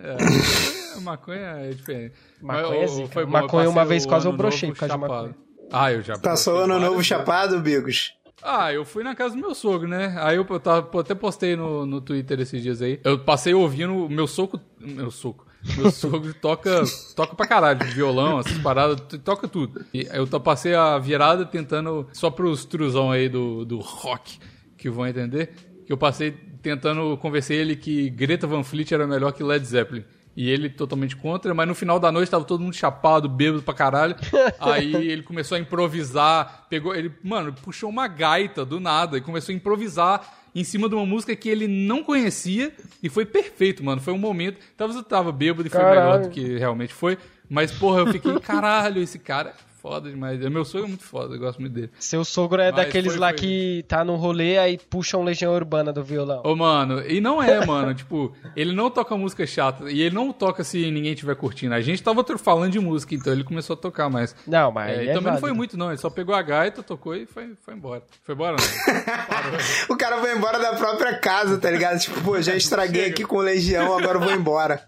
É, 0.02 0.99
maconha 1.02 1.58
é 1.60 1.69
diferente. 1.69 2.13
Maconha, 2.41 2.82
Mas, 2.82 2.99
é 2.99 3.08
foi 3.08 3.25
bom, 3.25 3.32
maconha 3.32 3.69
uma 3.69 3.86
vez 3.86 4.06
quase 4.06 4.28
eu 4.28 4.34
brochei 4.34 4.71
por 4.71 4.80
causa 4.80 4.95
de 4.95 4.99
maconha. 4.99 5.36
Ah, 5.71 5.91
eu 5.91 6.02
já 6.02 6.17
Passou 6.17 6.62
ano 6.62 6.80
novo 6.80 7.04
chapado, 7.04 7.60
Bigos? 7.60 8.15
Ah, 8.41 8.73
eu 8.73 8.86
fui 8.86 9.04
na 9.04 9.15
casa 9.15 9.36
do 9.36 9.41
meu 9.41 9.54
sogro, 9.54 9.88
né? 9.88 10.15
Aí 10.19 10.38
eu, 10.38 10.45
eu 10.49 10.60
tava, 10.60 10.99
até 10.99 11.13
postei 11.13 11.56
no, 11.56 11.86
no 11.86 12.02
Twitter 12.02 12.39
esses 12.39 12.62
dias 12.62 12.82
aí. 12.82 12.99
Eu 13.04 13.19
passei 13.19 13.54
ouvindo 13.54 14.06
o 14.06 14.10
meu 14.10 14.28
soco. 14.28 14.60
Meu 14.80 15.12
soco. 15.12 15.45
Meu 15.78 15.91
sogro 15.91 16.34
toca, 16.34 16.84
toca 17.15 17.36
pra 17.36 17.45
caralho, 17.45 17.86
violão, 17.88 18.39
essas 18.39 18.58
paradas, 18.60 19.02
toca 19.23 19.47
tudo. 19.47 19.86
E 19.93 20.08
eu 20.13 20.28
passei 20.39 20.73
a 20.73 20.97
virada 20.97 21.45
tentando, 21.45 22.08
só 22.13 22.30
pros 22.30 22.65
truzão 22.65 23.12
aí 23.12 23.28
do, 23.28 23.65
do 23.65 23.80
rock, 23.80 24.39
que 24.78 24.89
vão 24.89 25.06
entender, 25.06 25.54
que 25.86 25.91
eu 25.91 25.97
passei 25.97 26.32
tentando 26.62 27.17
convencer 27.17 27.58
ele 27.58 27.75
que 27.75 28.10
Greta 28.10 28.47
Van 28.47 28.63
Fleet 28.63 28.93
era 28.93 29.08
melhor 29.08 29.32
que 29.32 29.43
Led 29.43 29.65
Zeppelin. 29.65 30.04
E 30.36 30.50
ele 30.50 30.70
totalmente 30.70 31.15
contra, 31.15 31.54
mas 31.54 31.68
no 31.68 31.76
final 31.76 32.00
da 32.00 32.12
noite 32.12 32.30
tava 32.30 32.46
todo 32.46 32.62
mundo 32.62 32.74
chapado, 32.74 33.28
bêbado 33.28 33.62
pra 33.62 33.74
caralho. 33.74 34.15
Aí 34.60 34.96
ele 34.96 35.24
começou 35.24 35.58
a 35.58 35.60
improvisar, 35.60 36.68
pegou, 36.70 36.96
ele, 36.96 37.12
mano, 37.24 37.54
puxou 37.54 37.89
uma 37.89 38.08
gaita 38.08 38.63
do 38.63 38.80
nada 38.80 39.18
e 39.18 39.22
começou 39.22 39.52
a 39.52 39.56
improvisar 39.56 40.39
em 40.54 40.63
cima 40.63 40.88
de 40.88 40.96
uma 40.96 41.06
música 41.06 41.36
que 41.36 41.50
ele 41.50 41.68
não 41.68 42.04
conhecia 42.04 42.74
e 43.04 43.10
foi 43.10 43.26
perfeito, 43.26 43.84
mano. 43.84 44.02
Foi 44.02 44.13
um 44.13 44.18
momento, 44.18 44.60
talvez 44.78 44.98
eu 44.98 45.04
tava 45.04 45.32
bêbado 45.32 45.68
e 45.68 45.70
foi 45.70 45.84
melhor 45.84 46.22
do 46.22 46.30
que 46.30 46.58
realmente 46.58 46.94
foi, 46.94 47.18
mas 47.50 47.72
porra, 47.72 48.02
eu 48.02 48.08
fiquei, 48.08 48.38
caralho, 48.39 49.02
esse 49.02 49.20
cara 49.20 49.54
foda 49.82 50.10
demais. 50.10 50.39
Meu 50.39 50.65
sogro 50.65 50.86
é 50.86 50.89
muito 50.89 51.04
foda, 51.04 51.36
eu 51.36 51.39
gosto 51.39 51.60
muito 51.60 51.74
dele. 51.74 51.92
Seu 52.00 52.24
sogro 52.26 52.62
é 52.62 52.72
Mas 52.72 52.86
daqueles 52.86 53.13
foi, 53.13 53.20
lá 53.20 53.30
foi... 53.30 53.38
que 53.38 53.86
tá 53.88 54.04
no 54.04 54.15
rolê 54.15 54.58
aí 54.58 54.78
puxam 54.89 55.24
Legião 55.24 55.54
Urbana 55.54 55.94
do 55.94 56.04
violão. 56.04 56.42
Ô, 56.44 56.56
mano, 56.56 57.02
e 57.08 57.22
não 57.22 57.42
é, 57.42 57.65
mano. 57.65 57.94
tipo, 57.96 58.34
ele 58.56 58.74
não 58.74 58.89
toca 58.89 59.15
música 59.18 59.46
chata 59.46 59.89
e 59.89 60.02
ele 60.02 60.15
não 60.15 60.32
toca 60.32 60.63
se 60.63 60.92
ninguém 60.92 61.13
estiver 61.13 61.36
curtindo. 61.36 61.74
A 61.74 61.82
gente 61.82 62.04
tava 62.04 62.24
falando 62.38 62.72
de 62.72 62.80
música, 62.80 63.15
então 63.15 63.32
ele 63.32 63.44
começou 63.44 63.74
a 63.74 63.78
tocar 63.78 64.10
mais. 64.10 64.36
Não, 64.46 64.72
mas. 64.72 64.98
É, 64.98 65.06
é 65.08 65.13
também 65.13 65.34
não 65.34 65.39
foi 65.39 65.54
muito, 65.54 65.78
não. 65.78 65.89
Ele 65.89 65.98
só 65.98 66.10
pegou 66.10 66.36
a 66.36 66.42
gaita, 66.42 66.84
tocou 66.84 67.15
e 67.15 67.26
foi, 67.26 67.54
foi 67.62 67.74
embora. 67.74 68.04
Foi 68.24 68.36
embora, 68.36 68.58
não. 68.58 69.96
o 69.96 69.98
cara 69.98 70.18
foi 70.18 70.36
embora 70.36 70.60
da 70.60 70.74
própria 70.74 71.18
casa, 71.18 71.58
tá 71.58 71.72
ligado? 71.72 72.00
Tipo, 72.00 72.22
pô, 72.22 72.42
já 72.42 72.56
estraguei 72.56 73.06
aqui 73.06 73.24
com 73.24 73.38
Legião, 73.38 73.98
agora 73.98 74.18
eu 74.18 74.22
vou 74.22 74.34
embora. 74.34 74.84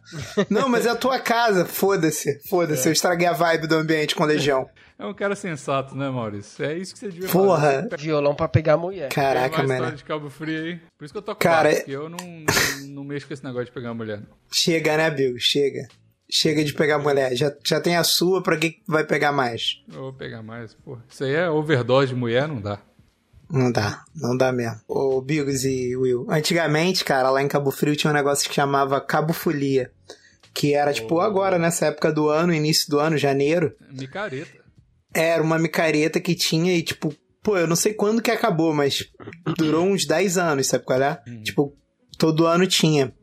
não, 0.50 0.68
mas 0.68 0.86
é 0.86 0.90
a 0.90 0.96
tua 0.96 1.20
casa. 1.20 1.66
Foda-se, 1.66 2.40
foda-se. 2.50 2.88
É. 2.88 2.90
Eu 2.90 2.94
estraguei 2.94 3.28
a 3.28 3.34
vibe 3.34 3.68
do 3.68 3.76
ambiente 3.76 4.16
com 4.16 4.26
Legião. 4.26 4.68
É 5.02 5.06
um 5.08 5.16
cara 5.16 5.36
sensato, 5.36 5.98
né, 5.98 6.12
Maurício? 6.12 6.64
É 6.64 6.78
isso 6.78 6.94
que 6.94 7.00
você 7.00 7.10
devia 7.10 7.28
Porra. 7.28 7.88
fazer. 7.90 7.98
Violão 7.98 8.36
pra 8.36 8.48
pegar 8.48 8.78
mulher. 8.78 9.10
Caraca, 9.10 9.64
mano. 9.64 9.94
de 9.94 10.04
Cabo 10.04 10.30
Frio 10.30 10.64
aí. 10.64 10.80
Por 10.96 11.06
isso 11.06 11.12
que 11.12 11.18
eu 11.18 11.24
tô 11.24 11.34
com 11.34 11.40
cara... 11.40 11.74
porque 11.74 11.90
eu 11.90 12.08
não, 12.08 12.20
não, 12.20 12.88
não, 12.88 13.04
mexo 13.04 13.26
com 13.26 13.34
esse 13.34 13.44
negócio 13.44 13.66
de 13.66 13.72
pegar 13.72 13.96
mulher. 13.96 14.22
Chega, 14.52 14.96
né, 14.98 15.10
Bill? 15.10 15.40
Chega. 15.40 15.88
Chega 16.30 16.64
de 16.64 16.72
pegar 16.72 17.00
mulher. 17.00 17.36
Já, 17.36 17.52
já 17.66 17.82
tem 17.82 17.98
a 17.98 18.04
sua, 18.04 18.44
pra 18.44 18.56
que 18.56 18.84
vai 18.88 19.04
pegar 19.04 19.32
mais? 19.32 19.82
Eu 19.92 20.02
vou 20.02 20.14
pegar 20.14 20.44
mais, 20.44 20.76
porra. 20.76 21.04
Isso 21.10 21.24
aí 21.24 21.34
é 21.34 21.50
overdose 21.50 22.10
de 22.10 22.16
mulher, 22.16 22.48
não 22.48 22.62
dá. 22.62 22.80
Não 23.50 23.72
dá, 23.72 24.04
não 24.16 24.38
dá 24.38 24.52
mesmo. 24.52 24.82
Ô, 24.88 25.20
Bigos 25.20 25.66
e 25.66 25.98
Will. 25.98 26.28
Antigamente, 26.30 27.04
cara, 27.04 27.32
lá 27.32 27.42
em 27.42 27.48
Cabo 27.48 27.72
Frio 27.72 27.96
tinha 27.96 28.12
um 28.12 28.16
negócio 28.16 28.48
que 28.48 28.54
chamava 28.54 29.02
Cabo 29.02 29.34
Folia. 29.34 29.92
Que 30.54 30.76
era, 30.76 30.94
tipo, 30.94 31.20
agora, 31.20 31.58
nessa 31.58 31.88
época 31.88 32.12
do 32.12 32.30
ano, 32.30 32.54
início 32.54 32.88
do 32.90 33.00
ano, 33.00 33.18
janeiro. 33.18 33.76
Micareta. 33.90 34.61
Era 35.14 35.44
uma 35.44 35.60
micareta 35.60 36.20
que 36.20 36.36
tinha 36.36 36.76
e, 36.76 36.82
tipo, 36.82 37.14
pô, 37.44 37.58
eu 37.58 37.68
não 37.68 37.76
sei 37.76 37.94
quando 37.94 38.22
que 38.22 38.32
acabou, 38.32 38.74
mas 38.74 39.06
durou 39.58 39.86
uns 39.86 40.06
10 40.06 40.38
anos, 40.38 40.68
sabe 40.68 40.86
qual 40.86 41.02
é? 41.02 41.22
Uhum. 41.28 41.44
Tipo, 41.44 41.78
todo 42.18 42.46
ano 42.46 42.66
tinha. 42.68 43.14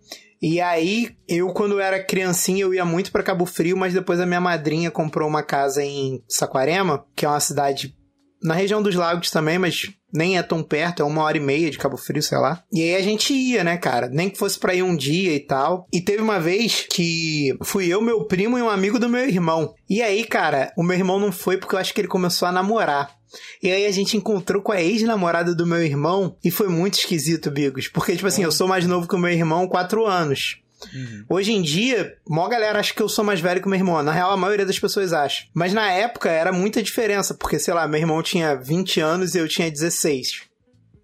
E 0.41 0.61
aí, 0.61 1.17
eu 1.27 1.49
quando 1.53 1.81
era 1.81 2.03
criancinha, 2.03 2.63
eu 2.63 2.73
ia 2.73 2.85
muito 2.85 3.11
para 3.11 3.25
Cabo 3.25 3.45
Frio, 3.45 3.77
mas 3.77 3.93
depois 3.93 4.21
a 4.21 4.27
minha 4.27 4.41
madrinha 4.41 4.91
comprou 4.91 5.29
uma 5.29 5.43
casa 5.43 5.83
em 5.83 6.23
Saquarema, 6.29 7.05
que 7.17 7.25
é 7.25 7.29
uma 7.29 7.41
cidade 7.41 7.97
na 8.43 8.55
região 8.55 8.81
dos 8.81 8.95
lagos 8.95 9.31
também, 9.31 9.59
mas 9.59 9.89
nem 10.13 10.39
é 10.39 10.43
tão 10.43 10.63
perto, 10.63 11.03
é 11.03 11.05
uma 11.05 11.23
hora 11.23 11.37
e 11.37 11.41
meia 11.41 11.71
de 11.71 11.79
Cabo 11.79 11.97
Frio, 11.97 12.23
sei 12.23 12.39
lá. 12.39 12.63
E 12.73 12.83
aí 12.83 12.97
a 12.97 13.03
gente 13.03 13.33
ia, 13.33 13.63
né, 13.63 13.77
cara? 13.77 14.09
Nem 14.09 14.31
que 14.31 14.39
fosse 14.39 14.59
pra 14.59 14.75
ir 14.75 14.83
um 14.83 14.97
dia 14.97 15.35
e 15.35 15.41
tal. 15.41 15.87
E 15.93 16.01
teve 16.01 16.23
uma 16.23 16.41
vez 16.41 16.87
que 16.91 17.57
fui 17.63 17.87
eu, 17.87 18.01
meu 18.01 18.25
primo 18.25 18.59
e 18.59 18.63
um 18.63 18.71
amigo 18.71 18.99
do 18.99 19.09
meu 19.09 19.29
irmão. 19.29 19.75
E 19.89 20.03
aí, 20.03 20.25
cara, 20.25 20.73
o 20.77 20.83
meu 20.83 20.97
irmão 20.97 21.19
não 21.19 21.33
foi 21.33 21.57
porque 21.57 21.75
eu 21.75 21.79
acho 21.79 21.93
que 21.93 22.01
ele 22.01 22.09
começou 22.09 22.49
a 22.49 22.53
namorar. 22.53 23.17
E 23.63 23.71
aí 23.71 23.87
a 23.87 23.91
gente 23.91 24.17
encontrou 24.17 24.63
com 24.63 24.73
a 24.73 24.81
ex-namorada 24.81 25.55
do 25.55 25.67
meu 25.67 25.83
irmão 25.83 26.37
e 26.43 26.51
foi 26.51 26.69
muito 26.69 26.99
esquisito, 26.99 27.51
Bigos. 27.51 27.89
Porque, 27.89 28.15
tipo 28.15 28.27
assim, 28.27 28.43
eu 28.43 28.53
sou 28.53 28.67
mais 28.67 28.87
novo 28.87 29.07
que 29.07 29.15
o 29.15 29.19
meu 29.19 29.31
irmão, 29.31 29.69
quatro 29.69 30.07
anos. 30.07 30.61
Uhum. 30.95 31.25
Hoje 31.29 31.53
em 31.53 31.63
dia, 31.63 32.17
mó 32.27 32.49
galera 32.49 32.79
acha 32.79 32.95
que 32.95 33.03
eu 33.03 33.09
sou 33.09 33.25
mais 33.25 33.41
velho 33.41 33.61
que 33.61 33.67
o 33.67 33.71
meu 33.71 33.79
irmão. 33.79 34.03
Na 34.03 34.13
real, 34.13 34.31
a 34.31 34.37
maioria 34.37 34.67
das 34.67 34.79
pessoas 34.79 35.13
acha. 35.13 35.47
Mas 35.53 35.73
na 35.73 35.91
época 35.91 36.31
era 36.31 36.53
muita 36.53 36.83
diferença, 36.83 37.35
porque, 37.35 37.59
sei 37.59 37.75
lá, 37.75 37.87
meu 37.89 38.01
irmão 38.01 38.23
tinha 38.23 38.55
20 38.55 39.01
anos 39.01 39.35
e 39.35 39.39
eu 39.39 39.49
tinha 39.49 39.71
16. 39.71 40.49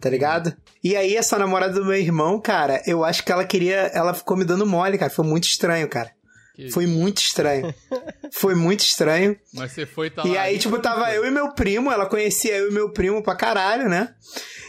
Tá 0.01 0.11
ligado? 0.11 0.55
E 0.83 0.95
aí, 0.97 1.17
essa 1.17 1.39
namorada 1.39 1.75
do 1.75 1.85
meu 1.85 1.97
irmão, 1.97 2.39
cara, 2.41 2.83
eu 2.87 3.05
acho 3.05 3.25
que 3.25 3.33
ela 3.33 3.45
queria. 3.45 3.91
Ela 3.95 4.13
ficou 4.13 4.37
me 4.37 4.45
dando 4.45 4.67
mole, 4.67 4.99
cara. 4.99 5.11
Foi 5.11 5.25
muito 5.25 5.45
estranho, 5.45 5.89
cara. 5.89 6.11
Que 6.55 6.71
foi 6.71 6.87
muito 6.87 7.19
estranho. 7.19 7.75
foi 8.31 8.55
muito 8.55 8.81
estranho. 8.81 9.37
Mas 9.53 9.73
você 9.73 9.87
foi 9.87 10.11
tá 10.11 10.23
E 10.25 10.37
aí, 10.37 10.59
tipo, 10.59 10.79
tava 10.79 11.13
eu 11.13 11.25
e 11.25 11.31
meu 11.31 11.53
primo, 11.53 11.91
ela 11.91 12.07
conhecia 12.07 12.57
eu 12.57 12.71
e 12.71 12.73
meu 12.73 12.91
primo 12.91 13.23
pra 13.23 13.35
caralho, 13.35 13.89
né? 13.89 14.15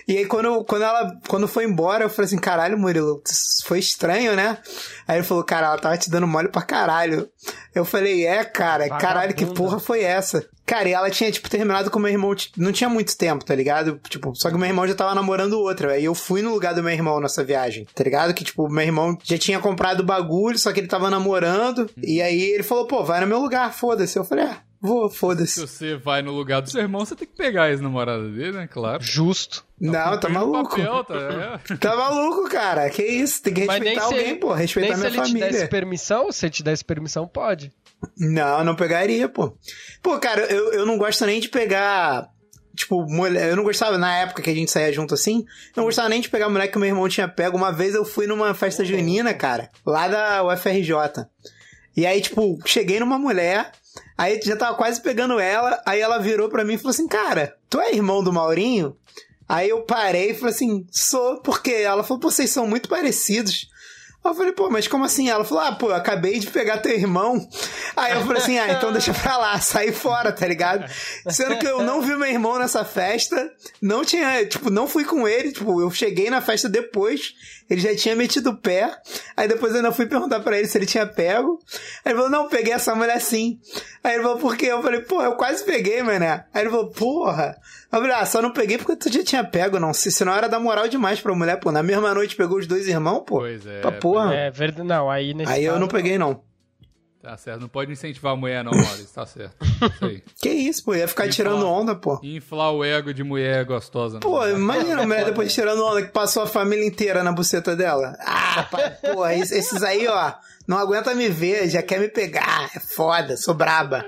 E 0.08 0.18
aí, 0.18 0.26
quando, 0.26 0.64
quando 0.66 0.84
ela 0.84 1.12
quando 1.28 1.48
foi 1.48 1.66
embora, 1.66 2.06
eu 2.06 2.10
falei 2.10 2.28
assim: 2.28 2.38
caralho, 2.38 2.78
Murilo, 2.78 3.22
foi 3.66 3.80
estranho, 3.80 4.36
né? 4.36 4.58
Aí 5.08 5.18
ele 5.18 5.26
falou: 5.26 5.44
cara, 5.44 5.68
ela 5.68 5.78
tava 5.78 5.98
te 5.98 6.10
dando 6.10 6.28
mole 6.28 6.50
pra 6.50 6.62
caralho. 6.62 7.28
Eu 7.74 7.84
falei: 7.84 8.26
é, 8.26 8.44
cara, 8.44 8.84
Vagabunda. 8.84 9.02
caralho, 9.02 9.34
que 9.34 9.46
porra 9.46 9.80
foi 9.80 10.02
essa? 10.02 10.46
Cara, 10.66 10.90
e 10.90 10.94
ela 10.94 11.12
tinha, 11.12 11.32
tipo, 11.32 11.48
terminado 11.50 11.92
com 11.92 12.00
meu 12.00 12.12
irmão. 12.12 12.36
Não 12.58 12.72
tinha 12.72 12.90
muito 12.90 13.16
tempo, 13.16 13.46
tá 13.46 13.54
ligado? 13.54 14.00
Tipo, 14.10 14.34
só 14.36 14.50
que 14.50 14.58
meu 14.58 14.68
irmão 14.68 14.88
já 14.88 14.96
tava 14.96 15.14
namorando 15.14 15.60
outra. 15.60 15.94
Aí 15.94 16.06
eu 16.06 16.16
fui 16.16 16.42
no 16.42 16.52
lugar 16.52 16.74
do 16.74 16.82
meu 16.82 16.92
irmão 16.92 17.20
nessa 17.20 17.44
viagem, 17.44 17.88
tá 17.94 18.04
ligado? 18.04 18.34
Que, 18.34 18.44
tipo, 18.44 18.68
meu 18.68 18.84
irmão 18.84 19.18
já 19.24 19.38
tinha 19.38 19.60
comprado 19.60 20.00
o 20.00 20.06
bagulho, 20.06 20.58
só 20.58 20.74
que 20.74 20.80
ele 20.80 20.88
tava 20.88 21.10
namorando. 21.10 21.90
E 22.02 22.22
aí 22.22 22.42
ele 22.42 22.64
falou: 22.64 22.88
pô, 22.88 23.04
vai 23.04 23.22
no 23.22 23.28
meu 23.28 23.40
lugar, 23.40 23.74
foda-se. 23.74 24.18
Eu 24.18 24.24
falei: 24.24 24.46
é. 24.46 24.58
Vou, 24.86 25.10
foda-se. 25.10 25.54
Se 25.54 25.62
você 25.62 25.96
vai 25.96 26.22
no 26.22 26.32
lugar 26.32 26.62
do 26.62 26.70
seu 26.70 26.82
irmão, 26.82 27.04
você 27.04 27.16
tem 27.16 27.28
que 27.28 27.36
pegar 27.36 27.64
a 27.64 27.70
ex-namorada 27.72 28.30
dele, 28.30 28.52
né? 28.52 28.68
Claro. 28.68 29.02
Justo. 29.04 29.66
Não, 29.80 29.92
tá, 29.92 30.18
tá 30.18 30.30
maluco. 30.30 30.78
Papel, 30.78 31.04
tá, 31.04 31.16
é. 31.16 31.76
tá, 31.78 31.96
maluco, 31.96 32.50
cara. 32.50 32.90
Que 32.90 33.04
isso? 33.04 33.42
Tem 33.42 33.54
que 33.54 33.62
respeitar 33.62 34.04
alguém, 34.04 34.20
ele, 34.20 34.36
pô. 34.36 34.54
Respeitar 34.54 34.98
minha 34.98 35.12
família. 35.12 35.26
Se 35.26 35.38
ele 35.38 35.48
te 35.48 35.52
desse 35.54 35.68
permissão, 35.68 36.32
se 36.32 36.46
ele 36.46 36.54
te 36.54 36.64
desse 36.64 36.86
permissão, 36.86 37.28
pode. 37.28 37.74
Não, 38.18 38.64
não 38.64 38.76
pegaria, 38.76 39.28
pô. 39.28 39.58
Pô, 40.04 40.20
cara, 40.20 40.42
eu, 40.44 40.72
eu 40.74 40.86
não 40.86 40.98
gosto 40.98 41.26
nem 41.26 41.40
de 41.40 41.50
pegar. 41.50 42.30
Tipo, 42.76 43.06
mulher, 43.08 43.50
eu 43.50 43.56
não 43.56 43.64
gostava, 43.64 43.98
na 43.98 44.18
época 44.18 44.42
que 44.42 44.50
a 44.50 44.54
gente 44.54 44.70
saía 44.70 44.92
junto 44.92 45.14
assim, 45.14 45.46
não 45.76 45.86
gostava 45.86 46.10
nem 46.10 46.20
de 46.20 46.30
pegar 46.30 46.48
a 46.48 46.50
mulher 46.50 46.68
que 46.68 46.78
meu 46.78 46.90
irmão 46.90 47.08
tinha 47.08 47.28
pego. 47.28 47.58
Uma 47.58 47.72
vez 47.72 47.96
eu 47.96 48.04
fui 48.04 48.28
numa 48.28 48.54
festa 48.54 48.84
junina, 48.84 49.34
cara, 49.34 49.72
lá 49.86 50.08
da 50.08 50.44
UFRJ. 50.44 50.94
E 51.96 52.06
aí, 52.06 52.20
tipo, 52.20 52.60
cheguei 52.66 53.00
numa 53.00 53.18
mulher, 53.18 53.72
Aí 54.18 54.40
já 54.44 54.56
tava 54.56 54.78
quase 54.78 55.02
pegando 55.02 55.40
ela, 55.40 55.82
aí 55.86 56.00
ela 56.00 56.20
virou 56.20 56.50
pra 56.50 56.64
mim 56.64 56.74
e 56.74 56.78
falou 56.78 56.92
assim: 56.92 57.08
Cara, 57.08 57.56
tu 57.70 57.80
é 57.80 57.94
irmão 57.94 58.24
do 58.24 58.32
Maurinho? 58.32 58.96
Aí 59.48 59.70
eu 59.70 59.82
parei 59.82 60.32
e 60.32 60.34
falei 60.34 60.54
assim: 60.54 60.86
Sou, 60.92 61.42
porque 61.42 61.72
ela 61.72 62.04
falou: 62.04 62.20
Pô, 62.20 62.32
vocês 62.32 62.50
são 62.50 62.68
muito 62.68 62.88
parecidos. 62.88 63.70
Eu 64.26 64.34
falei, 64.34 64.54
pô, 64.54 64.72
mas 64.72 64.88
como 64.88 65.06
assim? 65.06 65.30
Ela 65.30 65.46
falou, 65.46 65.64
ah, 65.64 65.72
pô, 65.74 65.90
eu 65.90 65.96
acabei 65.96 66.40
de 66.40 66.48
pegar 66.48 66.80
teu 66.80 66.92
irmão. 66.92 67.48
Aí 67.96 68.14
eu 68.14 68.26
falei 68.26 68.42
assim, 68.42 68.58
ah, 68.58 68.72
então 68.72 68.92
deixa 68.92 69.14
pra 69.14 69.38
lá, 69.38 69.60
saí 69.62 69.92
fora, 69.92 70.32
tá 70.32 70.48
ligado? 70.48 70.92
Sendo 71.30 71.60
que 71.60 71.68
eu 71.68 71.84
não 71.84 72.02
vi 72.02 72.16
meu 72.16 72.28
irmão 72.28 72.58
nessa 72.58 72.84
festa, 72.84 73.52
não 73.80 74.04
tinha, 74.04 74.44
tipo, 74.48 74.72
não 74.72 74.88
fui 74.88 75.06
com 75.06 75.28
ele, 75.28 75.52
tipo, 75.52 75.80
eu 75.80 75.92
cheguei 75.92 76.32
na 76.32 76.42
festa 76.42 76.68
depois, 76.68 77.36
ele 77.70 77.82
já 77.82 77.96
tinha 77.96 78.16
metido 78.16 78.52
o 78.52 78.58
pé, 78.58 78.96
aí 79.36 79.48
depois 79.48 79.72
eu 79.72 79.78
ainda 79.78 79.92
fui 79.92 80.06
perguntar 80.06 80.40
para 80.40 80.58
ele 80.58 80.68
se 80.68 80.78
ele 80.78 80.86
tinha 80.86 81.06
pego. 81.06 81.60
Aí 82.04 82.12
ele 82.12 82.16
falou, 82.16 82.30
não, 82.30 82.48
peguei 82.48 82.74
essa 82.74 82.94
mulher 82.94 83.20
sim. 83.20 83.60
Aí 84.04 84.14
ele 84.14 84.24
falou, 84.24 84.38
por 84.38 84.56
quê? 84.56 84.68
Eu 84.68 84.82
falei, 84.84 85.02
pô, 85.02 85.22
eu 85.22 85.36
quase 85.36 85.64
peguei, 85.64 86.04
mané. 86.04 86.46
Aí 86.54 86.62
ele 86.62 86.70
falou, 86.70 86.92
porra. 86.92 87.58
Eu 87.92 88.00
falei, 88.00 88.16
ah, 88.16 88.26
só 88.26 88.42
não 88.42 88.52
peguei 88.52 88.78
porque 88.78 88.96
tu 88.96 89.12
já 89.12 89.24
tinha 89.24 89.44
pego, 89.44 89.80
não. 89.80 89.94
Se, 89.94 90.12
senão 90.12 90.34
era 90.34 90.48
dar 90.48 90.60
moral 90.60 90.88
demais 90.88 91.20
pra 91.20 91.34
mulher, 91.34 91.60
pô. 91.60 91.72
Na 91.72 91.82
mesma 91.82 92.14
noite 92.14 92.36
pegou 92.36 92.60
os 92.60 92.68
dois 92.68 92.88
irmãos, 92.88 93.22
pô. 93.22 93.40
Pois 93.40 93.66
é. 93.66 93.82
Pra 93.82 93.92
porra. 93.92 94.34
É 94.34 94.52
verdade, 94.52 94.88
não, 94.88 95.10
aí 95.10 95.34
nesse 95.34 95.52
Aí 95.52 95.66
caso, 95.66 95.76
eu 95.76 95.80
não 95.80 95.88
peguei, 95.88 96.18
não. 96.18 96.42
Tá 97.26 97.36
certo, 97.38 97.62
não 97.62 97.68
pode 97.68 97.92
incentivar 97.92 98.34
a 98.34 98.36
mulher 98.36 98.64
não, 98.64 98.72
Maurício, 98.72 99.08
tá 99.12 99.26
certo. 99.26 99.56
Isso 99.66 100.06
aí. 100.06 100.24
que 100.40 100.48
isso, 100.48 100.86
pô, 100.86 100.94
ia 100.94 101.08
ficar 101.08 101.24
Inflar, 101.24 101.36
tirando 101.36 101.68
onda, 101.68 101.96
pô. 101.96 102.20
Inflar 102.22 102.72
o 102.72 102.86
ego 102.86 103.12
de 103.12 103.24
mulher 103.24 103.66
gostosa. 103.66 104.20
Pô, 104.20 104.48
imagina 104.48 105.02
a 105.02 105.08
mulher 105.08 105.26
depois 105.26 105.52
tirando 105.52 105.84
onda 105.84 106.04
que 106.04 106.12
passou 106.12 106.44
a 106.44 106.48
família 106.48 106.86
inteira 106.86 107.24
na 107.24 107.32
buceta 107.32 107.76
dela. 107.76 108.16
Ah, 108.20 108.70
pô, 109.12 109.26
esses 109.28 109.82
aí, 109.82 110.08
ó, 110.08 110.34
não 110.68 110.78
aguenta 110.78 111.16
me 111.16 111.28
ver, 111.28 111.68
já 111.68 111.82
quer 111.82 112.00
me 112.00 112.10
pegar, 112.10 112.70
é 112.76 112.80
foda, 112.80 113.36
sou 113.38 113.56
braba. 113.56 114.06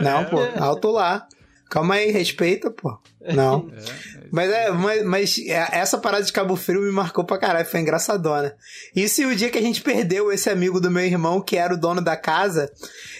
Não, 0.00 0.26
pô, 0.26 0.38
alto 0.62 0.92
lá. 0.92 1.26
Calma 1.70 1.94
aí, 1.94 2.10
respeita, 2.10 2.70
pô. 2.70 2.98
Não. 3.32 3.70
É, 3.80 4.18
é 4.18 4.28
mas 4.32 4.50
é, 4.50 4.70
mas, 4.70 5.04
mas, 5.04 5.36
essa 5.72 5.98
parada 5.98 6.24
de 6.24 6.32
Cabo 6.32 6.54
Frio 6.54 6.82
me 6.82 6.92
marcou 6.92 7.24
pra 7.24 7.38
caralho, 7.38 7.66
foi 7.66 7.80
engraçadona. 7.80 8.54
Isso 8.94 9.22
e 9.22 9.26
o 9.26 9.34
dia 9.34 9.50
que 9.50 9.58
a 9.58 9.62
gente 9.62 9.80
perdeu 9.82 10.30
esse 10.30 10.48
amigo 10.48 10.80
do 10.80 10.90
meu 10.90 11.04
irmão, 11.04 11.40
que 11.40 11.56
era 11.56 11.74
o 11.74 11.76
dono 11.76 12.00
da 12.00 12.16
casa, 12.16 12.70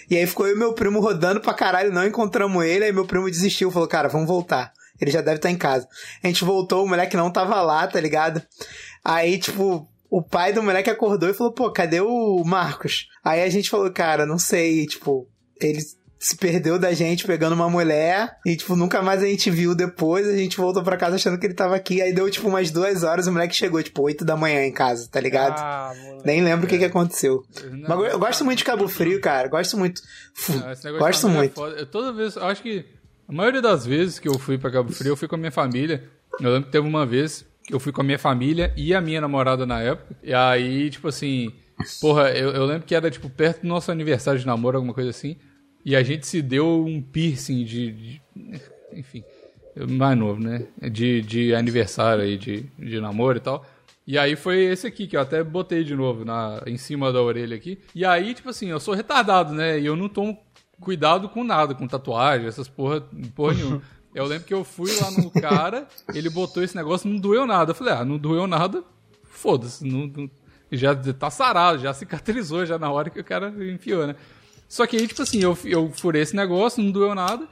e 0.08 0.16
aí 0.16 0.24
ficou 0.24 0.46
eu 0.46 0.54
e 0.54 0.58
meu 0.58 0.72
primo 0.72 1.00
rodando 1.00 1.40
pra 1.40 1.52
caralho, 1.52 1.92
não 1.92 2.06
encontramos 2.06 2.64
ele, 2.64 2.84
aí 2.84 2.92
meu 2.92 3.06
primo 3.06 3.28
desistiu, 3.28 3.72
falou, 3.72 3.88
cara, 3.88 4.08
vamos 4.08 4.28
voltar. 4.28 4.72
Ele 5.00 5.10
já 5.10 5.20
deve 5.20 5.36
estar 5.36 5.48
tá 5.48 5.52
em 5.52 5.58
casa. 5.58 5.88
A 6.22 6.26
gente 6.28 6.44
voltou, 6.44 6.84
o 6.84 6.88
moleque 6.88 7.16
não 7.16 7.32
tava 7.32 7.60
lá, 7.60 7.86
tá 7.88 8.00
ligado? 8.00 8.40
Aí, 9.04 9.36
tipo, 9.38 9.88
o 10.08 10.22
pai 10.22 10.52
do 10.52 10.62
moleque 10.62 10.90
acordou 10.90 11.28
e 11.28 11.34
falou, 11.34 11.52
pô, 11.52 11.72
cadê 11.72 12.00
o 12.00 12.44
Marcos? 12.44 13.08
Aí 13.24 13.42
a 13.42 13.48
gente 13.48 13.68
falou, 13.68 13.90
cara, 13.90 14.26
não 14.26 14.38
sei, 14.38 14.86
tipo, 14.86 15.26
eles 15.60 15.98
se 16.22 16.36
perdeu 16.36 16.78
da 16.78 16.92
gente 16.92 17.26
pegando 17.26 17.54
uma 17.54 17.70
mulher 17.70 18.36
e, 18.44 18.54
tipo, 18.54 18.76
nunca 18.76 19.00
mais 19.00 19.22
a 19.22 19.26
gente 19.26 19.50
viu 19.50 19.74
depois. 19.74 20.28
A 20.28 20.36
gente 20.36 20.58
voltou 20.58 20.82
pra 20.82 20.98
casa 20.98 21.16
achando 21.16 21.38
que 21.38 21.46
ele 21.46 21.54
tava 21.54 21.74
aqui. 21.74 22.02
Aí 22.02 22.12
deu, 22.12 22.30
tipo, 22.30 22.46
umas 22.46 22.70
duas 22.70 23.02
horas 23.02 23.26
o 23.26 23.32
moleque 23.32 23.56
chegou, 23.56 23.82
tipo, 23.82 24.02
oito 24.02 24.22
da 24.22 24.36
manhã 24.36 24.62
em 24.66 24.70
casa, 24.70 25.08
tá 25.10 25.18
ligado? 25.18 25.58
Ah, 25.58 25.94
Nem 26.22 26.44
lembro 26.44 26.66
o 26.66 26.68
que, 26.68 26.76
que 26.76 26.84
aconteceu. 26.84 27.42
Não, 27.72 27.88
Mas 27.88 27.98
eu, 27.98 28.04
eu 28.04 28.18
gosto 28.18 28.44
muito 28.44 28.58
de 28.58 28.64
Cabo 28.64 28.86
Frio, 28.86 29.18
cara. 29.18 29.48
Gosto 29.48 29.78
muito. 29.78 30.02
Não, 30.50 30.98
gosto 30.98 31.26
é 31.26 31.30
muito. 31.30 31.64
É 31.64 31.80
eu, 31.80 31.86
toda 31.86 32.12
vez, 32.12 32.36
eu 32.36 32.44
acho 32.44 32.60
que 32.62 32.84
a 33.26 33.32
maioria 33.32 33.62
das 33.62 33.86
vezes 33.86 34.18
que 34.18 34.28
eu 34.28 34.38
fui 34.38 34.58
pra 34.58 34.70
Cabo 34.70 34.92
Frio, 34.92 35.12
eu 35.12 35.16
fui 35.16 35.26
com 35.26 35.36
a 35.36 35.38
minha 35.38 35.50
família. 35.50 36.04
Eu 36.38 36.50
lembro 36.52 36.66
que 36.66 36.72
teve 36.72 36.86
uma 36.86 37.06
vez 37.06 37.46
que 37.64 37.72
eu 37.72 37.80
fui 37.80 37.92
com 37.92 38.02
a 38.02 38.04
minha 38.04 38.18
família 38.18 38.74
e 38.76 38.94
a 38.94 39.00
minha 39.00 39.22
namorada 39.22 39.64
na 39.64 39.80
época. 39.80 40.14
E 40.22 40.34
aí, 40.34 40.90
tipo 40.90 41.08
assim. 41.08 41.50
Porra, 41.98 42.28
eu, 42.32 42.50
eu 42.50 42.66
lembro 42.66 42.86
que 42.86 42.94
era, 42.94 43.10
tipo, 43.10 43.30
perto 43.30 43.62
do 43.62 43.68
nosso 43.68 43.90
aniversário 43.90 44.38
de 44.38 44.46
namoro, 44.46 44.76
alguma 44.76 44.92
coisa 44.92 45.08
assim. 45.08 45.38
E 45.84 45.96
a 45.96 46.02
gente 46.02 46.26
se 46.26 46.42
deu 46.42 46.84
um 46.84 47.00
piercing 47.00 47.64
de. 47.64 47.92
de 47.92 48.22
enfim, 48.92 49.24
mais 49.88 50.18
novo, 50.18 50.40
né? 50.40 50.66
De, 50.90 51.22
de 51.22 51.54
aniversário 51.54 52.24
aí, 52.24 52.36
de, 52.36 52.62
de 52.78 53.00
namoro 53.00 53.38
e 53.38 53.40
tal. 53.40 53.64
E 54.06 54.18
aí 54.18 54.34
foi 54.34 54.64
esse 54.64 54.86
aqui, 54.86 55.06
que 55.06 55.16
eu 55.16 55.20
até 55.20 55.42
botei 55.44 55.84
de 55.84 55.94
novo 55.94 56.24
na, 56.24 56.62
em 56.66 56.76
cima 56.76 57.12
da 57.12 57.22
orelha 57.22 57.56
aqui. 57.56 57.78
E 57.94 58.04
aí, 58.04 58.34
tipo 58.34 58.48
assim, 58.48 58.68
eu 58.68 58.80
sou 58.80 58.94
retardado, 58.94 59.54
né? 59.54 59.78
E 59.78 59.86
eu 59.86 59.94
não 59.94 60.08
tomo 60.08 60.36
cuidado 60.80 61.28
com 61.28 61.44
nada, 61.44 61.74
com 61.74 61.86
tatuagem, 61.86 62.46
essas 62.46 62.68
porra, 62.68 63.02
porra 63.34 63.54
nenhuma. 63.54 63.82
Eu 64.12 64.24
lembro 64.24 64.44
que 64.44 64.52
eu 64.52 64.64
fui 64.64 64.90
lá 64.96 65.08
no 65.12 65.30
cara, 65.30 65.86
ele 66.12 66.28
botou 66.28 66.64
esse 66.64 66.74
negócio, 66.74 67.08
não 67.08 67.16
doeu 67.16 67.46
nada. 67.46 67.70
Eu 67.70 67.76
falei, 67.76 67.94
ah, 67.94 68.04
não 68.04 68.18
doeu 68.18 68.44
nada, 68.44 68.82
foda-se. 69.22 69.86
Não, 69.86 70.08
não, 70.08 70.28
já 70.72 70.96
tá 70.96 71.30
sarado, 71.30 71.78
já 71.78 71.94
cicatrizou 71.94 72.66
já 72.66 72.76
na 72.76 72.90
hora 72.90 73.08
que 73.08 73.20
o 73.20 73.24
cara 73.24 73.54
enfiou, 73.72 74.08
né? 74.08 74.16
Só 74.70 74.86
que 74.86 74.96
aí, 74.96 75.08
tipo 75.08 75.20
assim, 75.20 75.42
eu, 75.42 75.58
eu 75.64 75.90
furei 75.90 76.22
esse 76.22 76.36
negócio, 76.36 76.80
não 76.80 76.92
doeu 76.92 77.12
nada. 77.12 77.44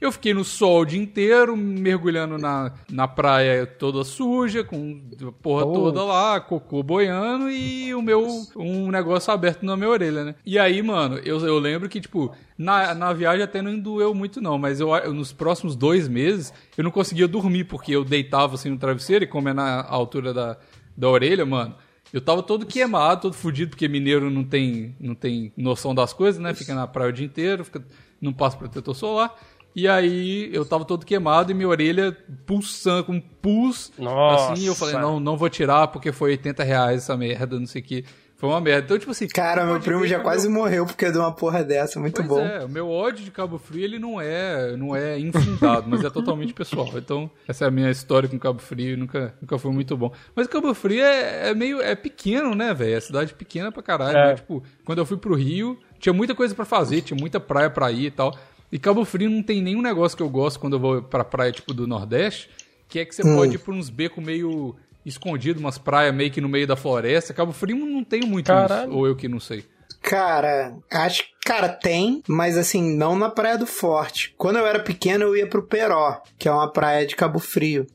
Eu 0.00 0.12
fiquei 0.12 0.32
no 0.32 0.44
sol 0.44 0.82
o 0.82 0.84
dia 0.86 1.02
inteiro, 1.02 1.54
mergulhando 1.56 2.38
na, 2.38 2.72
na 2.88 3.08
praia 3.08 3.66
toda 3.66 4.04
suja, 4.04 4.62
com 4.62 5.02
a 5.20 5.32
porra 5.32 5.66
oh. 5.66 5.72
toda 5.74 6.04
lá, 6.04 6.40
cocô 6.40 6.80
boiando 6.80 7.50
e 7.50 7.92
o 7.92 8.00
meu. 8.00 8.24
um 8.56 8.88
negócio 8.88 9.32
aberto 9.32 9.64
na 9.66 9.76
minha 9.76 9.90
orelha, 9.90 10.24
né? 10.24 10.34
E 10.46 10.58
aí, 10.60 10.80
mano, 10.80 11.18
eu, 11.18 11.40
eu 11.40 11.58
lembro 11.58 11.88
que, 11.88 12.00
tipo, 12.00 12.34
na, 12.56 12.94
na 12.94 13.12
viagem 13.12 13.42
até 13.42 13.60
não 13.60 13.76
doeu 13.76 14.14
muito, 14.14 14.40
não, 14.40 14.56
mas 14.56 14.78
eu, 14.78 14.94
eu, 14.94 15.12
nos 15.12 15.32
próximos 15.32 15.74
dois 15.74 16.06
meses 16.06 16.54
eu 16.78 16.84
não 16.84 16.92
conseguia 16.92 17.26
dormir, 17.26 17.64
porque 17.64 17.90
eu 17.90 18.04
deitava 18.04 18.54
assim 18.54 18.70
no 18.70 18.78
travesseiro 18.78 19.24
e 19.24 19.26
como 19.28 19.48
é 19.48 19.52
na 19.52 19.84
altura 19.84 20.32
da, 20.32 20.56
da 20.96 21.10
orelha, 21.10 21.44
mano. 21.44 21.74
Eu 22.12 22.20
tava 22.20 22.42
todo 22.42 22.66
queimado, 22.66 23.22
todo 23.22 23.34
fudido, 23.34 23.70
porque 23.70 23.86
mineiro 23.86 24.30
não 24.30 24.44
tem, 24.44 24.96
não 24.98 25.14
tem 25.14 25.52
noção 25.56 25.94
das 25.94 26.12
coisas, 26.12 26.40
né? 26.40 26.52
Fica 26.54 26.74
na 26.74 26.86
praia 26.86 27.10
o 27.10 27.12
dia 27.12 27.24
inteiro, 27.24 27.64
fica, 27.64 27.84
não 28.20 28.32
passa 28.32 28.56
protetor 28.56 28.94
solar. 28.94 29.34
E 29.74 29.86
aí 29.86 30.50
eu 30.52 30.64
tava 30.64 30.84
todo 30.84 31.06
queimado 31.06 31.52
e 31.52 31.54
minha 31.54 31.68
orelha 31.68 32.16
pulsando, 32.44 33.04
com 33.04 33.20
pus. 33.20 33.92
Nossa. 33.96 34.52
Assim, 34.52 34.66
eu 34.66 34.74
falei, 34.74 34.96
não, 34.96 35.20
não 35.20 35.36
vou 35.36 35.48
tirar 35.48 35.88
porque 35.88 36.10
foi 36.10 36.32
80 36.32 36.64
reais 36.64 37.02
essa 37.02 37.16
merda, 37.16 37.58
não 37.58 37.66
sei 37.66 37.80
o 37.80 37.84
que. 37.84 38.04
Foi 38.40 38.48
uma 38.48 38.60
merda. 38.60 38.86
Então, 38.86 38.98
tipo 38.98 39.10
assim. 39.10 39.28
Cara, 39.28 39.66
meu 39.66 39.78
primo 39.78 40.06
já 40.06 40.18
quase 40.18 40.48
meu... 40.48 40.60
morreu 40.60 40.86
porque 40.86 41.10
deu 41.10 41.20
uma 41.20 41.30
porra 41.30 41.62
dessa. 41.62 42.00
Muito 42.00 42.24
pois 42.24 42.26
bom. 42.26 42.40
É, 42.40 42.64
o 42.64 42.70
meu 42.70 42.88
ódio 42.88 43.22
de 43.22 43.30
Cabo 43.30 43.58
Frio, 43.58 43.84
ele 43.84 43.98
não 43.98 44.18
é, 44.18 44.74
não 44.78 44.96
é 44.96 45.18
infundado, 45.20 45.84
mas 45.86 46.02
é 46.02 46.08
totalmente 46.08 46.54
pessoal. 46.54 46.88
Então, 46.96 47.30
essa 47.46 47.66
é 47.66 47.68
a 47.68 47.70
minha 47.70 47.90
história 47.90 48.26
com 48.30 48.38
Cabo 48.38 48.58
Frio. 48.58 48.96
Nunca, 48.96 49.34
nunca 49.42 49.58
foi 49.58 49.70
muito 49.70 49.94
bom. 49.94 50.10
Mas 50.34 50.46
Cabo 50.46 50.72
Frio 50.72 51.02
é, 51.02 51.50
é 51.50 51.54
meio. 51.54 51.82
É 51.82 51.94
pequeno, 51.94 52.54
né, 52.54 52.72
velho? 52.72 52.94
É 52.94 53.00
cidade 53.00 53.34
pequena 53.34 53.70
pra 53.70 53.82
caralho. 53.82 54.16
É. 54.16 54.26
Né? 54.28 54.34
Tipo, 54.36 54.62
quando 54.86 55.00
eu 55.00 55.04
fui 55.04 55.18
pro 55.18 55.34
Rio, 55.34 55.78
tinha 55.98 56.14
muita 56.14 56.34
coisa 56.34 56.54
para 56.54 56.64
fazer, 56.64 57.02
tinha 57.02 57.20
muita 57.20 57.38
praia 57.38 57.68
pra 57.68 57.92
ir 57.92 58.06
e 58.06 58.10
tal. 58.10 58.34
E 58.72 58.78
Cabo 58.78 59.04
Frio 59.04 59.28
não 59.28 59.42
tem 59.42 59.60
nenhum 59.60 59.82
negócio 59.82 60.16
que 60.16 60.22
eu 60.22 60.30
gosto 60.30 60.58
quando 60.58 60.76
eu 60.76 60.80
vou 60.80 61.02
pra 61.02 61.24
praia, 61.24 61.52
tipo, 61.52 61.74
do 61.74 61.86
Nordeste, 61.86 62.48
que 62.88 63.00
é 63.00 63.04
que 63.04 63.14
você 63.14 63.22
hum. 63.22 63.36
pode 63.36 63.56
ir 63.56 63.58
por 63.58 63.74
uns 63.74 63.90
becos 63.90 64.24
meio 64.24 64.74
escondido, 65.10 65.60
umas 65.60 65.78
praias 65.78 66.14
meio 66.14 66.30
que 66.30 66.40
no 66.40 66.48
meio 66.48 66.66
da 66.66 66.76
floresta. 66.76 67.34
Cabo 67.34 67.52
Frio 67.52 67.76
não 67.76 68.02
tem 68.02 68.22
muito 68.22 68.46
Caralho. 68.46 68.88
isso, 68.88 68.98
ou 68.98 69.06
eu 69.06 69.14
que 69.14 69.28
não 69.28 69.40
sei. 69.40 69.64
Cara, 70.02 70.74
acho 70.90 71.24
Cara, 71.44 71.68
tem, 71.68 72.22
mas 72.28 72.56
assim, 72.56 72.96
não 72.96 73.16
na 73.18 73.28
Praia 73.28 73.58
do 73.58 73.66
Forte. 73.66 74.34
Quando 74.36 74.56
eu 74.56 74.66
era 74.66 74.78
pequeno, 74.78 75.24
eu 75.24 75.36
ia 75.36 75.48
pro 75.48 75.66
Peró, 75.66 76.22
que 76.38 76.48
é 76.48 76.52
uma 76.52 76.70
praia 76.70 77.06
de 77.06 77.16
Cabo 77.16 77.38
Frio. 77.38 77.86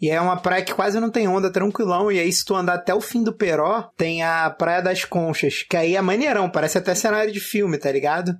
E 0.00 0.08
é 0.10 0.20
uma 0.20 0.36
praia 0.36 0.64
que 0.64 0.74
quase 0.74 1.00
não 1.00 1.10
tem 1.10 1.26
onda, 1.26 1.50
tranquilão. 1.50 2.12
E 2.12 2.18
aí, 2.18 2.32
se 2.32 2.44
tu 2.44 2.54
andar 2.54 2.74
até 2.74 2.94
o 2.94 3.00
fim 3.00 3.22
do 3.22 3.32
Peró, 3.32 3.90
tem 3.96 4.22
a 4.22 4.48
Praia 4.50 4.82
das 4.82 5.04
Conchas, 5.04 5.64
que 5.68 5.76
aí 5.76 5.96
é 5.96 6.00
maneirão, 6.02 6.50
parece 6.50 6.78
até 6.78 6.94
cenário 6.94 7.32
de 7.32 7.40
filme, 7.40 7.78
tá 7.78 7.90
ligado? 7.90 8.34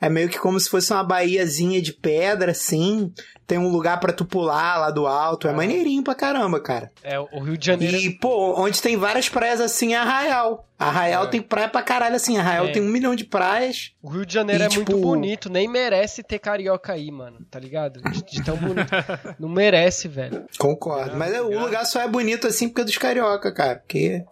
É 0.00 0.08
meio 0.08 0.28
que 0.28 0.38
como 0.38 0.58
se 0.60 0.68
fosse 0.68 0.92
uma 0.92 1.02
baiazinha 1.02 1.80
de 1.80 1.92
pedra, 1.92 2.50
assim. 2.50 3.12
Tem 3.46 3.58
um 3.58 3.68
lugar 3.68 4.00
para 4.00 4.12
tu 4.12 4.24
pular 4.24 4.78
lá 4.78 4.90
do 4.90 5.06
alto. 5.06 5.46
É 5.46 5.52
maneirinho 5.52 6.02
pra 6.02 6.14
caramba, 6.14 6.60
cara. 6.60 6.90
É, 7.02 7.18
o 7.18 7.40
Rio 7.40 7.56
de 7.56 7.64
Janeiro. 7.64 7.96
E, 7.96 8.10
pô, 8.10 8.60
onde 8.60 8.82
tem 8.82 8.96
várias 8.96 9.28
praias 9.28 9.60
assim 9.60 9.94
é 9.94 9.98
Arraial. 9.98 10.66
Arraial 10.78 11.24
é. 11.24 11.28
tem 11.28 11.40
praia 11.40 11.68
pra 11.68 11.82
caralho 11.82 12.16
assim. 12.16 12.36
Arraial 12.36 12.66
é. 12.66 12.72
tem 12.72 12.82
um 12.82 12.88
milhão 12.88 13.14
de 13.14 13.24
praias. 13.24 13.92
O 14.02 14.10
Rio 14.10 14.26
de 14.26 14.34
Janeiro 14.34 14.64
e, 14.64 14.66
é 14.66 14.68
tipo... 14.68 14.92
muito 14.92 15.06
bonito. 15.06 15.48
Nem 15.48 15.68
merece 15.68 16.22
ter 16.22 16.38
carioca 16.38 16.92
aí, 16.92 17.10
mano. 17.10 17.38
Tá 17.50 17.58
ligado? 17.58 18.00
De, 18.02 18.22
de 18.22 18.44
tão 18.44 18.56
bonito. 18.56 18.90
Não 19.38 19.48
merece, 19.48 20.08
velho. 20.08 20.44
Concordo. 20.58 21.12
É, 21.12 21.14
Mas 21.14 21.32
é, 21.32 21.40
o 21.40 21.58
lugar 21.58 21.86
só 21.86 22.00
é 22.00 22.08
bonito 22.08 22.46
assim 22.46 22.68
porque 22.68 22.82
é 22.82 22.84
dos 22.84 22.98
carioca, 22.98 23.52
cara. 23.52 23.76
Porque 23.76 24.24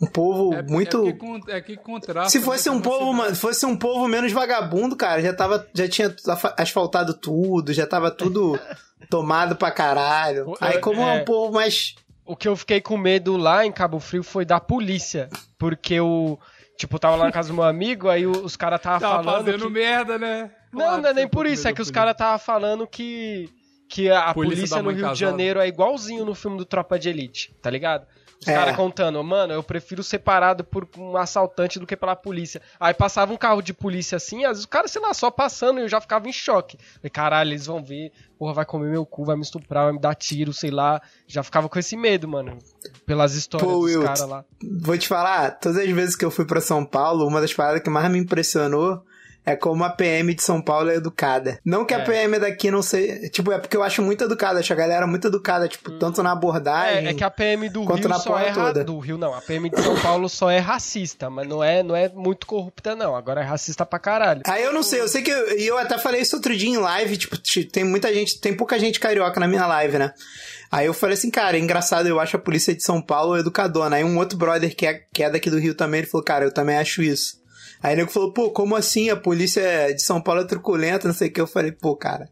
um 0.00 0.06
povo 0.06 0.52
é, 0.52 0.62
muito. 0.62 1.08
É 1.08 1.12
que, 1.12 1.52
é 1.52 1.60
que 1.60 1.76
contrasta. 1.76 2.30
Se 2.30 2.40
fosse 2.40 2.68
um 2.68 2.80
povo, 2.80 3.12
mano, 3.12 3.34
fosse 3.34 3.64
um 3.64 3.76
povo 3.76 4.06
menos 4.06 4.30
vagabundo, 4.32 4.94
cara, 4.94 5.22
já 5.22 5.32
tava, 5.32 5.66
já 5.72 5.88
tinha 5.88 6.14
asfaltado 6.56 7.14
tudo, 7.14 7.72
já 7.72 7.86
tava 7.86 8.10
tudo 8.10 8.47
tomado 9.10 9.56
pra 9.56 9.70
caralho. 9.70 10.54
Aí 10.60 10.78
como 10.78 11.00
é, 11.00 11.18
é 11.18 11.20
um 11.20 11.24
povo 11.24 11.52
mais 11.52 11.94
o 12.24 12.36
que 12.36 12.46
eu 12.46 12.54
fiquei 12.54 12.80
com 12.80 12.96
medo 12.98 13.38
lá 13.38 13.64
em 13.64 13.72
Cabo 13.72 13.98
Frio 13.98 14.22
foi 14.22 14.44
da 14.44 14.60
polícia, 14.60 15.30
porque 15.58 15.98
o 15.98 16.38
Tipo, 16.78 16.94
eu 16.94 17.00
tava 17.00 17.16
lá 17.16 17.24
na 17.24 17.32
casa 17.32 17.48
do 17.48 17.54
meu 17.54 17.64
amigo, 17.64 18.08
aí 18.08 18.24
os 18.24 18.56
caras 18.56 18.80
tava, 18.80 19.00
tava 19.00 19.24
falando. 19.24 19.46
fazendo 19.46 19.66
que... 19.66 19.72
merda, 19.72 20.16
né? 20.16 20.48
Não, 20.72 20.80
claro, 20.80 21.02
não 21.02 21.10
é 21.10 21.12
nem 21.12 21.26
por 21.26 21.44
isso, 21.44 21.66
é 21.66 21.72
que 21.72 21.82
os 21.82 21.90
caras 21.90 22.16
tava 22.16 22.38
falando 22.38 22.86
que. 22.86 23.50
Que 23.90 24.08
a 24.10 24.32
polícia, 24.32 24.56
polícia 24.56 24.82
no 24.82 24.90
Rio 24.90 25.00
casada. 25.00 25.14
de 25.14 25.20
Janeiro 25.20 25.60
é 25.60 25.66
igualzinho 25.66 26.24
no 26.24 26.36
filme 26.36 26.56
do 26.56 26.64
Tropa 26.64 26.98
de 26.98 27.08
Elite, 27.08 27.52
tá 27.60 27.68
ligado? 27.68 28.06
Os 28.40 28.46
é. 28.46 28.54
caras 28.54 28.76
contando, 28.76 29.22
mano, 29.22 29.52
eu 29.52 29.62
prefiro 29.62 30.02
ser 30.02 30.20
parado 30.20 30.62
por 30.62 30.88
um 30.96 31.16
assaltante 31.16 31.78
do 31.78 31.86
que 31.86 31.96
pela 31.96 32.14
polícia. 32.14 32.62
Aí 32.78 32.94
passava 32.94 33.32
um 33.32 33.36
carro 33.36 33.60
de 33.60 33.74
polícia 33.74 34.16
assim, 34.16 34.44
às 34.44 34.50
vezes 34.50 34.64
o 34.64 34.68
cara, 34.68 34.86
sei 34.86 35.02
lá, 35.02 35.12
só 35.12 35.30
passando 35.30 35.80
e 35.80 35.82
eu 35.82 35.88
já 35.88 36.00
ficava 36.00 36.28
em 36.28 36.32
choque. 36.32 36.78
Falei, 36.96 37.10
caralho, 37.10 37.50
eles 37.50 37.66
vão 37.66 37.82
ver, 37.82 38.12
porra, 38.38 38.54
vai 38.54 38.64
comer 38.64 38.90
meu 38.90 39.04
cu, 39.04 39.24
vai 39.24 39.34
me 39.34 39.42
estuprar, 39.42 39.84
vai 39.84 39.92
me 39.92 40.00
dar 40.00 40.14
tiro, 40.14 40.52
sei 40.52 40.70
lá. 40.70 41.02
Já 41.26 41.42
ficava 41.42 41.68
com 41.68 41.78
esse 41.78 41.96
medo, 41.96 42.28
mano. 42.28 42.56
Pelas 43.04 43.34
histórias 43.34 43.68
Pô, 43.68 43.80
dos 43.80 43.96
caras 43.96 44.28
lá. 44.28 44.44
Vou 44.80 44.96
te 44.96 45.08
falar, 45.08 45.58
todas 45.58 45.78
as 45.78 45.90
vezes 45.90 46.14
que 46.14 46.24
eu 46.24 46.30
fui 46.30 46.44
para 46.44 46.60
São 46.60 46.84
Paulo, 46.84 47.26
uma 47.26 47.40
das 47.40 47.52
paradas 47.52 47.82
que 47.82 47.90
mais 47.90 48.10
me 48.10 48.18
impressionou 48.18 49.02
é 49.48 49.56
como 49.56 49.82
a 49.82 49.88
PM 49.88 50.34
de 50.34 50.42
São 50.42 50.60
Paulo 50.60 50.90
é 50.90 50.96
educada. 50.96 51.58
Não 51.64 51.84
que 51.86 51.94
é. 51.94 51.96
a 51.96 52.04
PM 52.04 52.38
daqui 52.38 52.70
não 52.70 52.82
seja. 52.82 53.30
Tipo, 53.30 53.50
é 53.50 53.58
porque 53.58 53.76
eu 53.76 53.82
acho 53.82 54.02
muito 54.02 54.22
educada. 54.24 54.60
Acho 54.60 54.74
a 54.74 54.76
galera 54.76 55.06
muito 55.06 55.26
educada, 55.26 55.66
tipo, 55.66 55.90
hum. 55.90 55.98
tanto 55.98 56.22
na 56.22 56.32
abordagem. 56.32 57.06
É, 57.06 57.10
é, 57.10 57.14
que 57.14 57.24
a 57.24 57.30
PM 57.30 57.66
do 57.70 57.82
Rio 57.84 58.14
só 58.18 58.38
é. 58.38 58.52
Toda. 58.52 58.84
Do 58.84 58.98
Rio 58.98 59.16
não. 59.16 59.32
A 59.32 59.40
PM 59.40 59.70
de 59.70 59.80
São 59.80 59.98
Paulo 60.00 60.28
só 60.28 60.50
é 60.50 60.58
racista, 60.58 61.30
mas 61.30 61.48
não 61.48 61.64
é, 61.64 61.82
não 61.82 61.96
é 61.96 62.10
muito 62.10 62.46
corrupta, 62.46 62.94
não. 62.94 63.16
Agora 63.16 63.40
é 63.40 63.44
racista 63.44 63.86
pra 63.86 63.98
caralho. 63.98 64.42
Aí 64.46 64.62
eu 64.62 64.72
não 64.72 64.82
sei, 64.82 65.00
eu 65.00 65.08
sei 65.08 65.22
que. 65.22 65.30
E 65.30 65.66
eu, 65.66 65.76
eu 65.76 65.78
até 65.78 65.96
falei 65.96 66.20
isso 66.20 66.36
outro 66.36 66.54
dia 66.54 66.68
em 66.68 66.76
live, 66.76 67.16
tipo, 67.16 67.38
tem 67.72 67.84
muita 67.84 68.12
gente, 68.12 68.38
tem 68.40 68.54
pouca 68.54 68.78
gente 68.78 69.00
carioca 69.00 69.40
na 69.40 69.48
minha 69.48 69.66
live, 69.66 69.96
né? 69.98 70.12
Aí 70.70 70.84
eu 70.84 70.92
falei 70.92 71.14
assim, 71.14 71.30
cara, 71.30 71.56
é 71.56 71.60
engraçado, 71.60 72.06
eu 72.06 72.20
acho 72.20 72.36
a 72.36 72.40
polícia 72.40 72.74
de 72.74 72.82
São 72.82 73.00
Paulo 73.00 73.38
educadona. 73.38 73.96
Aí 73.96 74.04
um 74.04 74.18
outro 74.18 74.36
brother 74.36 74.76
que 74.76 74.84
é, 74.84 75.00
que 75.10 75.22
é 75.22 75.30
daqui 75.30 75.48
do 75.48 75.58
Rio 75.58 75.74
também, 75.74 76.00
ele 76.00 76.06
falou, 76.06 76.22
cara, 76.22 76.44
eu 76.44 76.52
também 76.52 76.76
acho 76.76 77.02
isso. 77.02 77.38
Aí 77.82 77.94
o 77.94 77.96
nego 77.96 78.10
falou, 78.10 78.32
pô, 78.32 78.50
como 78.50 78.74
assim? 78.76 79.10
A 79.10 79.16
polícia 79.16 79.92
de 79.94 80.02
São 80.02 80.20
Paulo 80.20 80.40
é 80.40 80.44
truculenta, 80.44 81.08
não 81.08 81.14
sei 81.14 81.28
o 81.28 81.32
que. 81.32 81.40
Eu 81.40 81.46
falei, 81.46 81.72
pô, 81.72 81.96
cara. 81.96 82.28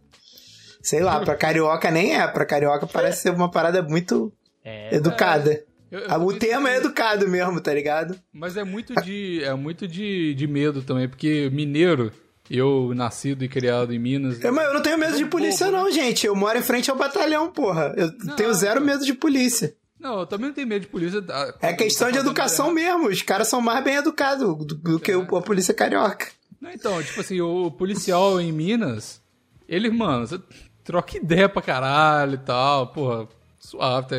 Sei 0.82 1.00
lá, 1.00 1.20
pra 1.20 1.34
carioca 1.34 1.90
nem 1.90 2.14
é. 2.16 2.26
Pra 2.28 2.46
carioca 2.46 2.86
parece 2.86 3.22
ser 3.22 3.30
uma 3.30 3.50
parada 3.50 3.82
muito 3.82 4.32
é, 4.64 4.94
educada. 4.94 5.64
Eu, 5.90 6.00
eu 6.00 6.20
o 6.22 6.32
tema 6.32 6.70
é 6.70 6.76
educado 6.76 7.28
mesmo, 7.28 7.60
tá 7.60 7.72
ligado? 7.72 8.18
Mas 8.32 8.56
é 8.56 8.64
muito 8.64 8.94
de, 9.02 9.42
é 9.44 9.54
muito 9.54 9.86
de, 9.86 10.34
de 10.34 10.46
medo 10.46 10.82
também, 10.82 11.08
porque 11.08 11.48
mineiro, 11.52 12.12
eu 12.50 12.92
nascido 12.94 13.44
e 13.44 13.48
criado 13.48 13.92
em 13.92 13.98
Minas. 13.98 14.42
Eu, 14.42 14.52
mas 14.52 14.66
eu 14.66 14.74
não 14.74 14.82
tenho 14.82 14.98
medo 14.98 15.16
de 15.16 15.24
polícia, 15.26 15.70
não, 15.70 15.90
gente. 15.90 16.26
Eu 16.26 16.34
moro 16.34 16.58
em 16.58 16.62
frente 16.62 16.90
ao 16.90 16.96
batalhão, 16.96 17.50
porra. 17.50 17.94
Eu 17.96 18.12
não, 18.24 18.36
tenho 18.36 18.52
zero 18.54 18.80
medo 18.80 19.04
de 19.04 19.14
polícia. 19.14 19.74
Não, 20.06 20.20
eu 20.20 20.26
também 20.26 20.46
não 20.46 20.54
tenho 20.54 20.68
medo 20.68 20.82
de 20.82 20.86
polícia. 20.86 21.20
É 21.60 21.72
questão 21.72 22.12
de 22.12 22.18
educação 22.18 22.70
mesmo. 22.70 23.08
Os 23.08 23.22
caras 23.22 23.48
são 23.48 23.60
mais 23.60 23.82
bem 23.82 23.96
educados 23.96 24.46
do, 24.56 24.64
do 24.64 25.00
que 25.00 25.10
é. 25.10 25.14
a 25.16 25.42
polícia 25.42 25.74
carioca. 25.74 26.28
Não, 26.60 26.70
então, 26.70 27.02
tipo 27.02 27.20
assim, 27.20 27.40
o 27.40 27.72
policial 27.72 28.40
em 28.40 28.52
Minas, 28.52 29.20
ele, 29.68 29.90
mano, 29.90 30.24
você 30.24 30.40
troca 30.84 31.16
ideia 31.16 31.48
pra 31.48 31.60
caralho 31.60 32.34
e 32.34 32.38
tal, 32.38 32.86
porra, 32.92 33.26
suave, 33.58 34.06
tá 34.06 34.16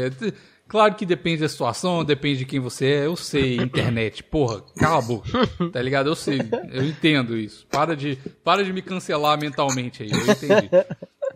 Claro 0.68 0.96
que 0.96 1.06
depende 1.06 1.42
da 1.42 1.50
situação, 1.50 2.04
depende 2.04 2.40
de 2.40 2.46
quem 2.46 2.60
você 2.60 2.86
é. 2.86 3.06
Eu 3.06 3.16
sei, 3.16 3.56
internet, 3.62 4.24
porra, 4.24 4.62
cala 4.78 5.00
a 5.00 5.02
boca. 5.02 5.30
Tá 5.72 5.82
ligado? 5.82 6.10
Eu 6.10 6.16
sei, 6.16 6.40
eu 6.72 6.84
entendo 6.84 7.38
isso. 7.38 7.66
Para 7.68 7.96
de, 7.96 8.18
para 8.44 8.64
de 8.64 8.74
me 8.74 8.82
cancelar 8.82 9.40
mentalmente 9.40 10.04
aí, 10.04 10.12
eu 10.12 10.32
entendi. 10.32 10.70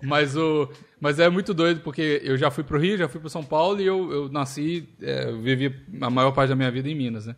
Mas 0.03 0.35
o. 0.35 0.69
Mas 0.99 1.19
é 1.19 1.29
muito 1.29 1.53
doido, 1.53 1.81
porque 1.81 2.21
eu 2.23 2.37
já 2.37 2.51
fui 2.51 2.63
pro 2.63 2.79
Rio, 2.79 2.97
já 2.97 3.07
fui 3.07 3.19
pro 3.19 3.29
São 3.29 3.43
Paulo 3.43 3.81
e 3.81 3.85
eu, 3.85 4.11
eu 4.11 4.29
nasci, 4.29 4.87
é, 5.01 5.31
vivi 5.31 5.75
a 5.99 6.09
maior 6.09 6.31
parte 6.31 6.49
da 6.49 6.55
minha 6.55 6.71
vida 6.71 6.89
em 6.89 6.95
Minas, 6.95 7.25
né? 7.25 7.35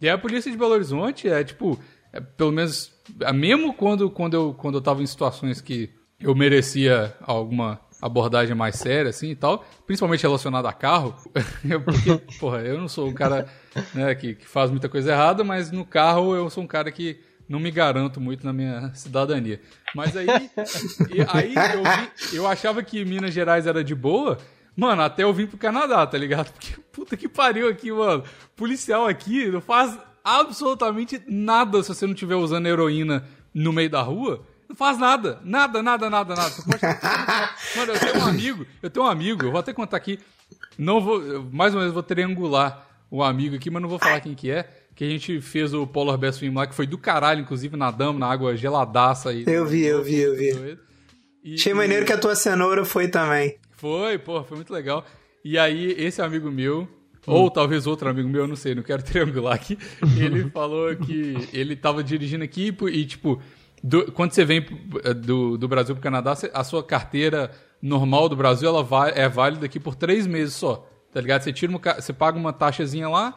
E 0.00 0.08
a 0.08 0.18
polícia 0.18 0.50
de 0.50 0.58
Belo 0.58 0.72
Horizonte 0.72 1.28
é 1.28 1.44
tipo, 1.44 1.78
é, 2.12 2.20
pelo 2.20 2.52
menos, 2.52 2.92
é, 3.20 3.32
mesmo 3.32 3.72
quando, 3.72 4.10
quando, 4.10 4.34
eu, 4.34 4.54
quando 4.54 4.76
eu 4.76 4.80
tava 4.80 5.02
em 5.02 5.06
situações 5.06 5.60
que 5.60 5.90
eu 6.20 6.34
merecia 6.34 7.14
alguma 7.20 7.80
abordagem 8.04 8.54
mais 8.54 8.74
séria, 8.76 9.08
assim 9.08 9.30
e 9.30 9.34
tal, 9.34 9.64
principalmente 9.86 10.22
relacionada 10.22 10.68
a 10.68 10.74
carro, 10.74 11.16
porque, 11.84 12.38
porra, 12.38 12.58
eu 12.58 12.78
não 12.78 12.86
sou 12.86 13.08
um 13.08 13.14
cara 13.14 13.48
né, 13.94 14.14
que, 14.14 14.34
que 14.34 14.46
faz 14.46 14.70
muita 14.70 14.90
coisa 14.90 15.12
errada, 15.12 15.42
mas 15.42 15.70
no 15.70 15.86
carro 15.86 16.34
eu 16.34 16.50
sou 16.50 16.62
um 16.62 16.66
cara 16.66 16.92
que 16.92 17.18
não 17.48 17.58
me 17.58 17.70
garanto 17.70 18.20
muito 18.20 18.44
na 18.44 18.52
minha 18.52 18.92
cidadania. 18.94 19.58
Mas 19.94 20.14
aí, 20.14 20.28
aí 21.32 21.54
eu, 21.54 21.82
vi, 21.82 22.36
eu 22.36 22.46
achava 22.46 22.82
que 22.82 23.02
Minas 23.06 23.32
Gerais 23.32 23.66
era 23.66 23.82
de 23.82 23.94
boa, 23.94 24.36
mano, 24.76 25.00
até 25.00 25.22
eu 25.22 25.32
vim 25.32 25.46
pro 25.46 25.56
Canadá, 25.56 26.06
tá 26.06 26.18
ligado? 26.18 26.52
Porque 26.52 26.74
puta 26.92 27.16
que 27.16 27.26
pariu 27.28 27.68
aqui, 27.68 27.90
mano. 27.90 28.22
Policial 28.54 29.06
aqui 29.06 29.48
não 29.48 29.62
faz 29.62 29.98
absolutamente 30.22 31.22
nada 31.26 31.82
se 31.82 31.88
você 31.88 32.04
não 32.04 32.12
estiver 32.12 32.36
usando 32.36 32.66
heroína 32.66 33.24
no 33.54 33.72
meio 33.72 33.88
da 33.88 34.02
rua. 34.02 34.44
Não 34.68 34.76
faz 34.76 34.98
nada. 34.98 35.40
Nada, 35.44 35.82
nada, 35.82 36.08
nada, 36.10 36.34
nada. 36.34 36.54
Pode... 36.54 36.80
Mano, 37.76 37.92
eu 37.92 38.00
tenho 38.00 38.18
um 38.18 38.26
amigo, 38.26 38.66
eu 38.82 38.90
tenho 38.90 39.06
um 39.06 39.08
amigo, 39.08 39.44
eu 39.44 39.50
vou 39.50 39.60
até 39.60 39.72
contar 39.72 39.96
aqui. 39.96 40.18
Não 40.78 41.00
vou, 41.00 41.48
mais 41.52 41.74
ou 41.74 41.80
menos 41.80 41.94
vou 41.94 42.02
triangular 42.02 42.88
o 43.10 43.18
um 43.18 43.22
amigo 43.22 43.56
aqui, 43.56 43.70
mas 43.70 43.82
não 43.82 43.88
vou 43.88 43.98
falar 43.98 44.20
quem 44.20 44.34
que 44.34 44.50
é 44.50 44.68
que 44.94 45.04
a 45.04 45.08
gente 45.08 45.40
fez 45.40 45.74
o 45.74 45.86
Polar 45.86 46.16
Bear 46.16 46.32
Swim 46.32 46.54
lá, 46.54 46.66
que 46.66 46.74
foi 46.74 46.86
do 46.86 46.96
caralho, 46.96 47.40
inclusive 47.40 47.76
nadamos 47.76 48.20
na 48.20 48.30
água 48.30 48.56
geladaça 48.56 49.30
aí. 49.30 49.44
Eu 49.46 49.66
vi, 49.66 49.84
eu 49.84 50.02
vi, 50.02 50.20
eu 50.20 50.34
vi. 50.34 50.78
E, 51.42 51.54
Achei 51.54 51.74
maneiro 51.74 52.06
que 52.06 52.12
a 52.12 52.18
tua 52.18 52.36
cenoura 52.36 52.84
foi 52.84 53.08
também. 53.08 53.56
Foi, 53.72 54.18
pô, 54.18 54.42
foi 54.44 54.56
muito 54.56 54.72
legal. 54.72 55.04
E 55.44 55.58
aí, 55.58 55.92
esse 55.98 56.22
amigo 56.22 56.50
meu, 56.50 56.82
hum. 56.82 56.86
ou 57.26 57.50
talvez 57.50 57.86
outro 57.86 58.08
amigo 58.08 58.28
meu, 58.28 58.42
eu 58.42 58.48
não 58.48 58.56
sei, 58.56 58.74
não 58.74 58.82
quero 58.82 59.02
triangular 59.04 59.54
aqui, 59.54 59.76
ele 60.16 60.48
falou 60.50 60.94
que 60.96 61.36
ele 61.52 61.74
tava 61.74 62.02
dirigindo 62.02 62.44
aqui 62.44 62.74
e, 62.92 63.04
tipo, 63.04 63.42
do, 63.86 64.10
quando 64.12 64.32
você 64.32 64.46
vem 64.46 64.64
do, 65.22 65.58
do 65.58 65.68
Brasil 65.68 65.94
pro 65.94 66.02
Canadá, 66.02 66.34
a 66.54 66.64
sua 66.64 66.82
carteira 66.82 67.50
normal 67.82 68.30
do 68.30 68.34
Brasil 68.34 68.66
ela 68.66 68.82
vai, 68.82 69.12
é 69.14 69.28
válida 69.28 69.66
aqui 69.66 69.78
por 69.78 69.94
três 69.94 70.26
meses 70.26 70.54
só. 70.54 70.88
Tá 71.12 71.20
ligado? 71.20 71.42
Você, 71.42 71.52
tira 71.52 71.70
uma, 71.70 71.78
você 71.78 72.10
paga 72.10 72.38
uma 72.38 72.50
taxazinha 72.50 73.10
lá, 73.10 73.34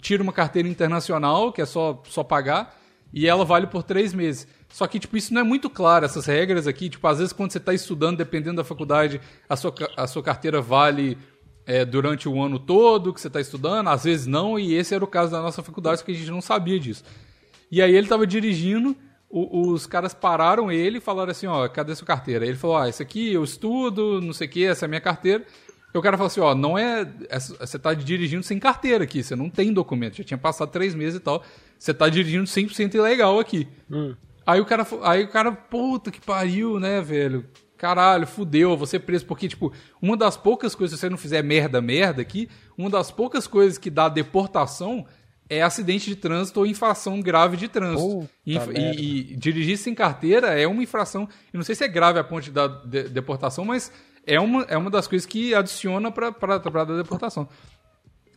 tira 0.00 0.22
uma 0.22 0.32
carteira 0.32 0.68
internacional, 0.68 1.52
que 1.52 1.60
é 1.60 1.66
só, 1.66 2.00
só 2.06 2.22
pagar, 2.22 2.78
e 3.12 3.26
ela 3.26 3.44
vale 3.44 3.66
por 3.66 3.82
três 3.82 4.14
meses. 4.14 4.46
Só 4.68 4.86
que, 4.86 5.00
tipo, 5.00 5.16
isso 5.16 5.34
não 5.34 5.40
é 5.40 5.44
muito 5.44 5.68
claro, 5.68 6.04
essas 6.04 6.26
regras 6.26 6.68
aqui. 6.68 6.88
Tipo, 6.88 7.08
às 7.08 7.18
vezes 7.18 7.32
quando 7.32 7.50
você 7.50 7.58
está 7.58 7.74
estudando, 7.74 8.18
dependendo 8.18 8.58
da 8.58 8.64
faculdade, 8.64 9.20
a 9.48 9.56
sua, 9.56 9.74
a 9.96 10.06
sua 10.06 10.22
carteira 10.22 10.60
vale 10.60 11.18
é, 11.66 11.84
durante 11.84 12.28
o 12.28 12.40
ano 12.40 12.60
todo 12.60 13.12
que 13.12 13.20
você 13.20 13.26
está 13.26 13.40
estudando, 13.40 13.88
às 13.88 14.04
vezes 14.04 14.28
não, 14.28 14.60
e 14.60 14.74
esse 14.74 14.94
era 14.94 15.02
o 15.02 15.08
caso 15.08 15.32
da 15.32 15.42
nossa 15.42 15.60
faculdade, 15.60 15.98
só 15.98 16.04
que 16.04 16.12
a 16.12 16.14
gente 16.14 16.30
não 16.30 16.40
sabia 16.40 16.78
disso. 16.78 17.02
E 17.68 17.82
aí 17.82 17.90
ele 17.90 18.06
estava 18.06 18.24
dirigindo, 18.24 18.96
o, 19.30 19.70
os 19.70 19.86
caras 19.86 20.14
pararam 20.14 20.72
ele 20.72 20.98
e 20.98 21.00
falaram 21.00 21.30
assim, 21.30 21.46
ó, 21.46 21.68
cadê 21.68 21.94
sua 21.94 22.06
carteira? 22.06 22.46
Ele 22.46 22.56
falou, 22.56 22.76
ah, 22.76 22.88
isso 22.88 23.02
aqui 23.02 23.32
eu 23.32 23.44
estudo, 23.44 24.20
não 24.20 24.32
sei 24.32 24.46
o 24.46 24.50
que, 24.50 24.64
essa 24.64 24.84
é 24.84 24.86
a 24.86 24.88
minha 24.88 25.00
carteira. 25.00 25.44
E 25.94 25.98
o 25.98 26.02
cara 26.02 26.16
falou 26.16 26.28
assim, 26.28 26.40
ó, 26.40 26.54
não 26.54 26.78
é, 26.78 27.06
é 27.28 27.38
você 27.38 27.78
tá 27.78 27.94
dirigindo 27.94 28.42
sem 28.42 28.58
carteira 28.58 29.04
aqui, 29.04 29.22
você 29.22 29.34
não 29.34 29.48
tem 29.50 29.72
documento, 29.72 30.16
já 30.16 30.24
tinha 30.24 30.38
passado 30.38 30.70
três 30.70 30.94
meses 30.94 31.18
e 31.18 31.20
tal, 31.20 31.42
você 31.78 31.94
tá 31.94 32.08
dirigindo 32.08 32.44
100% 32.44 32.94
ilegal 32.94 33.38
aqui. 33.38 33.68
Hum. 33.90 34.14
Aí 34.46 34.60
o 34.60 34.64
cara, 34.64 34.86
aí 35.02 35.24
o 35.24 35.28
cara, 35.28 35.52
puta 35.52 36.10
que 36.10 36.20
pariu, 36.20 36.80
né, 36.80 37.02
velho? 37.02 37.44
Caralho, 37.76 38.26
fudeu, 38.26 38.76
vou 38.76 38.86
ser 38.86 39.00
preso. 39.00 39.24
Porque, 39.26 39.46
tipo, 39.46 39.72
uma 40.00 40.16
das 40.16 40.36
poucas 40.36 40.74
coisas, 40.74 40.98
se 40.98 41.02
você 41.02 41.10
não 41.10 41.18
fizer 41.18 41.42
merda, 41.42 41.80
merda 41.80 42.22
aqui, 42.22 42.48
uma 42.76 42.90
das 42.90 43.10
poucas 43.10 43.46
coisas 43.46 43.78
que 43.78 43.90
dá 43.90 44.08
deportação 44.08 45.06
é 45.48 45.62
acidente 45.62 46.08
de 46.08 46.16
trânsito 46.16 46.60
ou 46.60 46.66
infração 46.66 47.20
grave 47.20 47.56
de 47.56 47.68
trânsito. 47.68 48.28
E, 48.44 48.56
e, 48.56 49.32
e, 49.32 49.36
dirigir 49.36 49.78
sem 49.78 49.94
carteira 49.94 50.48
é 50.48 50.66
uma 50.66 50.82
infração. 50.82 51.28
Eu 51.52 51.58
não 51.58 51.64
sei 51.64 51.74
se 51.74 51.84
é 51.84 51.88
grave 51.88 52.18
a 52.18 52.24
ponte 52.24 52.50
da 52.50 52.66
de, 52.66 53.04
deportação, 53.04 53.64
mas 53.64 53.90
é 54.26 54.38
uma, 54.38 54.62
é 54.64 54.76
uma 54.76 54.90
das 54.90 55.06
coisas 55.06 55.26
que 55.26 55.54
adiciona 55.54 56.10
pra 56.10 56.30
dar 56.58 56.84
deportação. 56.96 57.48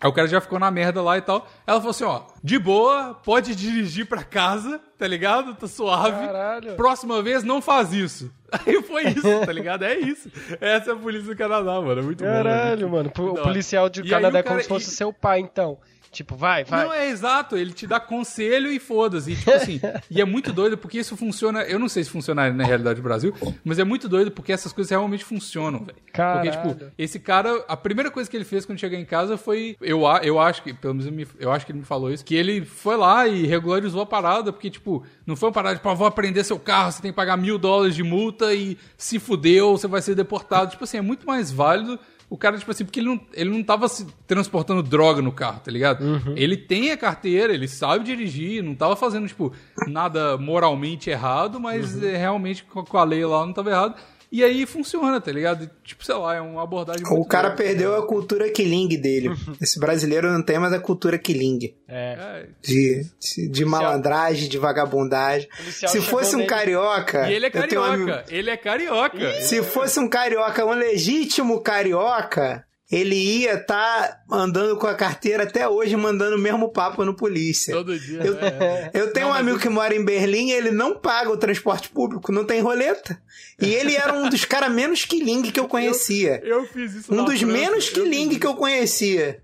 Aí 0.01 0.09
o 0.09 0.13
cara 0.13 0.27
já 0.27 0.41
ficou 0.41 0.57
na 0.57 0.71
merda 0.71 0.99
lá 0.99 1.15
e 1.15 1.21
tal. 1.21 1.47
Ela 1.67 1.77
falou 1.77 1.91
assim, 1.91 2.03
ó, 2.03 2.23
de 2.43 2.57
boa, 2.57 3.13
pode 3.13 3.55
dirigir 3.55 4.07
pra 4.07 4.23
casa, 4.23 4.81
tá 4.97 5.05
ligado? 5.05 5.53
Tá 5.53 5.67
suave. 5.67 6.25
Caralho. 6.25 6.75
Próxima 6.75 7.21
vez 7.21 7.43
não 7.43 7.61
faz 7.61 7.93
isso. 7.93 8.31
Aí 8.65 8.81
foi 8.81 9.09
isso, 9.09 9.45
tá 9.45 9.51
ligado? 9.53 9.85
É 9.85 9.95
isso. 9.95 10.31
Essa 10.59 10.89
é 10.89 10.93
a 10.93 10.97
polícia 10.97 11.27
do 11.27 11.37
Canadá, 11.37 11.79
mano. 11.79 12.01
É 12.01 12.03
muito 12.03 12.23
Caralho, 12.23 12.89
bom, 12.89 12.95
mano. 12.95 13.11
O 13.15 13.43
policial 13.43 13.89
de 13.89 14.01
Canadá 14.03 14.39
é 14.39 14.43
como 14.43 14.59
se 14.59 14.67
fosse 14.67 14.89
e... 14.89 14.91
seu 14.91 15.13
pai, 15.13 15.39
então. 15.39 15.77
Tipo, 16.11 16.35
vai, 16.35 16.65
vai. 16.65 16.83
Não, 16.83 16.93
é 16.93 17.07
exato, 17.09 17.55
ele 17.55 17.71
te 17.71 17.87
dá 17.87 17.97
conselho 17.97 18.69
e 18.69 18.79
foda-se. 18.79 19.33
Tipo 19.33 19.51
assim, 19.51 19.79
e 20.11 20.19
é 20.19 20.25
muito 20.25 20.51
doido 20.51 20.77
porque 20.77 20.99
isso 20.99 21.15
funciona. 21.15 21.61
Eu 21.61 21.79
não 21.79 21.87
sei 21.87 22.03
se 22.03 22.09
funciona 22.09 22.51
na 22.51 22.65
realidade 22.65 22.99
do 22.99 23.03
Brasil, 23.03 23.33
mas 23.63 23.79
é 23.79 23.85
muito 23.85 24.09
doido 24.09 24.29
porque 24.29 24.51
essas 24.51 24.73
coisas 24.73 24.91
realmente 24.91 25.23
funcionam, 25.23 25.79
velho. 25.79 25.97
Porque, 26.35 26.51
tipo, 26.51 26.91
esse 26.97 27.17
cara, 27.17 27.63
a 27.65 27.77
primeira 27.77 28.11
coisa 28.11 28.29
que 28.29 28.35
ele 28.35 28.43
fez 28.43 28.65
quando 28.65 28.77
chegou 28.77 28.99
em 28.99 29.05
casa 29.05 29.37
foi. 29.37 29.77
Eu, 29.79 30.01
eu 30.21 30.37
acho 30.37 30.63
que, 30.63 30.73
pelo 30.73 30.95
menos 30.95 31.29
eu 31.39 31.49
acho 31.49 31.65
que 31.65 31.71
ele 31.71 31.79
me 31.79 31.85
falou 31.85 32.11
isso, 32.11 32.25
que 32.25 32.35
ele 32.35 32.65
foi 32.65 32.97
lá 32.97 33.25
e 33.25 33.47
regularizou 33.47 34.01
a 34.01 34.05
parada, 34.05 34.51
porque, 34.51 34.69
tipo, 34.69 35.05
não 35.25 35.37
foi 35.37 35.47
uma 35.47 35.53
parada 35.53 35.75
de, 35.75 35.79
tipo, 35.79 35.89
ah, 35.89 35.93
vou 35.93 36.07
aprender 36.07 36.43
seu 36.43 36.59
carro, 36.59 36.91
você 36.91 37.01
tem 37.01 37.11
que 37.11 37.15
pagar 37.15 37.37
mil 37.37 37.57
dólares 37.57 37.95
de 37.95 38.03
multa 38.03 38.53
e 38.53 38.77
se 38.97 39.17
fudeu, 39.17 39.77
você 39.77 39.87
vai 39.87 40.01
ser 40.01 40.13
deportado. 40.13 40.71
Tipo 40.71 40.83
assim, 40.83 40.97
é 40.97 41.01
muito 41.01 41.25
mais 41.25 41.51
válido 41.51 41.97
o 42.31 42.37
cara, 42.37 42.57
tipo 42.57 42.71
assim, 42.71 42.85
porque 42.85 43.01
ele 43.01 43.09
não, 43.09 43.19
ele 43.33 43.49
não 43.49 43.61
tava 43.61 43.89
se 43.89 44.07
transportando 44.25 44.81
droga 44.81 45.21
no 45.21 45.33
carro, 45.33 45.59
tá 45.59 45.69
ligado? 45.69 46.01
Uhum. 46.01 46.33
Ele 46.37 46.55
tem 46.55 46.89
a 46.89 46.95
carteira, 46.95 47.53
ele 47.53 47.67
sabe 47.67 48.05
dirigir, 48.05 48.63
não 48.63 48.73
tava 48.73 48.95
fazendo, 48.95 49.27
tipo, 49.27 49.51
nada 49.85 50.37
moralmente 50.37 51.09
errado, 51.09 51.59
mas 51.59 51.93
uhum. 51.93 52.07
é, 52.07 52.15
realmente 52.15 52.63
com 52.63 52.97
a 52.97 53.03
lei 53.03 53.25
lá 53.25 53.45
não 53.45 53.51
tava 53.51 53.69
errado. 53.69 53.95
E 54.31 54.45
aí 54.45 54.65
funciona, 54.65 55.19
tá 55.19 55.29
ligado? 55.29 55.69
Tipo, 55.83 56.05
sei 56.05 56.15
lá, 56.15 56.35
é 56.35 56.41
uma 56.41 56.63
abordagem 56.63 57.05
O 57.05 57.25
cara 57.25 57.49
boa. 57.49 57.57
perdeu 57.57 57.97
a 57.97 58.07
cultura 58.07 58.49
killing 58.49 58.87
dele. 58.87 59.29
Esse 59.59 59.77
brasileiro 59.77 60.31
não 60.31 60.41
tem 60.41 60.57
mais 60.57 60.71
a 60.71 60.79
cultura 60.79 61.17
killing. 61.17 61.73
É. 61.85 62.45
De, 62.61 63.05
de, 63.19 63.47
de 63.49 63.65
malandragem, 63.65 64.47
de 64.47 64.57
vagabundagem. 64.57 65.49
Se 65.69 65.99
fosse 65.99 66.35
um 66.37 66.47
carioca. 66.47 67.29
E 67.29 67.33
ele 67.33 67.47
é 67.47 67.49
carioca. 67.49 68.25
Um... 68.25 68.33
Ele 68.33 68.49
é 68.49 68.57
carioca. 68.57 69.41
Se 69.41 69.61
fosse 69.61 69.99
um 69.99 70.07
carioca, 70.07 70.65
um 70.65 70.73
legítimo 70.73 71.59
carioca, 71.59 72.65
ele 72.91 73.15
ia 73.15 73.53
estar 73.53 74.07
tá 74.07 74.21
andando 74.29 74.75
com 74.75 74.85
a 74.85 74.93
carteira 74.93 75.43
até 75.43 75.67
hoje, 75.67 75.95
mandando 75.95 76.35
o 76.35 76.39
mesmo 76.39 76.69
papo 76.69 77.05
no 77.05 77.15
polícia. 77.15 77.73
Todo 77.73 77.97
dia. 77.97 78.21
Eu, 78.21 78.37
é. 78.37 78.91
eu 78.93 79.13
tenho 79.13 79.27
não, 79.27 79.33
um 79.33 79.37
amigo 79.37 79.57
que 79.57 79.69
mora 79.69 79.95
em 79.95 80.03
Berlim 80.03 80.49
e 80.49 80.51
ele 80.51 80.71
não 80.71 80.99
paga 80.99 81.31
o 81.31 81.37
transporte 81.37 81.89
público, 81.89 82.33
não 82.33 82.43
tem 82.43 82.59
roleta. 82.59 83.17
E 83.61 83.73
ele 83.73 83.95
era 83.95 84.13
um 84.13 84.29
dos 84.29 84.43
caras 84.43 84.69
menos 84.71 85.05
quiling 85.05 85.43
que 85.43 85.59
eu 85.59 85.69
conhecia. 85.69 86.41
Eu, 86.43 86.59
eu 86.59 86.65
fiz 86.65 86.93
isso 86.93 87.13
Um 87.13 87.23
dos 87.23 87.39
França. 87.39 87.45
menos 87.45 87.89
quiling 87.89 88.37
que 88.37 88.45
eu 88.45 88.55
conhecia. 88.55 89.41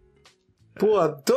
Pô, 0.78 1.08
tô... 1.10 1.36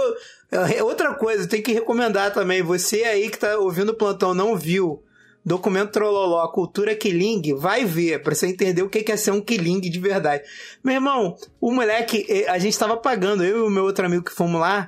É, 0.50 0.82
outra 0.82 1.14
coisa, 1.14 1.46
tem 1.46 1.62
que 1.62 1.72
recomendar 1.72 2.32
também. 2.32 2.60
Você 2.60 3.04
aí 3.04 3.30
que 3.30 3.38
tá 3.38 3.56
ouvindo 3.56 3.90
o 3.90 3.96
plantão 3.96 4.34
não 4.34 4.56
viu 4.56 5.04
documento 5.44 5.92
Trololó, 5.92 6.46
cultura 6.48 6.94
Killing, 6.94 7.54
vai 7.54 7.84
ver, 7.84 8.22
pra 8.22 8.34
você 8.34 8.46
entender 8.46 8.82
o 8.82 8.88
que 8.88 9.10
é 9.10 9.16
ser 9.16 9.30
um 9.30 9.40
Killing 9.40 9.80
de 9.80 9.98
verdade. 9.98 10.44
Meu 10.84 10.94
irmão, 10.94 11.36
o 11.60 11.72
moleque, 11.72 12.44
a 12.48 12.58
gente 12.58 12.78
tava 12.78 12.96
pagando, 12.96 13.44
eu 13.44 13.58
e 13.58 13.62
o 13.62 13.70
meu 13.70 13.84
outro 13.84 14.04
amigo 14.04 14.24
que 14.24 14.32
fomos 14.32 14.60
lá, 14.60 14.86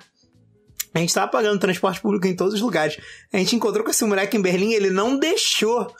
a 0.95 0.99
gente 0.99 1.15
tava 1.15 1.31
pagando 1.31 1.59
transporte 1.59 2.01
público 2.01 2.27
em 2.27 2.37
todos 2.37 2.55
os 2.55 2.61
lugares. 2.61 2.99
A 3.33 3.39
gente 3.39 3.57
encontrou 3.57 3.83
com 3.83 3.91
esse 3.91 4.05
moleque 4.05 4.37
em 4.37 4.43
Berlim, 4.43 4.73
ele 4.73 4.91
não 4.91 5.19
deixou 5.19 5.91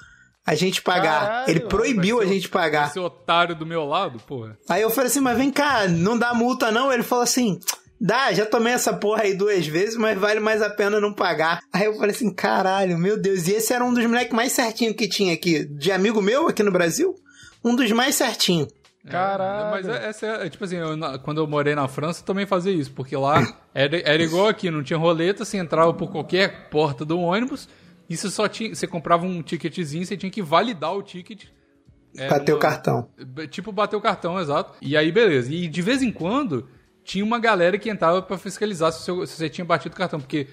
a 0.45 0.55
gente 0.55 0.83
pagar. 0.83 1.21
Caralho, 1.21 1.51
ele 1.51 1.61
proibiu 1.61 2.21
a 2.21 2.27
gente 2.27 2.49
pagar. 2.49 2.89
Esse 2.89 2.99
otário 2.99 3.55
do 3.55 3.65
meu 3.65 3.87
lado, 3.87 4.19
porra. 4.21 4.59
Aí 4.69 4.83
eu 4.83 4.91
falei 4.91 5.09
assim, 5.09 5.21
mas 5.21 5.39
vem 5.39 5.51
cá, 5.51 5.89
não 5.89 6.19
dá 6.19 6.35
multa 6.35 6.71
não? 6.71 6.93
Ele 6.93 7.03
falou 7.03 7.23
assim, 7.23 7.59
Dá, 8.05 8.33
já 8.33 8.45
tomei 8.45 8.73
essa 8.73 8.93
porra 8.93 9.23
aí 9.23 9.33
duas 9.33 9.65
vezes, 9.65 9.97
mas 9.97 10.19
vale 10.19 10.41
mais 10.41 10.61
a 10.61 10.69
pena 10.69 11.01
não 11.01 11.13
pagar. 11.13 11.61
Aí 11.73 11.85
eu 11.85 11.95
falei 11.95 12.11
assim, 12.11 12.35
caralho, 12.35 12.99
meu 12.99 13.17
Deus. 13.17 13.47
E 13.47 13.53
esse 13.53 13.73
era 13.73 13.85
um 13.85 13.95
dos 13.95 14.05
moleques 14.05 14.35
mais 14.35 14.51
certinhos 14.51 14.97
que 14.97 15.09
tinha 15.09 15.33
aqui. 15.33 15.65
De 15.65 15.93
amigo 15.93 16.21
meu 16.21 16.49
aqui 16.49 16.65
no 16.65 16.73
Brasil, 16.73 17.15
um 17.65 17.77
dos 17.77 17.93
mais 17.93 18.17
certinhos. 18.17 18.67
É, 19.07 19.09
caralho. 19.09 19.71
mas 19.71 19.89
é, 19.89 20.09
essa 20.09 20.27
é, 20.27 20.51
tipo 20.51 20.65
assim, 20.65 20.79
eu, 20.79 20.99
quando 21.23 21.39
eu 21.41 21.47
morei 21.47 21.77
na 21.77 21.87
França, 21.87 22.23
eu 22.23 22.25
também 22.25 22.45
fazia 22.45 22.73
isso, 22.73 22.91
porque 22.91 23.17
lá 23.17 23.41
era, 23.73 23.97
era 24.01 24.21
igual 24.21 24.49
aqui, 24.49 24.69
não 24.69 24.83
tinha 24.83 24.99
roleta, 24.99 25.45
você 25.45 25.57
entrava 25.57 25.95
por 25.95 26.11
qualquer 26.11 26.71
porta 26.71 27.05
do 27.05 27.21
ônibus, 27.21 27.69
e 28.11 28.17
você 28.17 28.29
só 28.31 28.49
tinha, 28.49 28.75
você 28.75 28.87
comprava 28.87 29.25
um 29.25 29.43
ticketzinho, 29.43 30.05
você 30.05 30.17
tinha 30.17 30.31
que 30.31 30.43
validar 30.43 30.93
o 30.93 31.03
ticket. 31.05 31.45
É, 32.17 32.29
bater 32.29 32.53
o 32.53 32.59
cartão. 32.59 33.09
Tipo, 33.49 33.71
bater 33.71 33.95
o 33.95 34.01
cartão, 34.01 34.41
exato. 34.41 34.75
E 34.83 34.97
aí, 34.97 35.11
beleza. 35.13 35.53
E 35.55 35.69
de 35.69 35.83
vez 35.83 36.03
em 36.03 36.13
quando, 36.13 36.69
tinha 37.05 37.25
uma 37.25 37.39
galera 37.39 37.79
que 37.79 37.91
entrava 37.91 38.23
para 38.23 38.39
fiscalizar 38.39 38.93
se, 38.93 39.03
seu, 39.03 39.27
se, 39.27 39.37
você 39.37 39.49
tinha 39.49 39.65
batido 39.65 39.95
o 39.95 39.99
cartão, 39.99 40.21
porque 40.21 40.47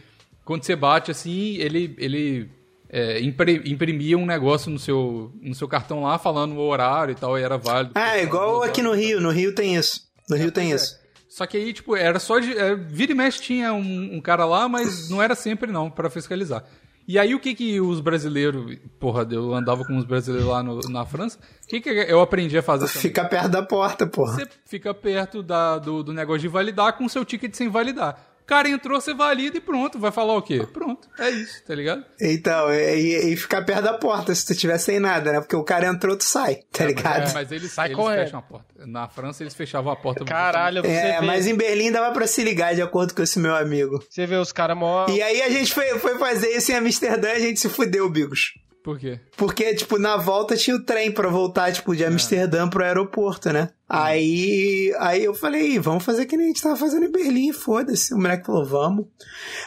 quando 0.43 0.63
você 0.63 0.75
bate 0.75 1.11
assim, 1.11 1.57
ele, 1.57 1.95
ele 1.97 2.49
é, 2.89 3.21
imprimia 3.21 4.17
um 4.17 4.25
negócio 4.25 4.71
no 4.71 4.79
seu, 4.79 5.31
no 5.41 5.53
seu 5.53 5.67
cartão 5.67 6.03
lá, 6.03 6.17
falando 6.17 6.55
o 6.55 6.67
horário 6.67 7.11
e 7.11 7.15
tal, 7.15 7.37
e 7.37 7.43
era 7.43 7.57
válido. 7.57 7.91
Ah, 7.95 8.17
é 8.17 8.23
igual 8.23 8.63
aqui 8.63 8.81
no 8.81 8.93
Rio, 8.93 9.21
no 9.21 9.29
Rio 9.29 9.53
tem 9.53 9.75
isso. 9.75 10.01
No 10.29 10.35
é, 10.35 10.39
Rio 10.39 10.51
tem 10.51 10.71
é. 10.71 10.75
isso. 10.75 10.99
Só 11.29 11.45
que 11.45 11.55
aí, 11.55 11.71
tipo, 11.71 11.95
era 11.95 12.19
só 12.19 12.39
de. 12.39 12.57
É, 12.57 12.75
vira 12.75 13.11
e 13.11 13.15
mexe 13.15 13.39
tinha 13.39 13.71
um, 13.71 14.15
um, 14.15 14.19
cara 14.19 14.45
lá, 14.45 14.67
mas 14.67 15.09
não 15.09 15.21
era 15.21 15.35
sempre 15.35 15.71
não, 15.71 15.89
para 15.89 16.09
fiscalizar. 16.09 16.65
E 17.09 17.17
aí 17.17 17.33
o 17.33 17.39
que 17.39 17.55
que 17.55 17.81
os 17.81 18.01
brasileiros, 18.01 18.77
porra, 18.99 19.27
eu 19.31 19.51
andava 19.55 19.83
com 19.83 19.97
os 19.97 20.05
brasileiros 20.05 20.47
lá 20.47 20.61
no, 20.61 20.79
na 20.91 21.03
França, 21.07 21.39
o 21.63 21.67
que 21.67 21.81
que 21.81 21.89
eu 21.89 22.21
aprendi 22.21 22.55
a 22.55 22.61
fazer 22.61 22.85
também? 22.85 23.01
Fica 23.01 23.25
perto 23.25 23.49
da 23.49 23.63
porta, 23.63 24.05
porra. 24.05 24.33
Você 24.33 24.47
fica 24.63 24.93
perto 24.93 25.41
da, 25.41 25.79
do, 25.79 26.03
do 26.03 26.13
negócio 26.13 26.41
de 26.41 26.47
validar 26.47 26.95
com 26.95 27.05
o 27.05 27.09
seu 27.09 27.25
ticket 27.25 27.55
sem 27.55 27.67
validar 27.67 28.28
cara 28.49 28.67
entrou, 28.67 28.99
você 28.99 29.13
valida 29.13 29.57
e 29.57 29.61
pronto. 29.61 29.99
Vai 29.99 30.11
falar 30.11 30.35
o 30.35 30.41
quê? 30.41 30.65
Pronto. 30.73 31.07
É 31.19 31.29
isso, 31.29 31.63
tá 31.65 31.75
ligado? 31.75 32.03
Então, 32.19 32.73
e, 32.73 33.31
e 33.33 33.37
ficar 33.37 33.61
perto 33.63 33.83
da 33.83 33.93
porta 33.93 34.33
se 34.33 34.45
tu 34.45 34.55
tiver 34.55 34.77
sem 34.79 34.99
nada, 34.99 35.31
né? 35.31 35.39
Porque 35.39 35.55
o 35.55 35.63
cara 35.63 35.85
entrou, 35.85 36.17
tu 36.17 36.23
sai, 36.23 36.55
tá 36.71 36.83
é, 36.83 36.87
ligado? 36.87 37.19
Mas, 37.21 37.31
é, 37.31 37.33
mas 37.33 37.51
eles, 37.51 37.71
Sai 37.71 37.91
eles 37.91 38.05
fecham 38.05 38.39
a 38.39 38.41
porta. 38.41 38.85
Na 38.87 39.07
França, 39.07 39.43
eles 39.43 39.53
fechavam 39.53 39.91
a 39.91 39.95
porta. 39.95 40.25
Caralho, 40.25 40.81
você 40.81 40.89
É, 40.89 41.19
vê. 41.19 41.25
mas 41.25 41.45
em 41.47 41.55
Berlim 41.55 41.91
dava 41.91 42.11
pra 42.11 42.25
se 42.25 42.43
ligar, 42.43 42.73
de 42.73 42.81
acordo 42.81 43.13
com 43.13 43.21
esse 43.21 43.37
meu 43.39 43.55
amigo. 43.55 44.03
Você 44.09 44.25
vê 44.25 44.35
os 44.35 44.51
caras 44.51 44.75
mó... 44.77 45.05
E 45.09 45.21
aí 45.21 45.41
a 45.41 45.49
gente 45.49 45.73
foi, 45.73 45.99
foi 45.99 46.17
fazer 46.17 46.49
isso 46.49 46.71
em 46.71 46.75
Amsterdã 46.75 47.29
e 47.29 47.35
a 47.35 47.39
gente 47.39 47.59
se 47.59 47.69
fudeu, 47.69 48.09
Bigos. 48.09 48.53
Por 48.83 48.97
quê? 48.97 49.19
Porque, 49.35 49.75
tipo, 49.75 49.99
na 49.99 50.15
volta 50.15 50.55
tinha 50.55 50.75
o 50.75 50.83
trem 50.83 51.11
pra 51.11 51.27
voltar, 51.27 51.71
tipo, 51.71 51.95
de 51.95 52.03
é. 52.03 52.07
Amsterdã 52.07 52.65
é. 52.65 52.69
pro 52.69 52.83
aeroporto, 52.83 53.51
né? 53.51 53.69
Aí, 53.87 54.93
aí 54.99 55.23
eu 55.23 55.33
falei, 55.33 55.77
vamos 55.79 56.05
fazer 56.05 56.25
que 56.25 56.37
nem 56.37 56.45
a 56.45 56.49
gente 56.49 56.61
tava 56.61 56.77
fazendo 56.77 57.05
em 57.05 57.11
Berlim, 57.11 57.51
foda-se. 57.51 58.13
O 58.13 58.17
moleque 58.17 58.45
falou, 58.45 58.65
vamos. 58.65 59.05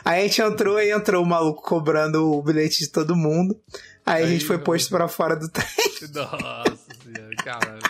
Aí 0.05 0.21
a 0.21 0.23
gente 0.27 0.41
entrou 0.41 0.81
e 0.81 0.91
entrou 0.91 1.23
o 1.23 1.27
maluco 1.27 1.63
cobrando 1.63 2.33
o 2.33 2.43
bilhete 2.43 2.81
de 2.81 2.89
todo 2.89 3.15
mundo. 3.15 3.61
Aí, 4.07 4.23
aí 4.23 4.25
a 4.25 4.27
gente 4.27 4.45
foi 4.45 4.59
posto 4.59 4.89
para 4.89 5.07
fora 5.09 5.37
do 5.37 5.49
trem. 5.51 5.67
Nossa 6.15 6.77
senhora, 7.03 7.37
caralho. 7.45 7.83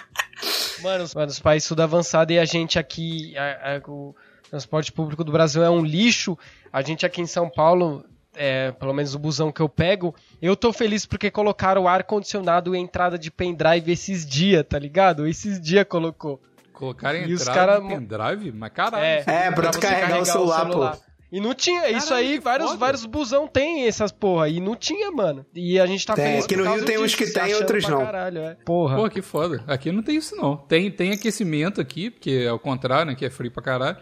Mano, 0.83 1.05
mano, 1.14 1.31
os 1.31 1.39
países 1.39 1.68
tudo 1.68 1.83
avançado 1.83 2.33
e 2.33 2.39
a 2.39 2.45
gente 2.45 2.79
aqui, 2.79 3.37
a, 3.37 3.77
a, 3.77 3.91
o 3.91 4.14
transporte 4.51 4.91
público 4.91 5.23
do 5.23 5.31
Brasil 5.31 5.62
é 5.62 5.70
um 5.70 5.85
lixo. 5.85 6.37
A 6.73 6.83
gente 6.83 7.07
aqui 7.07 7.20
em 7.20 7.27
São 7.27 7.49
Paulo 7.49 8.05
é, 8.35 8.72
pelo 8.72 8.93
menos 8.93 9.14
o 9.14 9.18
busão 9.18 9.53
que 9.53 9.61
eu 9.61 9.68
pego, 9.68 10.14
eu 10.41 10.57
tô 10.57 10.72
feliz 10.72 11.07
porque 11.07 11.30
colocaram 11.30 11.87
ar-condicionado 11.87 12.74
e 12.74 12.78
entrada 12.78 13.18
de 13.18 13.30
pendrive 13.30 13.91
esses 13.93 14.26
dias, 14.26 14.64
tá 14.68 14.78
ligado? 14.78 15.26
Esses 15.26 15.61
dias 15.61 15.85
colocou. 15.89 16.41
Colocaram 16.72 17.18
e 17.18 17.33
entrada 17.33 17.55
cara... 17.55 17.80
de 17.80 17.89
pendrive? 17.89 18.53
Mas 18.53 18.72
caralho. 18.72 19.05
É, 19.05 19.24
é 19.26 19.51
pra, 19.51 19.53
pra 19.53 19.70
tu 19.70 19.80
carregar, 19.80 20.01
carregar, 20.01 20.22
o 20.22 20.26
celular, 20.26 20.66
o 20.66 20.70
celular. 20.70 20.97
pô. 20.97 21.12
E 21.33 21.41
não 21.41 21.55
tinha, 21.55 21.80
Caralho, 21.80 21.97
isso 21.97 22.12
aí, 22.12 22.39
vários, 22.39 22.74
vários 22.74 23.07
busão 23.07 23.49
tem 23.49 23.87
essas 23.87 24.12
porra, 24.12 24.51
e 24.51 24.61
não 24.61 24.76
tinha, 24.76 25.11
mano. 25.11 25.47
E 25.55 25.80
a 25.80 25.87
gente 25.87 26.05
tá 26.05 26.14
tem, 26.14 26.26
feliz 26.26 26.45
Aqui 26.45 26.57
no 26.57 26.74
Rio 26.74 26.85
tem 26.85 26.99
uns 26.99 27.14
que 27.14 27.26
tem, 27.33 27.55
outros 27.55 27.89
não. 27.89 28.05
Caralho, 28.05 28.41
é. 28.41 28.57
Porra. 28.66 28.97
Pô, 28.97 29.09
que 29.09 29.22
foda. 29.22 29.64
Aqui 29.66 29.91
não 29.91 30.03
tem 30.03 30.16
isso 30.16 30.37
não. 30.37 30.59
Tem, 30.59 30.91
tem 30.91 31.12
aquecimento 31.12 31.80
aqui, 31.80 32.11
porque 32.11 32.45
é 32.47 32.53
o 32.53 32.59
contrário, 32.59 33.07
né, 33.07 33.14
que 33.14 33.24
é 33.24 33.30
frio 33.30 33.51
pra 33.51 33.62
caralho. 33.62 33.97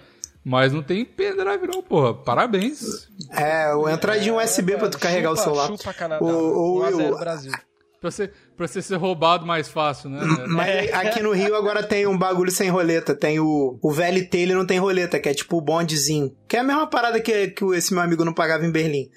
Mas 0.45 0.73
não 0.73 0.83
tem 0.83 1.05
pendrive 1.05 1.67
não, 1.67 1.83
porra. 1.83 2.15
Parabéns. 2.15 3.09
É, 3.31 3.75
o 3.75 3.89
entradinha 3.89 4.41
é, 4.41 4.45
USB 4.45 4.73
é, 4.73 4.77
pra 4.79 4.89
tu 4.89 4.99
carregar 4.99 5.31
chupa, 5.31 5.41
o 5.41 5.45
celular. 5.45 5.67
Chupa 5.67 5.95
Canadá. 5.95 6.25
O, 6.25 6.29
o, 6.29 7.13
o, 7.13 7.19
Brasil. 7.19 7.53
Pra 8.01 8.11
você, 8.11 8.33
pra 8.57 8.67
você 8.67 8.81
ser 8.81 8.97
roubado 8.97 9.45
mais 9.45 9.69
fácil, 9.69 10.09
né? 10.09 10.21
Mas 10.49 10.93
aqui 10.95 11.23
no 11.23 11.33
Rio 11.33 11.55
agora 11.55 11.83
tem 11.83 12.07
um 12.07 12.17
bagulho 12.17 12.51
sem 12.51 12.71
roleta. 12.71 13.15
Tem 13.15 13.39
o, 13.39 13.79
o 13.83 13.93
VLT, 13.93 14.39
ele 14.39 14.55
não 14.55 14.65
tem 14.65 14.79
roleta, 14.79 15.21
que 15.21 15.29
é 15.29 15.35
tipo 15.35 15.59
o 15.59 15.61
bondezinho. 15.61 16.35
Que 16.49 16.57
é 16.57 16.61
a 16.61 16.65
mesma 16.65 16.87
parada 16.87 17.21
que, 17.21 17.49
que 17.49 17.65
esse 17.75 17.93
meu 17.93 18.03
amigo 18.03 18.25
não 18.25 18.33
pagava 18.33 18.65
em 18.65 18.73
Berlim. 18.73 19.11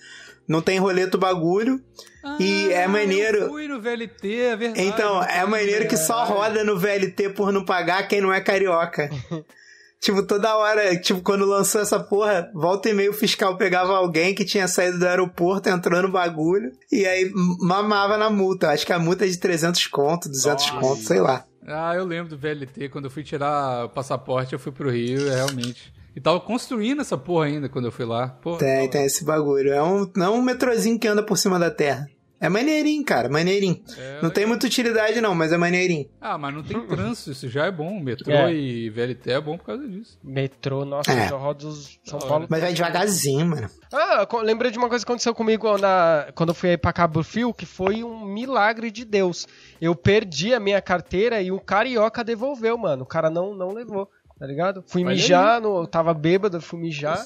Não 0.46 0.62
tem 0.62 0.78
roleta 0.78 1.16
o 1.16 1.20
bagulho. 1.20 1.80
Ah, 2.22 2.36
e 2.38 2.72
é 2.74 2.86
maneiro. 2.86 3.38
Eu 3.38 3.50
fui 3.50 3.68
no 3.68 3.82
VLT, 3.82 4.42
é 4.42 4.56
verdade. 4.58 4.88
Então, 4.88 5.24
é 5.24 5.46
maneiro 5.46 5.88
que 5.88 5.96
só 5.96 6.26
roda 6.26 6.66
no 6.66 6.78
VLT 6.78 7.30
por 7.30 7.54
não 7.54 7.64
pagar 7.64 8.08
quem 8.10 8.20
não 8.20 8.34
é 8.34 8.42
carioca. 8.42 9.10
Tipo, 10.04 10.22
toda 10.22 10.58
hora, 10.58 11.00
tipo, 11.00 11.22
quando 11.22 11.46
lançou 11.46 11.80
essa 11.80 11.98
porra, 11.98 12.52
volta 12.54 12.90
e 12.90 12.94
meio 12.94 13.12
o 13.12 13.14
fiscal 13.14 13.56
pegava 13.56 13.96
alguém 13.96 14.36
que 14.36 14.44
tinha 14.44 14.68
saído 14.68 15.00
do 15.00 15.08
aeroporto, 15.08 15.70
entrou 15.70 16.02
no 16.02 16.12
bagulho, 16.12 16.74
e 16.92 17.06
aí 17.06 17.32
mamava 17.62 18.18
na 18.18 18.30
multa. 18.30 18.72
Acho 18.72 18.86
que 18.86 18.92
a 18.92 19.00
multa 19.00 19.24
é 19.26 19.30
de 19.30 19.38
300 19.38 19.88
conto, 19.88 20.28
200 20.28 20.66
Nossa. 20.66 20.80
conto, 20.82 21.04
sei 21.04 21.22
lá. 21.22 21.46
Ah, 21.66 21.96
eu 21.96 22.04
lembro 22.04 22.36
do 22.36 22.38
VLT, 22.38 22.90
quando 22.90 23.06
eu 23.06 23.12
fui 23.12 23.24
tirar 23.24 23.86
o 23.86 23.90
passaporte, 23.90 24.52
eu 24.52 24.60
fui 24.60 24.74
pro 24.74 24.92
Rio, 24.92 25.26
realmente. 25.30 25.94
E 26.14 26.20
tava 26.20 26.38
construindo 26.42 27.00
essa 27.00 27.18
porra 27.18 27.46
ainda 27.46 27.70
quando 27.70 27.86
eu 27.86 27.92
fui 27.92 28.04
lá. 28.04 28.28
Porra, 28.28 28.58
tem, 28.60 28.90
tem 28.90 29.06
esse 29.06 29.24
bagulho. 29.24 29.72
É 29.72 29.82
um, 29.82 30.06
não 30.18 30.26
é 30.26 30.30
um 30.32 30.42
metrozinho 30.42 31.00
que 31.00 31.08
anda 31.08 31.24
por 31.24 31.38
cima 31.38 31.58
da 31.58 31.72
terra. 31.72 32.06
É 32.44 32.50
maneirinho, 32.50 33.06
cara, 33.06 33.30
maneirinho. 33.30 33.82
É, 33.98 34.22
não 34.22 34.30
tem 34.30 34.46
muita 34.46 34.66
utilidade, 34.68 35.22
não, 35.22 35.34
mas 35.34 35.54
é 35.54 35.58
maneirinho. 35.58 36.10
Ah, 36.20 36.38
mas 36.38 36.54
não 36.54 36.62
tem 36.62 36.78
trânsito, 36.86 37.32
isso 37.32 37.48
já 37.48 37.68
é 37.68 37.72
bom. 37.72 38.02
Metrô 38.02 38.34
é. 38.34 38.54
e 38.54 38.90
VLT 38.90 39.32
é 39.32 39.40
bom 39.40 39.58
por 39.58 39.66
causa 39.68 39.88
disso. 39.88 40.20
Metrô, 40.22 40.84
nossa, 40.84 41.10
é. 41.10 41.32
eu 41.32 41.38
rodo 41.38 41.72
São 42.04 42.20
Paulo. 42.20 42.46
Mas 42.50 42.60
vai 42.60 42.74
devagarzinho, 42.74 43.46
mano. 43.46 43.70
Ah, 43.94 44.28
lembrei 44.44 44.72
de 44.72 44.78
uma 44.78 44.90
coisa 44.90 45.06
que 45.06 45.10
aconteceu 45.10 45.34
comigo 45.34 45.78
na, 45.78 46.34
quando 46.36 46.50
eu 46.50 46.54
fui 46.54 46.72
aí 46.72 46.78
pra 46.78 46.92
Cabo 46.92 47.24
Frio, 47.24 47.54
que 47.54 47.66
foi 47.66 48.04
um 48.04 48.26
milagre 48.26 48.92
de 48.92 49.06
Deus. 49.06 49.48
Eu 49.80 49.96
perdi 49.96 50.54
a 50.54 50.60
minha 50.60 50.82
carteira 50.82 51.42
e 51.42 51.50
o 51.50 51.62
carioca 51.62 52.26
devolveu, 52.26 52.78
mano. 52.78 53.04
O 53.04 53.08
cara 53.08 53.30
não, 53.30 53.56
não 53.56 53.72
levou, 53.72 54.10
tá 54.38 54.46
ligado? 54.46 54.84
Fui 54.86 55.06
mijar, 55.06 55.62
no, 55.62 55.84
eu 55.84 55.88
tava 55.88 56.14
bêbado, 56.14 56.60
fui 56.60 56.78
mijar 56.78 57.26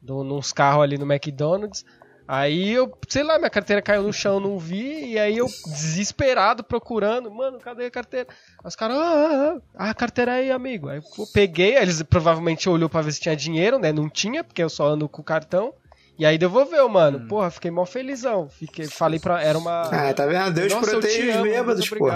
do, 0.00 0.22
nos 0.22 0.52
carros 0.52 0.84
ali 0.84 0.96
no 0.96 1.12
McDonald's. 1.12 1.84
Aí 2.28 2.72
eu, 2.72 2.92
sei 3.08 3.22
lá, 3.22 3.38
minha 3.38 3.50
carteira 3.50 3.80
caiu 3.80 4.02
no 4.02 4.12
chão, 4.12 4.40
não 4.40 4.58
vi, 4.58 5.12
e 5.12 5.18
aí 5.18 5.36
eu, 5.36 5.46
desesperado, 5.66 6.64
procurando, 6.64 7.30
mano, 7.30 7.58
cadê 7.58 7.86
a 7.86 7.90
carteira? 7.90 8.26
Os 8.64 8.74
caras, 8.74 8.96
ah, 8.96 9.00
ah, 9.00 9.60
ah, 9.76 9.90
a 9.90 9.94
carteira 9.94 10.32
aí, 10.32 10.50
amigo. 10.50 10.88
Aí 10.88 10.98
eu 10.98 11.26
peguei, 11.32 11.76
eles 11.76 12.02
provavelmente 12.02 12.68
olhou 12.68 12.88
pra 12.88 13.00
ver 13.00 13.12
se 13.12 13.20
tinha 13.20 13.36
dinheiro, 13.36 13.78
né? 13.78 13.92
Não 13.92 14.08
tinha, 14.08 14.42
porque 14.42 14.62
eu 14.62 14.68
só 14.68 14.88
ando 14.88 15.08
com 15.08 15.22
o 15.22 15.24
cartão. 15.24 15.72
E 16.18 16.24
aí 16.24 16.38
devolveu, 16.38 16.88
mano. 16.88 17.18
Hum. 17.18 17.28
Porra, 17.28 17.50
fiquei 17.50 17.70
mó 17.70 17.84
felizão. 17.84 18.48
Fiquei, 18.48 18.86
falei 18.86 19.20
pra. 19.20 19.42
Era 19.42 19.58
uma. 19.58 19.82
Ah, 19.82 20.14
tá 20.14 20.24
vendo? 20.26 20.54
Deus 20.54 20.72
Nossa, 20.72 20.92
protege 20.92 21.30
os 21.30 21.42
bêbados, 21.42 21.88
pô. 21.90 22.08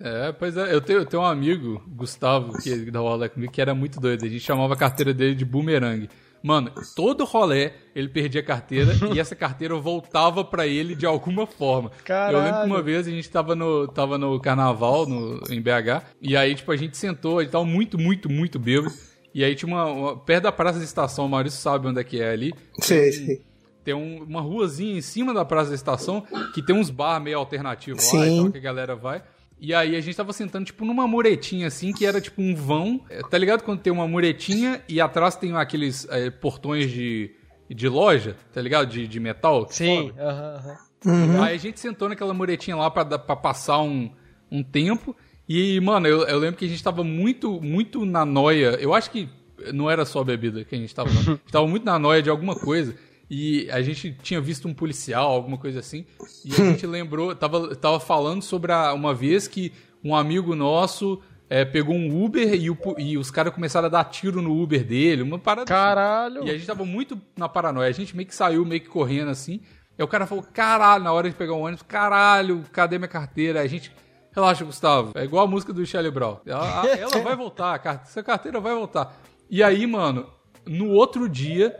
É, 0.00 0.32
pois 0.32 0.56
é. 0.56 0.72
Eu 0.72 0.80
tenho, 0.80 1.00
eu 1.00 1.06
tenho 1.06 1.22
um 1.24 1.26
amigo, 1.26 1.82
Gustavo, 1.88 2.56
que 2.58 2.88
da 2.90 3.00
aula 3.00 3.28
comigo, 3.28 3.52
que 3.52 3.60
era 3.60 3.74
muito 3.74 3.98
doido. 4.00 4.24
A 4.24 4.28
gente 4.28 4.40
chamava 4.40 4.74
a 4.74 4.76
carteira 4.76 5.12
dele 5.12 5.34
de 5.34 5.44
boomerang. 5.44 6.08
Mano, 6.42 6.72
todo 6.94 7.24
rolê 7.24 7.72
ele 7.94 8.08
perdia 8.08 8.40
a 8.40 8.44
carteira 8.44 8.92
e 9.12 9.18
essa 9.18 9.34
carteira 9.34 9.74
voltava 9.76 10.44
para 10.44 10.66
ele 10.66 10.94
de 10.94 11.06
alguma 11.06 11.46
forma. 11.46 11.90
Caralho. 12.04 12.36
Eu 12.36 12.42
lembro 12.42 12.60
que 12.60 12.66
uma 12.66 12.82
vez 12.82 13.06
a 13.06 13.10
gente 13.10 13.28
tava 13.28 13.54
no, 13.54 13.88
tava 13.88 14.16
no 14.16 14.38
carnaval 14.40 15.06
no, 15.06 15.42
em 15.50 15.60
BH 15.60 16.04
e 16.20 16.36
aí, 16.36 16.54
tipo, 16.54 16.70
a 16.70 16.76
gente 16.76 16.96
sentou, 16.96 17.38
a 17.38 17.42
gente 17.42 17.52
tava 17.52 17.64
muito, 17.64 17.98
muito, 17.98 18.30
muito 18.30 18.58
bêbado. 18.58 18.94
E 19.34 19.44
aí 19.44 19.54
tinha 19.54 19.72
uma, 19.72 19.84
uma, 19.86 20.16
Perto 20.16 20.44
da 20.44 20.52
Praça 20.52 20.78
da 20.78 20.84
Estação, 20.84 21.26
o 21.26 21.28
Maurício 21.28 21.60
sabe 21.60 21.86
onde 21.86 22.00
é 22.00 22.04
que 22.04 22.20
é 22.20 22.30
ali. 22.30 22.52
Sim, 22.80 23.12
sim. 23.12 23.40
Tem 23.84 23.94
um, 23.94 24.22
uma 24.22 24.40
ruazinha 24.40 24.98
em 24.98 25.00
cima 25.00 25.32
da 25.32 25.44
Praça 25.44 25.70
da 25.70 25.74
Estação 25.74 26.24
que 26.54 26.62
tem 26.62 26.74
uns 26.74 26.90
bar 26.90 27.20
meio 27.20 27.38
alternativos 27.38 28.12
lá, 28.12 28.26
então 28.26 28.50
que 28.50 28.58
a 28.58 28.60
galera 28.60 28.94
vai. 28.94 29.22
E 29.60 29.74
aí 29.74 29.96
a 29.96 30.00
gente 30.00 30.16
tava 30.16 30.32
sentando, 30.32 30.66
tipo, 30.66 30.84
numa 30.84 31.06
muretinha, 31.06 31.66
assim, 31.66 31.92
que 31.92 32.06
era 32.06 32.20
tipo 32.20 32.40
um 32.40 32.54
vão. 32.54 33.00
É, 33.10 33.20
tá 33.22 33.36
ligado 33.36 33.62
quando 33.62 33.80
tem 33.80 33.92
uma 33.92 34.06
muretinha 34.06 34.82
e 34.88 35.00
atrás 35.00 35.36
tem 35.36 35.54
aqueles 35.56 36.06
é, 36.10 36.30
portões 36.30 36.90
de, 36.90 37.30
de 37.68 37.88
loja, 37.88 38.36
tá 38.52 38.60
ligado? 38.60 38.88
De, 38.88 39.06
de 39.06 39.20
metal? 39.20 39.66
Sim, 39.70 40.12
aham, 40.18 40.76
uhum. 41.04 41.42
Aí 41.42 41.56
a 41.56 41.58
gente 41.58 41.80
sentou 41.80 42.08
naquela 42.08 42.32
muretinha 42.32 42.76
lá 42.76 42.90
pra, 42.90 43.04
pra 43.18 43.36
passar 43.36 43.80
um, 43.80 44.10
um 44.50 44.62
tempo. 44.62 45.16
E, 45.48 45.80
mano, 45.80 46.06
eu, 46.06 46.22
eu 46.26 46.38
lembro 46.38 46.56
que 46.56 46.64
a 46.64 46.68
gente 46.68 46.82
tava 46.82 47.02
muito, 47.02 47.60
muito 47.60 48.04
na 48.04 48.24
noia. 48.24 48.76
Eu 48.80 48.94
acho 48.94 49.10
que 49.10 49.28
não 49.72 49.90
era 49.90 50.04
só 50.04 50.20
a 50.20 50.24
bebida 50.24 50.64
que 50.64 50.74
a 50.74 50.78
gente 50.78 50.94
tava. 50.94 51.08
a 51.10 51.12
gente 51.12 51.40
tava 51.50 51.66
muito 51.66 51.84
na 51.84 51.98
noia 51.98 52.22
de 52.22 52.30
alguma 52.30 52.54
coisa. 52.54 52.94
E 53.30 53.70
a 53.70 53.82
gente 53.82 54.16
tinha 54.22 54.40
visto 54.40 54.66
um 54.66 54.74
policial, 54.74 55.32
alguma 55.32 55.58
coisa 55.58 55.80
assim. 55.80 56.06
E 56.44 56.52
a 56.52 56.64
gente 56.70 56.86
lembrou, 56.86 57.34
tava, 57.34 57.76
tava 57.76 58.00
falando 58.00 58.42
sobre 58.42 58.72
a, 58.72 58.94
uma 58.94 59.14
vez 59.14 59.46
que 59.46 59.72
um 60.02 60.14
amigo 60.14 60.54
nosso 60.54 61.20
é, 61.50 61.64
pegou 61.64 61.94
um 61.94 62.24
Uber 62.24 62.54
e, 62.54 62.70
o, 62.70 62.78
e 62.98 63.18
os 63.18 63.30
caras 63.30 63.52
começaram 63.52 63.86
a 63.86 63.90
dar 63.90 64.04
tiro 64.04 64.40
no 64.40 64.60
Uber 64.60 64.84
dele, 64.84 65.22
uma 65.22 65.38
parada. 65.38 65.62
Assim. 65.62 65.82
Caralho! 65.82 66.38
Assim. 66.38 66.48
E 66.48 66.50
a 66.50 66.54
gente 66.54 66.66
tava 66.66 66.84
muito 66.84 67.20
na 67.36 67.48
paranoia. 67.48 67.88
A 67.88 67.92
gente 67.92 68.16
meio 68.16 68.28
que 68.28 68.34
saiu, 68.34 68.64
meio 68.64 68.80
que 68.80 68.88
correndo 68.88 69.30
assim. 69.30 69.60
E 69.98 70.02
o 70.02 70.08
cara 70.08 70.26
falou: 70.26 70.44
caralho, 70.52 71.04
na 71.04 71.12
hora 71.12 71.28
de 71.28 71.36
pegar 71.36 71.54
o 71.54 71.60
ônibus, 71.60 71.82
caralho, 71.82 72.64
cadê 72.72 72.98
minha 72.98 73.08
carteira? 73.08 73.60
A 73.60 73.66
gente. 73.66 73.92
Relaxa, 74.30 74.64
Gustavo. 74.64 75.12
É 75.14 75.24
igual 75.24 75.44
a 75.44 75.48
música 75.48 75.72
do 75.72 75.84
Charlie 75.84 76.12
Brown. 76.12 76.38
Ela, 76.46 76.86
ela 76.86 77.18
vai 77.24 77.34
voltar, 77.34 77.80
essa 78.04 78.22
carteira 78.22 78.60
vai 78.60 78.74
voltar. 78.74 79.18
E 79.50 79.62
aí, 79.62 79.86
mano, 79.86 80.28
no 80.64 80.90
outro 80.90 81.28
dia, 81.28 81.74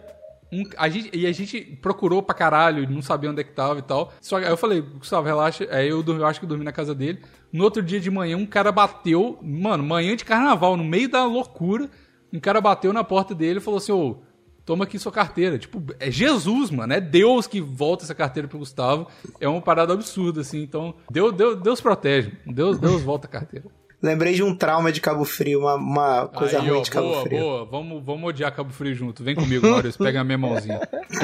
um, 0.53 0.62
a 0.76 0.88
gente, 0.88 1.11
e 1.16 1.26
a 1.26 1.32
gente 1.32 1.61
procurou 1.82 2.22
pra 2.22 2.34
caralho, 2.34 2.88
não 2.88 3.03
sabia 3.03 3.30
onde 3.30 3.40
é 3.40 3.44
que 3.44 3.53
tava 3.53 3.78
e 3.78 3.82
tal. 3.82 4.12
Só 4.20 4.38
eu 4.38 4.57
falei, 4.57 4.80
Gustavo, 4.80 5.26
relaxa. 5.26 5.66
Aí 5.70 5.88
eu, 5.88 6.03
eu 6.07 6.26
acho 6.26 6.40
que 6.40 6.46
eu 6.46 6.49
dormi 6.49 6.64
na 6.64 6.72
casa 6.72 6.94
dele. 6.94 7.20
No 7.53 7.64
outro 7.64 7.82
dia 7.82 8.01
de 8.01 8.11
manhã, 8.11 8.36
um 8.36 8.46
cara 8.46 8.72
bateu, 8.72 9.38
mano, 9.42 9.84
manhã 9.84 10.16
de 10.16 10.24
carnaval, 10.24 10.76
no 10.76 10.84
meio 10.84 11.09
da 11.09 11.24
loucura, 11.24 11.88
um 12.32 12.40
cara 12.40 12.61
bateu 12.61 12.92
na 12.92 13.05
porta 13.05 13.34
dele 13.34 13.59
e 13.59 13.62
falou 13.62 13.78
assim: 13.78 13.92
ô, 13.92 14.18
toma 14.64 14.84
aqui 14.84 14.99
sua 14.99 15.12
carteira. 15.12 15.59
Tipo, 15.59 15.82
é 15.99 16.11
Jesus, 16.11 16.70
mano. 16.70 16.92
É 16.92 17.01
Deus 17.01 17.46
que 17.46 17.61
volta 17.61 18.05
essa 18.05 18.14
carteira 18.14 18.49
pro 18.49 18.59
Gustavo. 18.59 19.07
É 19.40 19.49
uma 19.49 19.62
parada 19.62 19.92
absurda, 19.92 20.42
assim. 20.42 20.62
Então, 20.62 20.94
Deus, 21.11 21.32
Deus, 21.32 21.61
Deus 21.61 21.80
protege. 21.80 22.32
Deus, 22.46 22.78
Deus 22.78 23.03
volta 23.03 23.26
a 23.26 23.30
carteira. 23.30 23.66
Lembrei 24.01 24.34
de 24.34 24.44
um 24.44 24.55
trauma 24.55 24.92
de 24.92 25.01
Cabo 25.01 25.24
Frio, 25.24 25.61
uma, 25.61 25.74
uma 25.74 26.28
coisa 26.28 26.61
Aí, 26.61 26.68
ruim 26.68 26.78
ó, 26.78 26.82
de 26.82 26.90
Cabo 26.90 27.09
boa, 27.09 27.22
Frio. 27.22 27.40
Boa, 27.40 27.64
vamos, 27.64 28.05
vamos 28.05 28.28
odiar 28.28 28.55
Cabo 28.55 28.72
Frio 28.72 28.94
junto. 28.94 29.24
Vem 29.24 29.34
comigo, 29.34 29.68
Maurício, 29.68 29.99
pega 29.99 30.20
a 30.20 30.24
minha 30.24 30.38
mãozinha. 30.38 30.80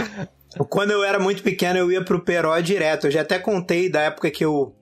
Quando 0.68 0.90
eu 0.90 1.04
era 1.04 1.18
muito 1.18 1.42
pequeno, 1.42 1.78
eu 1.78 1.90
ia 1.92 2.02
pro 2.02 2.24
Peró 2.24 2.58
direto. 2.60 3.06
Eu 3.06 3.10
já 3.12 3.20
até 3.20 3.38
contei 3.38 3.88
da 3.88 4.02
época 4.02 4.30
que 4.30 4.44
eu. 4.44 4.74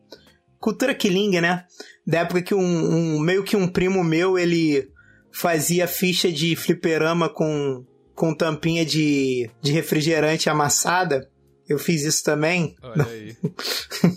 Cultura 0.59 0.95
Killing, 0.95 1.41
né? 1.41 1.65
Da 2.07 2.21
época 2.21 2.41
que 2.41 2.55
um, 2.55 2.61
um 2.61 3.21
meio 3.21 3.43
que 3.43 3.57
um 3.57 3.69
primo 3.69 4.03
meu, 4.03 4.39
ele 4.39 4.89
fazia 5.31 5.87
ficha 5.87 6.31
de 6.31 6.55
fliperama 6.55 7.29
com, 7.29 7.85
com 8.15 8.35
tampinha 8.35 8.85
de, 8.85 9.51
de 9.61 9.73
refrigerante 9.73 10.49
amassada. 10.49 11.29
Eu 11.69 11.79
fiz 11.79 12.05
isso 12.05 12.23
também. 12.23 12.77
Olha 12.83 13.07
aí. 13.07 13.37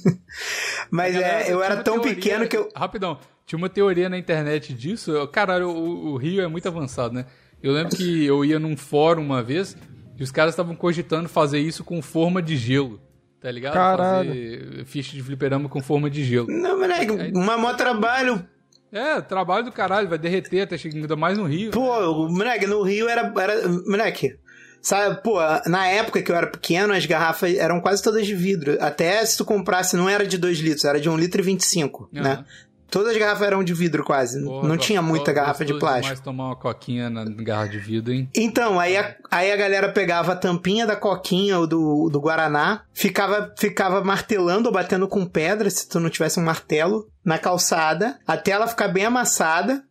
Mas 0.91 1.15
é, 1.15 1.51
eu 1.51 1.63
era 1.63 1.78
tão 1.78 1.99
teoria, 1.99 2.15
pequeno 2.15 2.47
que 2.47 2.57
eu. 2.57 2.69
Rapidão, 2.76 3.17
tinha 3.46 3.58
uma 3.58 3.70
teoria 3.70 4.10
na 4.10 4.18
internet 4.18 4.74
disso. 4.74 5.28
Caralho, 5.28 5.70
o, 5.70 6.14
o 6.14 6.18
Rio 6.18 6.41
é 6.41 6.48
muito 6.48 6.68
avançado, 6.68 7.14
né? 7.14 7.26
Eu 7.62 7.72
lembro 7.72 7.96
que 7.96 8.26
eu 8.26 8.43
ia 8.43 8.60
num 8.60 8.76
fórum 8.76 9.24
uma 9.24 9.41
vez 9.41 9.78
e 10.18 10.24
os 10.24 10.32
caras 10.32 10.54
estavam 10.54 10.76
cogitando 10.76 11.30
fazer 11.30 11.60
isso 11.60 11.84
com 11.84 12.02
forma 12.02 12.41
de 12.41 12.58
gelo. 12.58 13.00
Tá 13.39 13.52
ligado? 13.52 13.74
Caralho. 13.74 14.30
Fazer 14.30 14.86
ficha 14.86 15.16
de 15.16 15.22
fliperama 15.22 15.70
com 15.70 15.82
forma 15.82 16.10
de 16.10 16.24
gelo. 16.24 16.48
Não, 16.48 16.80
moleque, 16.80 17.12
Aí... 17.12 17.32
uma 17.34 17.58
mó 17.58 17.74
trabalho. 17.74 18.46
É, 18.91 19.20
trabalho 19.22 19.66
do 19.66 19.72
caralho, 19.72 20.08
vai 20.08 20.18
derreter 20.18 20.62
até 20.62 20.78
chegando 20.78 21.02
ainda 21.02 21.16
mais 21.16 21.38
no 21.38 21.46
Rio. 21.46 21.72
Pô, 21.72 22.30
moleque, 22.30 22.66
no 22.66 22.82
Rio 22.82 23.10
era. 23.10 23.32
era 23.38 23.68
moleque, 23.68 24.38
Sabe, 24.82 25.20
pô, 25.24 25.39
na 25.66 25.88
época 25.88 26.22
que 26.22 26.32
eu 26.32 26.36
era 26.36 26.46
pequeno, 26.46 26.93
as 26.93 27.08
garrafas 27.08 27.56
eram 27.56 27.82
quase 27.82 28.04
todas 28.04 28.24
de 28.24 28.36
vidro. 28.36 28.78
Até 28.80 29.26
se 29.26 29.36
tu 29.36 29.43
comprasse, 29.43 29.98
não 29.98 30.08
era 30.08 30.28
de 30.28 30.38
2 30.38 30.60
litros, 30.60 30.86
era 30.86 31.00
de 31.00 31.10
1 31.10 31.12
um 31.14 31.18
litro 31.18 31.41
e 31.41 31.43
25, 31.43 32.04
uhum. 32.14 32.22
né? 32.22 32.46
Todas 32.89 33.11
as 33.13 33.17
garrafas 33.17 33.47
eram 33.47 33.63
de 33.63 33.73
vidro 33.73 34.03
quase. 34.03 34.43
Porra, 34.43 34.67
não 34.67 34.77
tinha 34.77 35.01
muita 35.01 35.33
garrafa 35.33 35.65
de 35.65 35.73
plástico. 35.77 36.07
mais 36.07 36.19
tomar 36.19 36.45
uma 36.45 36.55
coquinha 36.55 37.09
na 37.09 37.25
garrafa 37.25 37.69
de 37.69 37.79
vidro, 37.79 38.13
hein? 38.13 38.29
Então, 38.36 38.79
aí 38.79 38.95
a, 38.95 39.15
aí 39.29 39.51
a 39.51 39.55
galera 39.55 39.89
pegava 39.89 40.33
a 40.33 40.36
tampinha 40.36 40.86
da 40.86 40.95
coquinha 40.95 41.59
ou 41.59 41.67
do, 41.67 42.09
do 42.09 42.21
Guaraná, 42.21 42.83
ficava, 42.93 43.53
ficava 43.57 44.03
martelando 44.03 44.67
ou 44.67 44.73
batendo 44.73 45.07
com 45.07 45.25
pedra, 45.25 45.69
se 45.69 45.88
tu 45.89 45.99
não 45.99 46.09
tivesse 46.09 46.39
um 46.39 46.43
martelo, 46.43 47.09
na 47.23 47.39
calçada, 47.39 48.19
até 48.25 48.51
ela 48.51 48.67
ficar 48.67 48.88
bem 48.88 49.05
amassada. 49.05 49.83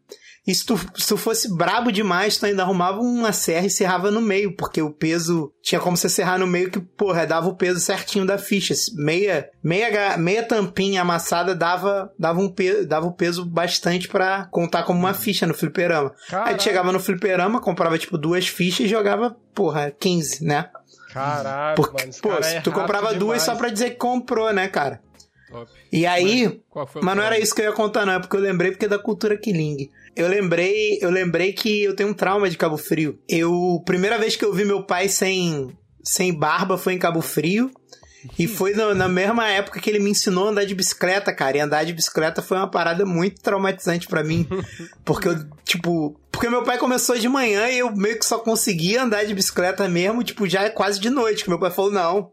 E 0.46 0.54
se 0.54 0.66
tu, 0.66 0.78
se 0.94 1.08
tu 1.08 1.16
fosse 1.16 1.54
brabo 1.56 1.90
demais, 1.90 2.36
tu 2.36 2.44
ainda 2.44 2.62
arrumava 2.62 3.00
uma 3.00 3.32
serra 3.32 3.66
e 3.66 3.70
serrava 3.70 4.10
no 4.10 4.20
meio, 4.20 4.54
porque 4.54 4.82
o 4.82 4.90
peso 4.90 5.50
tinha 5.62 5.80
como 5.80 5.96
você 5.96 6.08
serrar 6.08 6.38
no 6.38 6.46
meio 6.46 6.70
que, 6.70 6.78
porra, 6.78 7.26
dava 7.26 7.48
o 7.48 7.56
peso 7.56 7.80
certinho 7.80 8.26
da 8.26 8.36
ficha. 8.36 8.74
Meia, 8.94 9.48
meia, 9.62 10.18
meia 10.18 10.42
tampinha 10.42 11.00
amassada 11.00 11.54
dava, 11.54 12.12
dava, 12.18 12.40
um 12.40 12.48
peso, 12.50 12.86
dava 12.86 13.06
o 13.06 13.12
peso 13.12 13.44
bastante 13.46 14.06
para 14.06 14.44
contar 14.50 14.82
como 14.82 14.98
uma 14.98 15.14
ficha 15.14 15.46
no 15.46 15.54
fliperama. 15.54 16.12
Caralho. 16.28 16.50
Aí 16.50 16.56
tu 16.56 16.62
chegava 16.62 16.92
no 16.92 17.00
fliperama, 17.00 17.60
comprava 17.60 17.96
tipo 17.98 18.18
duas 18.18 18.46
fichas 18.46 18.84
e 18.84 18.88
jogava, 18.88 19.34
porra, 19.54 19.90
15, 19.98 20.44
né? 20.44 20.68
Caralho, 21.10 21.76
Porque, 21.76 22.02
mano, 22.02 22.12
pô, 22.20 22.32
é 22.44 22.60
tu 22.60 22.70
comprava 22.72 23.06
demais. 23.06 23.18
duas 23.18 23.42
só 23.42 23.54
pra 23.54 23.68
dizer 23.68 23.90
que 23.90 23.96
comprou, 23.96 24.52
né, 24.52 24.68
cara? 24.68 25.00
Top. 25.54 25.70
E 25.92 26.04
aí, 26.04 26.60
mas, 26.74 26.88
mas 27.00 27.16
não 27.16 27.22
era 27.22 27.38
isso 27.38 27.54
que 27.54 27.60
eu 27.60 27.66
ia 27.66 27.72
contar, 27.72 28.04
não, 28.04 28.14
é 28.14 28.18
porque 28.18 28.34
eu 28.34 28.40
lembrei 28.40 28.72
porque 28.72 28.86
é 28.86 28.88
da 28.88 28.98
cultura 28.98 29.36
Killing. 29.36 29.88
Eu 30.16 30.26
lembrei, 30.26 30.98
eu 31.00 31.10
lembrei 31.10 31.52
que 31.52 31.84
eu 31.84 31.94
tenho 31.94 32.08
um 32.08 32.14
trauma 32.14 32.50
de 32.50 32.56
Cabo 32.56 32.76
Frio. 32.76 33.20
Eu, 33.28 33.80
primeira 33.86 34.18
vez 34.18 34.34
que 34.34 34.44
eu 34.44 34.52
vi 34.52 34.64
meu 34.64 34.82
pai 34.82 35.08
sem 35.08 35.68
sem 36.02 36.36
barba 36.36 36.76
foi 36.76 36.94
em 36.94 36.98
Cabo 36.98 37.20
Frio. 37.20 37.70
E 38.38 38.48
foi 38.48 38.72
no, 38.72 38.94
na 38.94 39.06
mesma 39.06 39.48
época 39.48 39.78
que 39.78 39.88
ele 39.88 39.98
me 39.98 40.10
ensinou 40.10 40.48
a 40.48 40.50
andar 40.50 40.64
de 40.64 40.74
bicicleta, 40.74 41.32
cara. 41.32 41.56
E 41.56 41.60
andar 41.60 41.84
de 41.84 41.92
bicicleta 41.92 42.42
foi 42.42 42.56
uma 42.56 42.70
parada 42.70 43.04
muito 43.04 43.40
traumatizante 43.40 44.08
para 44.08 44.24
mim. 44.24 44.48
Porque 45.04 45.28
eu, 45.28 45.36
tipo. 45.62 46.18
Porque 46.32 46.48
meu 46.48 46.64
pai 46.64 46.78
começou 46.78 47.16
de 47.16 47.28
manhã 47.28 47.68
e 47.68 47.78
eu 47.78 47.94
meio 47.94 48.18
que 48.18 48.24
só 48.24 48.38
conseguia 48.38 49.04
andar 49.04 49.24
de 49.24 49.34
bicicleta 49.34 49.88
mesmo, 49.88 50.24
tipo, 50.24 50.48
já 50.48 50.64
é 50.64 50.70
quase 50.70 50.98
de 50.98 51.10
noite. 51.10 51.44
Que 51.44 51.50
meu 51.50 51.60
pai 51.60 51.70
falou: 51.70 51.92
não. 51.92 52.30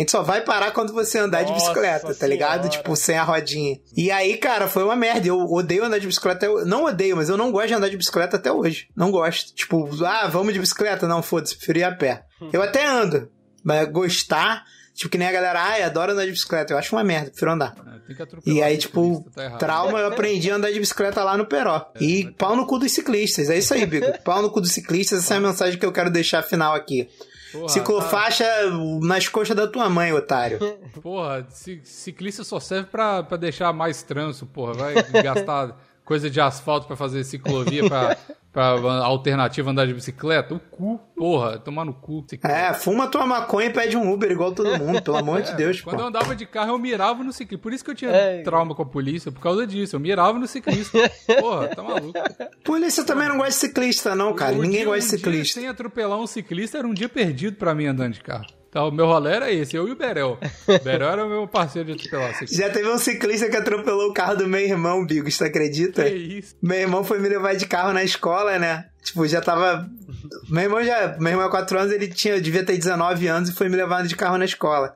A 0.00 0.02
gente 0.02 0.12
só 0.12 0.22
vai 0.22 0.40
parar 0.40 0.70
quando 0.70 0.94
você 0.94 1.18
andar 1.18 1.42
Nossa 1.42 1.52
de 1.52 1.60
bicicleta, 1.60 2.14
tá 2.14 2.26
ligado? 2.26 2.62
Senhora. 2.62 2.68
Tipo, 2.70 2.96
sem 2.96 3.18
a 3.18 3.22
rodinha. 3.22 3.76
E 3.94 4.10
aí, 4.10 4.38
cara, 4.38 4.66
foi 4.66 4.82
uma 4.82 4.96
merda. 4.96 5.28
Eu 5.28 5.38
odeio 5.38 5.84
andar 5.84 5.98
de 5.98 6.06
bicicleta. 6.06 6.46
Eu 6.46 6.64
não 6.64 6.84
odeio, 6.84 7.16
mas 7.16 7.28
eu 7.28 7.36
não 7.36 7.52
gosto 7.52 7.68
de 7.68 7.74
andar 7.74 7.90
de 7.90 7.98
bicicleta 7.98 8.38
até 8.38 8.50
hoje. 8.50 8.88
Não 8.96 9.10
gosto. 9.10 9.54
Tipo, 9.54 9.86
ah, 10.06 10.26
vamos 10.26 10.54
de 10.54 10.58
bicicleta? 10.58 11.06
Não, 11.06 11.22
foda-se, 11.22 11.54
prefiro 11.54 11.80
ir 11.80 11.84
a 11.84 11.94
pé. 11.94 12.24
Eu 12.50 12.62
até 12.62 12.86
ando. 12.86 13.30
Mas 13.62 13.86
gostar. 13.90 14.64
Tipo, 14.94 15.10
que 15.10 15.18
nem 15.18 15.28
a 15.28 15.32
galera, 15.32 15.60
ai, 15.60 15.82
adoro 15.82 16.12
andar 16.12 16.24
de 16.24 16.30
bicicleta. 16.30 16.72
Eu 16.72 16.78
acho 16.78 16.96
uma 16.96 17.04
merda, 17.04 17.28
prefiro 17.28 17.52
andar. 17.52 17.74
É, 18.08 18.50
e 18.50 18.62
aí, 18.62 18.78
tipo, 18.78 19.30
tá 19.34 19.50
trauma, 19.58 19.98
eu 19.98 20.06
aprendi 20.06 20.50
a 20.50 20.56
andar 20.56 20.72
de 20.72 20.80
bicicleta 20.80 21.22
lá 21.22 21.36
no 21.36 21.44
Peró. 21.44 21.90
É, 21.94 22.02
e 22.02 22.30
pau 22.32 22.56
no 22.56 22.66
cu 22.66 22.78
dos 22.78 22.90
ciclistas. 22.90 23.50
É 23.50 23.58
isso 23.58 23.74
aí, 23.74 23.84
Bigo. 23.84 24.06
pau 24.24 24.40
no 24.40 24.50
cu 24.50 24.62
dos 24.62 24.72
ciclistas. 24.72 25.18
Essa 25.18 25.34
é 25.34 25.36
a 25.36 25.40
mensagem 25.40 25.78
que 25.78 25.84
eu 25.84 25.92
quero 25.92 26.10
deixar 26.10 26.42
final 26.42 26.74
aqui. 26.74 27.06
Porra, 27.52 27.68
Ciclofaixa 27.68 28.44
tá... 28.44 28.70
nas 29.02 29.28
coxas 29.28 29.56
da 29.56 29.66
tua 29.66 29.88
mãe, 29.88 30.12
otário. 30.12 30.58
Porra, 31.02 31.46
ciclista 31.82 32.44
só 32.44 32.60
serve 32.60 32.88
pra, 32.88 33.22
pra 33.22 33.36
deixar 33.36 33.72
mais 33.72 34.02
trânsito, 34.02 34.46
porra. 34.46 34.74
Vai 34.74 34.94
gastar 35.22 35.76
coisa 36.10 36.28
de 36.28 36.40
asfalto 36.40 36.88
para 36.88 36.96
fazer 36.96 37.22
ciclovia 37.22 37.88
pra, 37.88 38.16
pra 38.52 38.64
alternativa 39.04 39.70
andar 39.70 39.86
de 39.86 39.94
bicicleta? 39.94 40.52
O 40.52 40.58
cu, 40.58 40.98
porra, 41.16 41.56
tomar 41.56 41.84
no 41.84 41.94
cu. 41.94 42.24
Cicleta. 42.28 42.52
É, 42.52 42.74
fuma 42.74 43.06
tua 43.06 43.24
maconha 43.24 43.68
e 43.68 43.70
pede 43.70 43.96
um 43.96 44.12
Uber 44.12 44.28
igual 44.28 44.50
todo 44.50 44.76
mundo, 44.76 45.00
pelo 45.00 45.18
amor 45.18 45.38
é, 45.38 45.42
de 45.42 45.56
Deus. 45.56 45.80
Quando 45.80 46.00
eu 46.00 46.06
andava 46.06 46.34
de 46.34 46.44
carro, 46.46 46.72
eu 46.72 46.78
mirava 46.80 47.22
no 47.22 47.32
ciclista. 47.32 47.62
Por 47.62 47.72
isso 47.72 47.84
que 47.84 47.92
eu 47.92 47.94
tinha 47.94 48.10
é. 48.10 48.42
trauma 48.42 48.74
com 48.74 48.82
a 48.82 48.86
polícia, 48.86 49.30
por 49.30 49.40
causa 49.40 49.64
disso. 49.64 49.94
Eu 49.94 50.00
mirava 50.00 50.36
no 50.36 50.48
ciclista. 50.48 50.98
Porra, 51.38 51.68
tá 51.68 51.80
maluco. 51.80 52.18
Polícia 52.64 53.04
também 53.04 53.28
não 53.28 53.36
gosta 53.36 53.52
de 53.52 53.56
ciclista, 53.56 54.12
não, 54.16 54.34
cara. 54.34 54.50
Ninguém 54.50 54.70
dia, 54.70 54.86
gosta 54.86 55.16
de 55.16 55.22
ciclista. 55.22 55.60
sem 55.60 55.68
atropelar 55.68 56.18
um 56.18 56.26
ciclista 56.26 56.76
era 56.76 56.88
um 56.88 56.92
dia 56.92 57.08
perdido 57.08 57.56
para 57.56 57.72
mim 57.72 57.86
andando 57.86 58.14
de 58.14 58.20
carro. 58.20 58.59
Então, 58.70 58.88
o 58.88 58.92
meu 58.92 59.04
rolê 59.04 59.32
era 59.32 59.52
esse, 59.52 59.76
eu 59.76 59.88
e 59.88 59.90
o 59.90 59.96
Berel. 59.96 60.38
O 60.68 60.78
Berel 60.84 61.10
era 61.10 61.26
o 61.26 61.28
meu 61.28 61.46
parceiro 61.48 61.88
de 61.88 62.06
atropelar. 62.06 62.46
Já 62.46 62.70
teve 62.70 62.88
um 62.88 62.98
ciclista 62.98 63.50
que 63.50 63.56
atropelou 63.56 64.10
o 64.10 64.14
carro 64.14 64.36
do 64.36 64.46
meu 64.46 64.60
irmão, 64.60 65.04
Bigos, 65.04 65.34
você 65.34 65.44
acredita? 65.44 66.04
Que 66.04 66.10
isso? 66.10 66.56
Meu 66.62 66.78
irmão 66.78 67.02
foi 67.02 67.18
me 67.18 67.28
levar 67.28 67.56
de 67.56 67.66
carro 67.66 67.92
na 67.92 68.04
escola, 68.04 68.60
né? 68.60 68.86
Tipo, 69.02 69.26
já 69.26 69.40
tava. 69.40 69.88
Meu 70.48 70.64
irmão 70.64 70.84
já. 70.84 71.16
Meu 71.18 71.32
irmão 71.32 71.46
é 71.46 71.50
4 71.50 71.78
anos, 71.78 71.92
ele 71.92 72.08
tinha, 72.08 72.40
devia 72.40 72.64
ter 72.64 72.76
19 72.76 73.26
anos 73.26 73.48
e 73.48 73.52
foi 73.52 73.68
me 73.68 73.76
levando 73.76 74.06
de 74.06 74.16
carro 74.16 74.36
na 74.36 74.44
escola. 74.44 74.94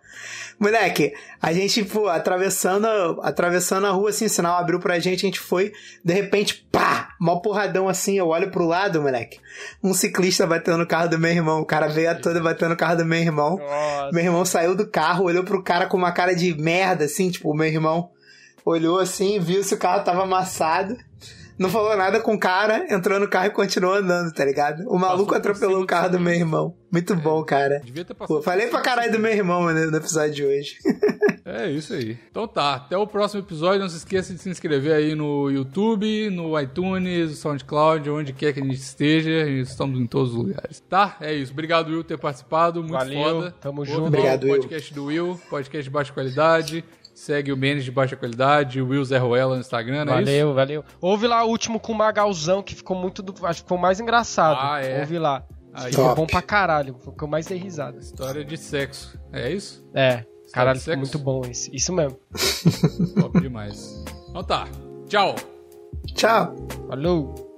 Moleque, 0.59 1.13
a 1.43 1.53
gente, 1.53 1.85
pô, 1.85 2.09
atravessando, 2.09 2.87
atravessando 3.23 3.87
a 3.87 3.91
rua, 3.91 4.11
assim, 4.11 4.29
sinal 4.29 4.57
abriu 4.57 4.79
pra 4.79 5.01
gente, 5.01 5.27
a 5.27 5.29
gente 5.29 5.41
foi, 5.41 5.73
de 6.05 6.15
repente, 6.15 6.67
pá! 6.71 7.09
Mó 7.21 7.37
porradão 7.37 7.89
assim, 7.89 8.19
eu 8.19 8.29
olho 8.29 8.51
pro 8.51 8.67
lado, 8.67 9.03
moleque. 9.03 9.41
Um 9.83 9.93
ciclista 9.93 10.47
batendo 10.47 10.79
no 10.79 10.87
carro 10.87 11.09
do 11.09 11.19
meu 11.19 11.31
irmão. 11.31 11.61
O 11.61 11.67
cara 11.67 11.89
veio 11.89 12.11
a 12.11 12.15
toda 12.15 12.41
batendo 12.41 12.71
no 12.71 12.77
carro 12.77 12.99
do 12.99 13.05
meu 13.05 13.19
irmão. 13.19 13.57
Nossa. 13.57 14.11
Meu 14.13 14.25
irmão 14.25 14.45
saiu 14.45 14.77
do 14.77 14.87
carro, 14.87 15.25
olhou 15.25 15.43
pro 15.43 15.63
cara 15.63 15.87
com 15.87 15.97
uma 15.97 16.13
cara 16.13 16.35
de 16.35 16.55
merda, 16.55 17.07
assim, 17.07 17.31
tipo, 17.31 17.51
o 17.51 17.57
meu 17.57 17.67
irmão 17.67 18.11
olhou 18.65 18.99
assim, 18.99 19.39
viu 19.39 19.63
se 19.63 19.75
o 19.75 19.79
carro 19.79 20.05
tava 20.05 20.23
amassado 20.23 20.97
não 21.59 21.69
falou 21.69 21.97
nada 21.97 22.21
com 22.21 22.35
o 22.35 22.39
cara, 22.39 22.87
entrou 22.93 23.21
no 23.21 23.29
carro 23.29 23.47
e 23.47 23.51
continuou 23.51 23.95
andando, 23.95 24.33
tá 24.33 24.45
ligado? 24.45 24.85
O 24.89 24.99
maluco 24.99 25.33
Passou 25.33 25.39
atropelou 25.39 25.83
o 25.83 25.87
carro 25.87 26.11
do 26.11 26.21
meu 26.21 26.35
irmão. 26.35 26.75
Muito 26.91 27.13
é, 27.13 27.17
bom, 27.17 27.43
cara. 27.45 27.81
Devia 27.85 28.05
ter 28.05 28.15
passado. 28.15 28.37
Pô, 28.37 28.43
falei 28.43 28.69
pra 28.69 28.81
caralho 28.81 29.13
do 29.13 29.19
meu 29.19 29.33
irmão 29.33 29.67
né, 29.67 29.87
no 29.87 29.97
episódio 29.97 30.35
de 30.35 30.45
hoje. 30.45 30.79
é 31.45 31.71
isso 31.71 31.93
aí. 31.93 32.19
Então 32.31 32.47
tá, 32.47 32.75
até 32.75 32.97
o 32.97 33.07
próximo 33.07 33.43
episódio. 33.43 33.81
Não 33.81 33.89
se 33.89 33.97
esqueça 33.97 34.33
de 34.33 34.41
se 34.41 34.49
inscrever 34.49 34.95
aí 34.95 35.15
no 35.15 35.51
YouTube, 35.51 36.31
no 36.31 36.59
iTunes, 36.61 37.31
no 37.31 37.37
SoundCloud, 37.37 38.11
onde 38.11 38.33
quer 38.33 38.53
que 38.53 38.61
a 38.61 38.63
gente 38.63 38.75
esteja. 38.75 39.49
Estamos 39.49 40.01
em 40.01 40.07
todos 40.07 40.31
os 40.31 40.37
lugares. 40.37 40.81
Tá? 40.89 41.17
É 41.21 41.33
isso. 41.33 41.53
Obrigado, 41.53 41.89
Will, 41.89 41.99
por 41.99 42.05
ter 42.05 42.19
participado. 42.19 42.81
Muito 42.81 42.93
Valeu, 42.93 43.23
foda. 43.23 43.55
Tamo 43.61 43.85
junto. 43.85 44.07
Obrigado, 44.07 44.45
Will. 44.45 44.55
Podcast 44.55 44.95
do 44.95 45.05
Will, 45.07 45.41
podcast 45.51 45.85
de 45.85 45.91
baixa 45.91 46.13
qualidade. 46.13 46.85
Segue 47.15 47.53
o 47.53 47.57
Menes 47.57 47.85
de 47.85 47.93
baixa 47.93 48.17
qualidade, 48.17 48.83
o 48.83 48.89
Will 48.89 49.05
Zé 49.05 49.19
Ruela 49.19 49.55
no 49.55 49.61
Instagram, 49.61 50.05
não 50.05 50.15
é 50.15 50.17
Valeu, 50.17 50.49
isso? 50.49 50.55
valeu. 50.55 50.85
Ouve 51.01 51.29
lá 51.29 51.45
o 51.45 51.49
último 51.49 51.79
com 51.79 51.93
o 51.93 51.95
Magalzão, 51.95 52.61
que 52.61 52.75
ficou 52.75 52.97
muito. 52.97 53.23
Do... 53.23 53.33
Acho 53.47 53.61
que 53.61 53.65
ficou 53.65 53.79
mais 53.79 54.01
engraçado. 54.01 54.59
Ah, 54.61 54.85
é. 54.85 55.01
Ouve 55.01 55.19
lá. 55.19 55.45
Aí, 55.73 55.91
ficou 55.91 56.15
bom 56.15 56.27
pra 56.27 56.43
caralho. 56.43 56.97
Ficou 56.99 57.29
mais 57.29 57.47
dei 57.47 57.57
risada. 57.59 57.99
História 57.99 58.45
de 58.45 58.57
sexo. 58.57 59.19
É 59.33 59.51
isso? 59.51 59.85
É. 59.95 60.25
História 60.45 60.53
caralho, 60.53 60.81
ficou 60.81 60.97
muito 60.97 61.19
bom 61.19 61.43
esse. 61.49 61.75
Isso 61.75 61.93
mesmo. 61.93 62.19
Top 63.21 63.41
demais. 63.41 64.05
Então 64.29 64.43
tá. 64.43 64.67
Tchau. 65.09 65.37
Tchau. 66.15 66.55
Falou. 66.89 67.54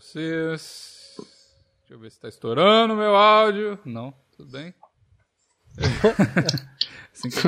Vocês. 0.00 1.16
Deixa 1.80 1.94
eu 1.94 1.98
ver 1.98 2.10
se 2.10 2.20
tá 2.20 2.28
estourando 2.28 2.94
meu 2.94 3.16
áudio. 3.16 3.78
Não, 3.84 4.14
tudo 4.36 4.50
bem. 4.50 4.74
assim 7.12 7.30
que 7.30 7.38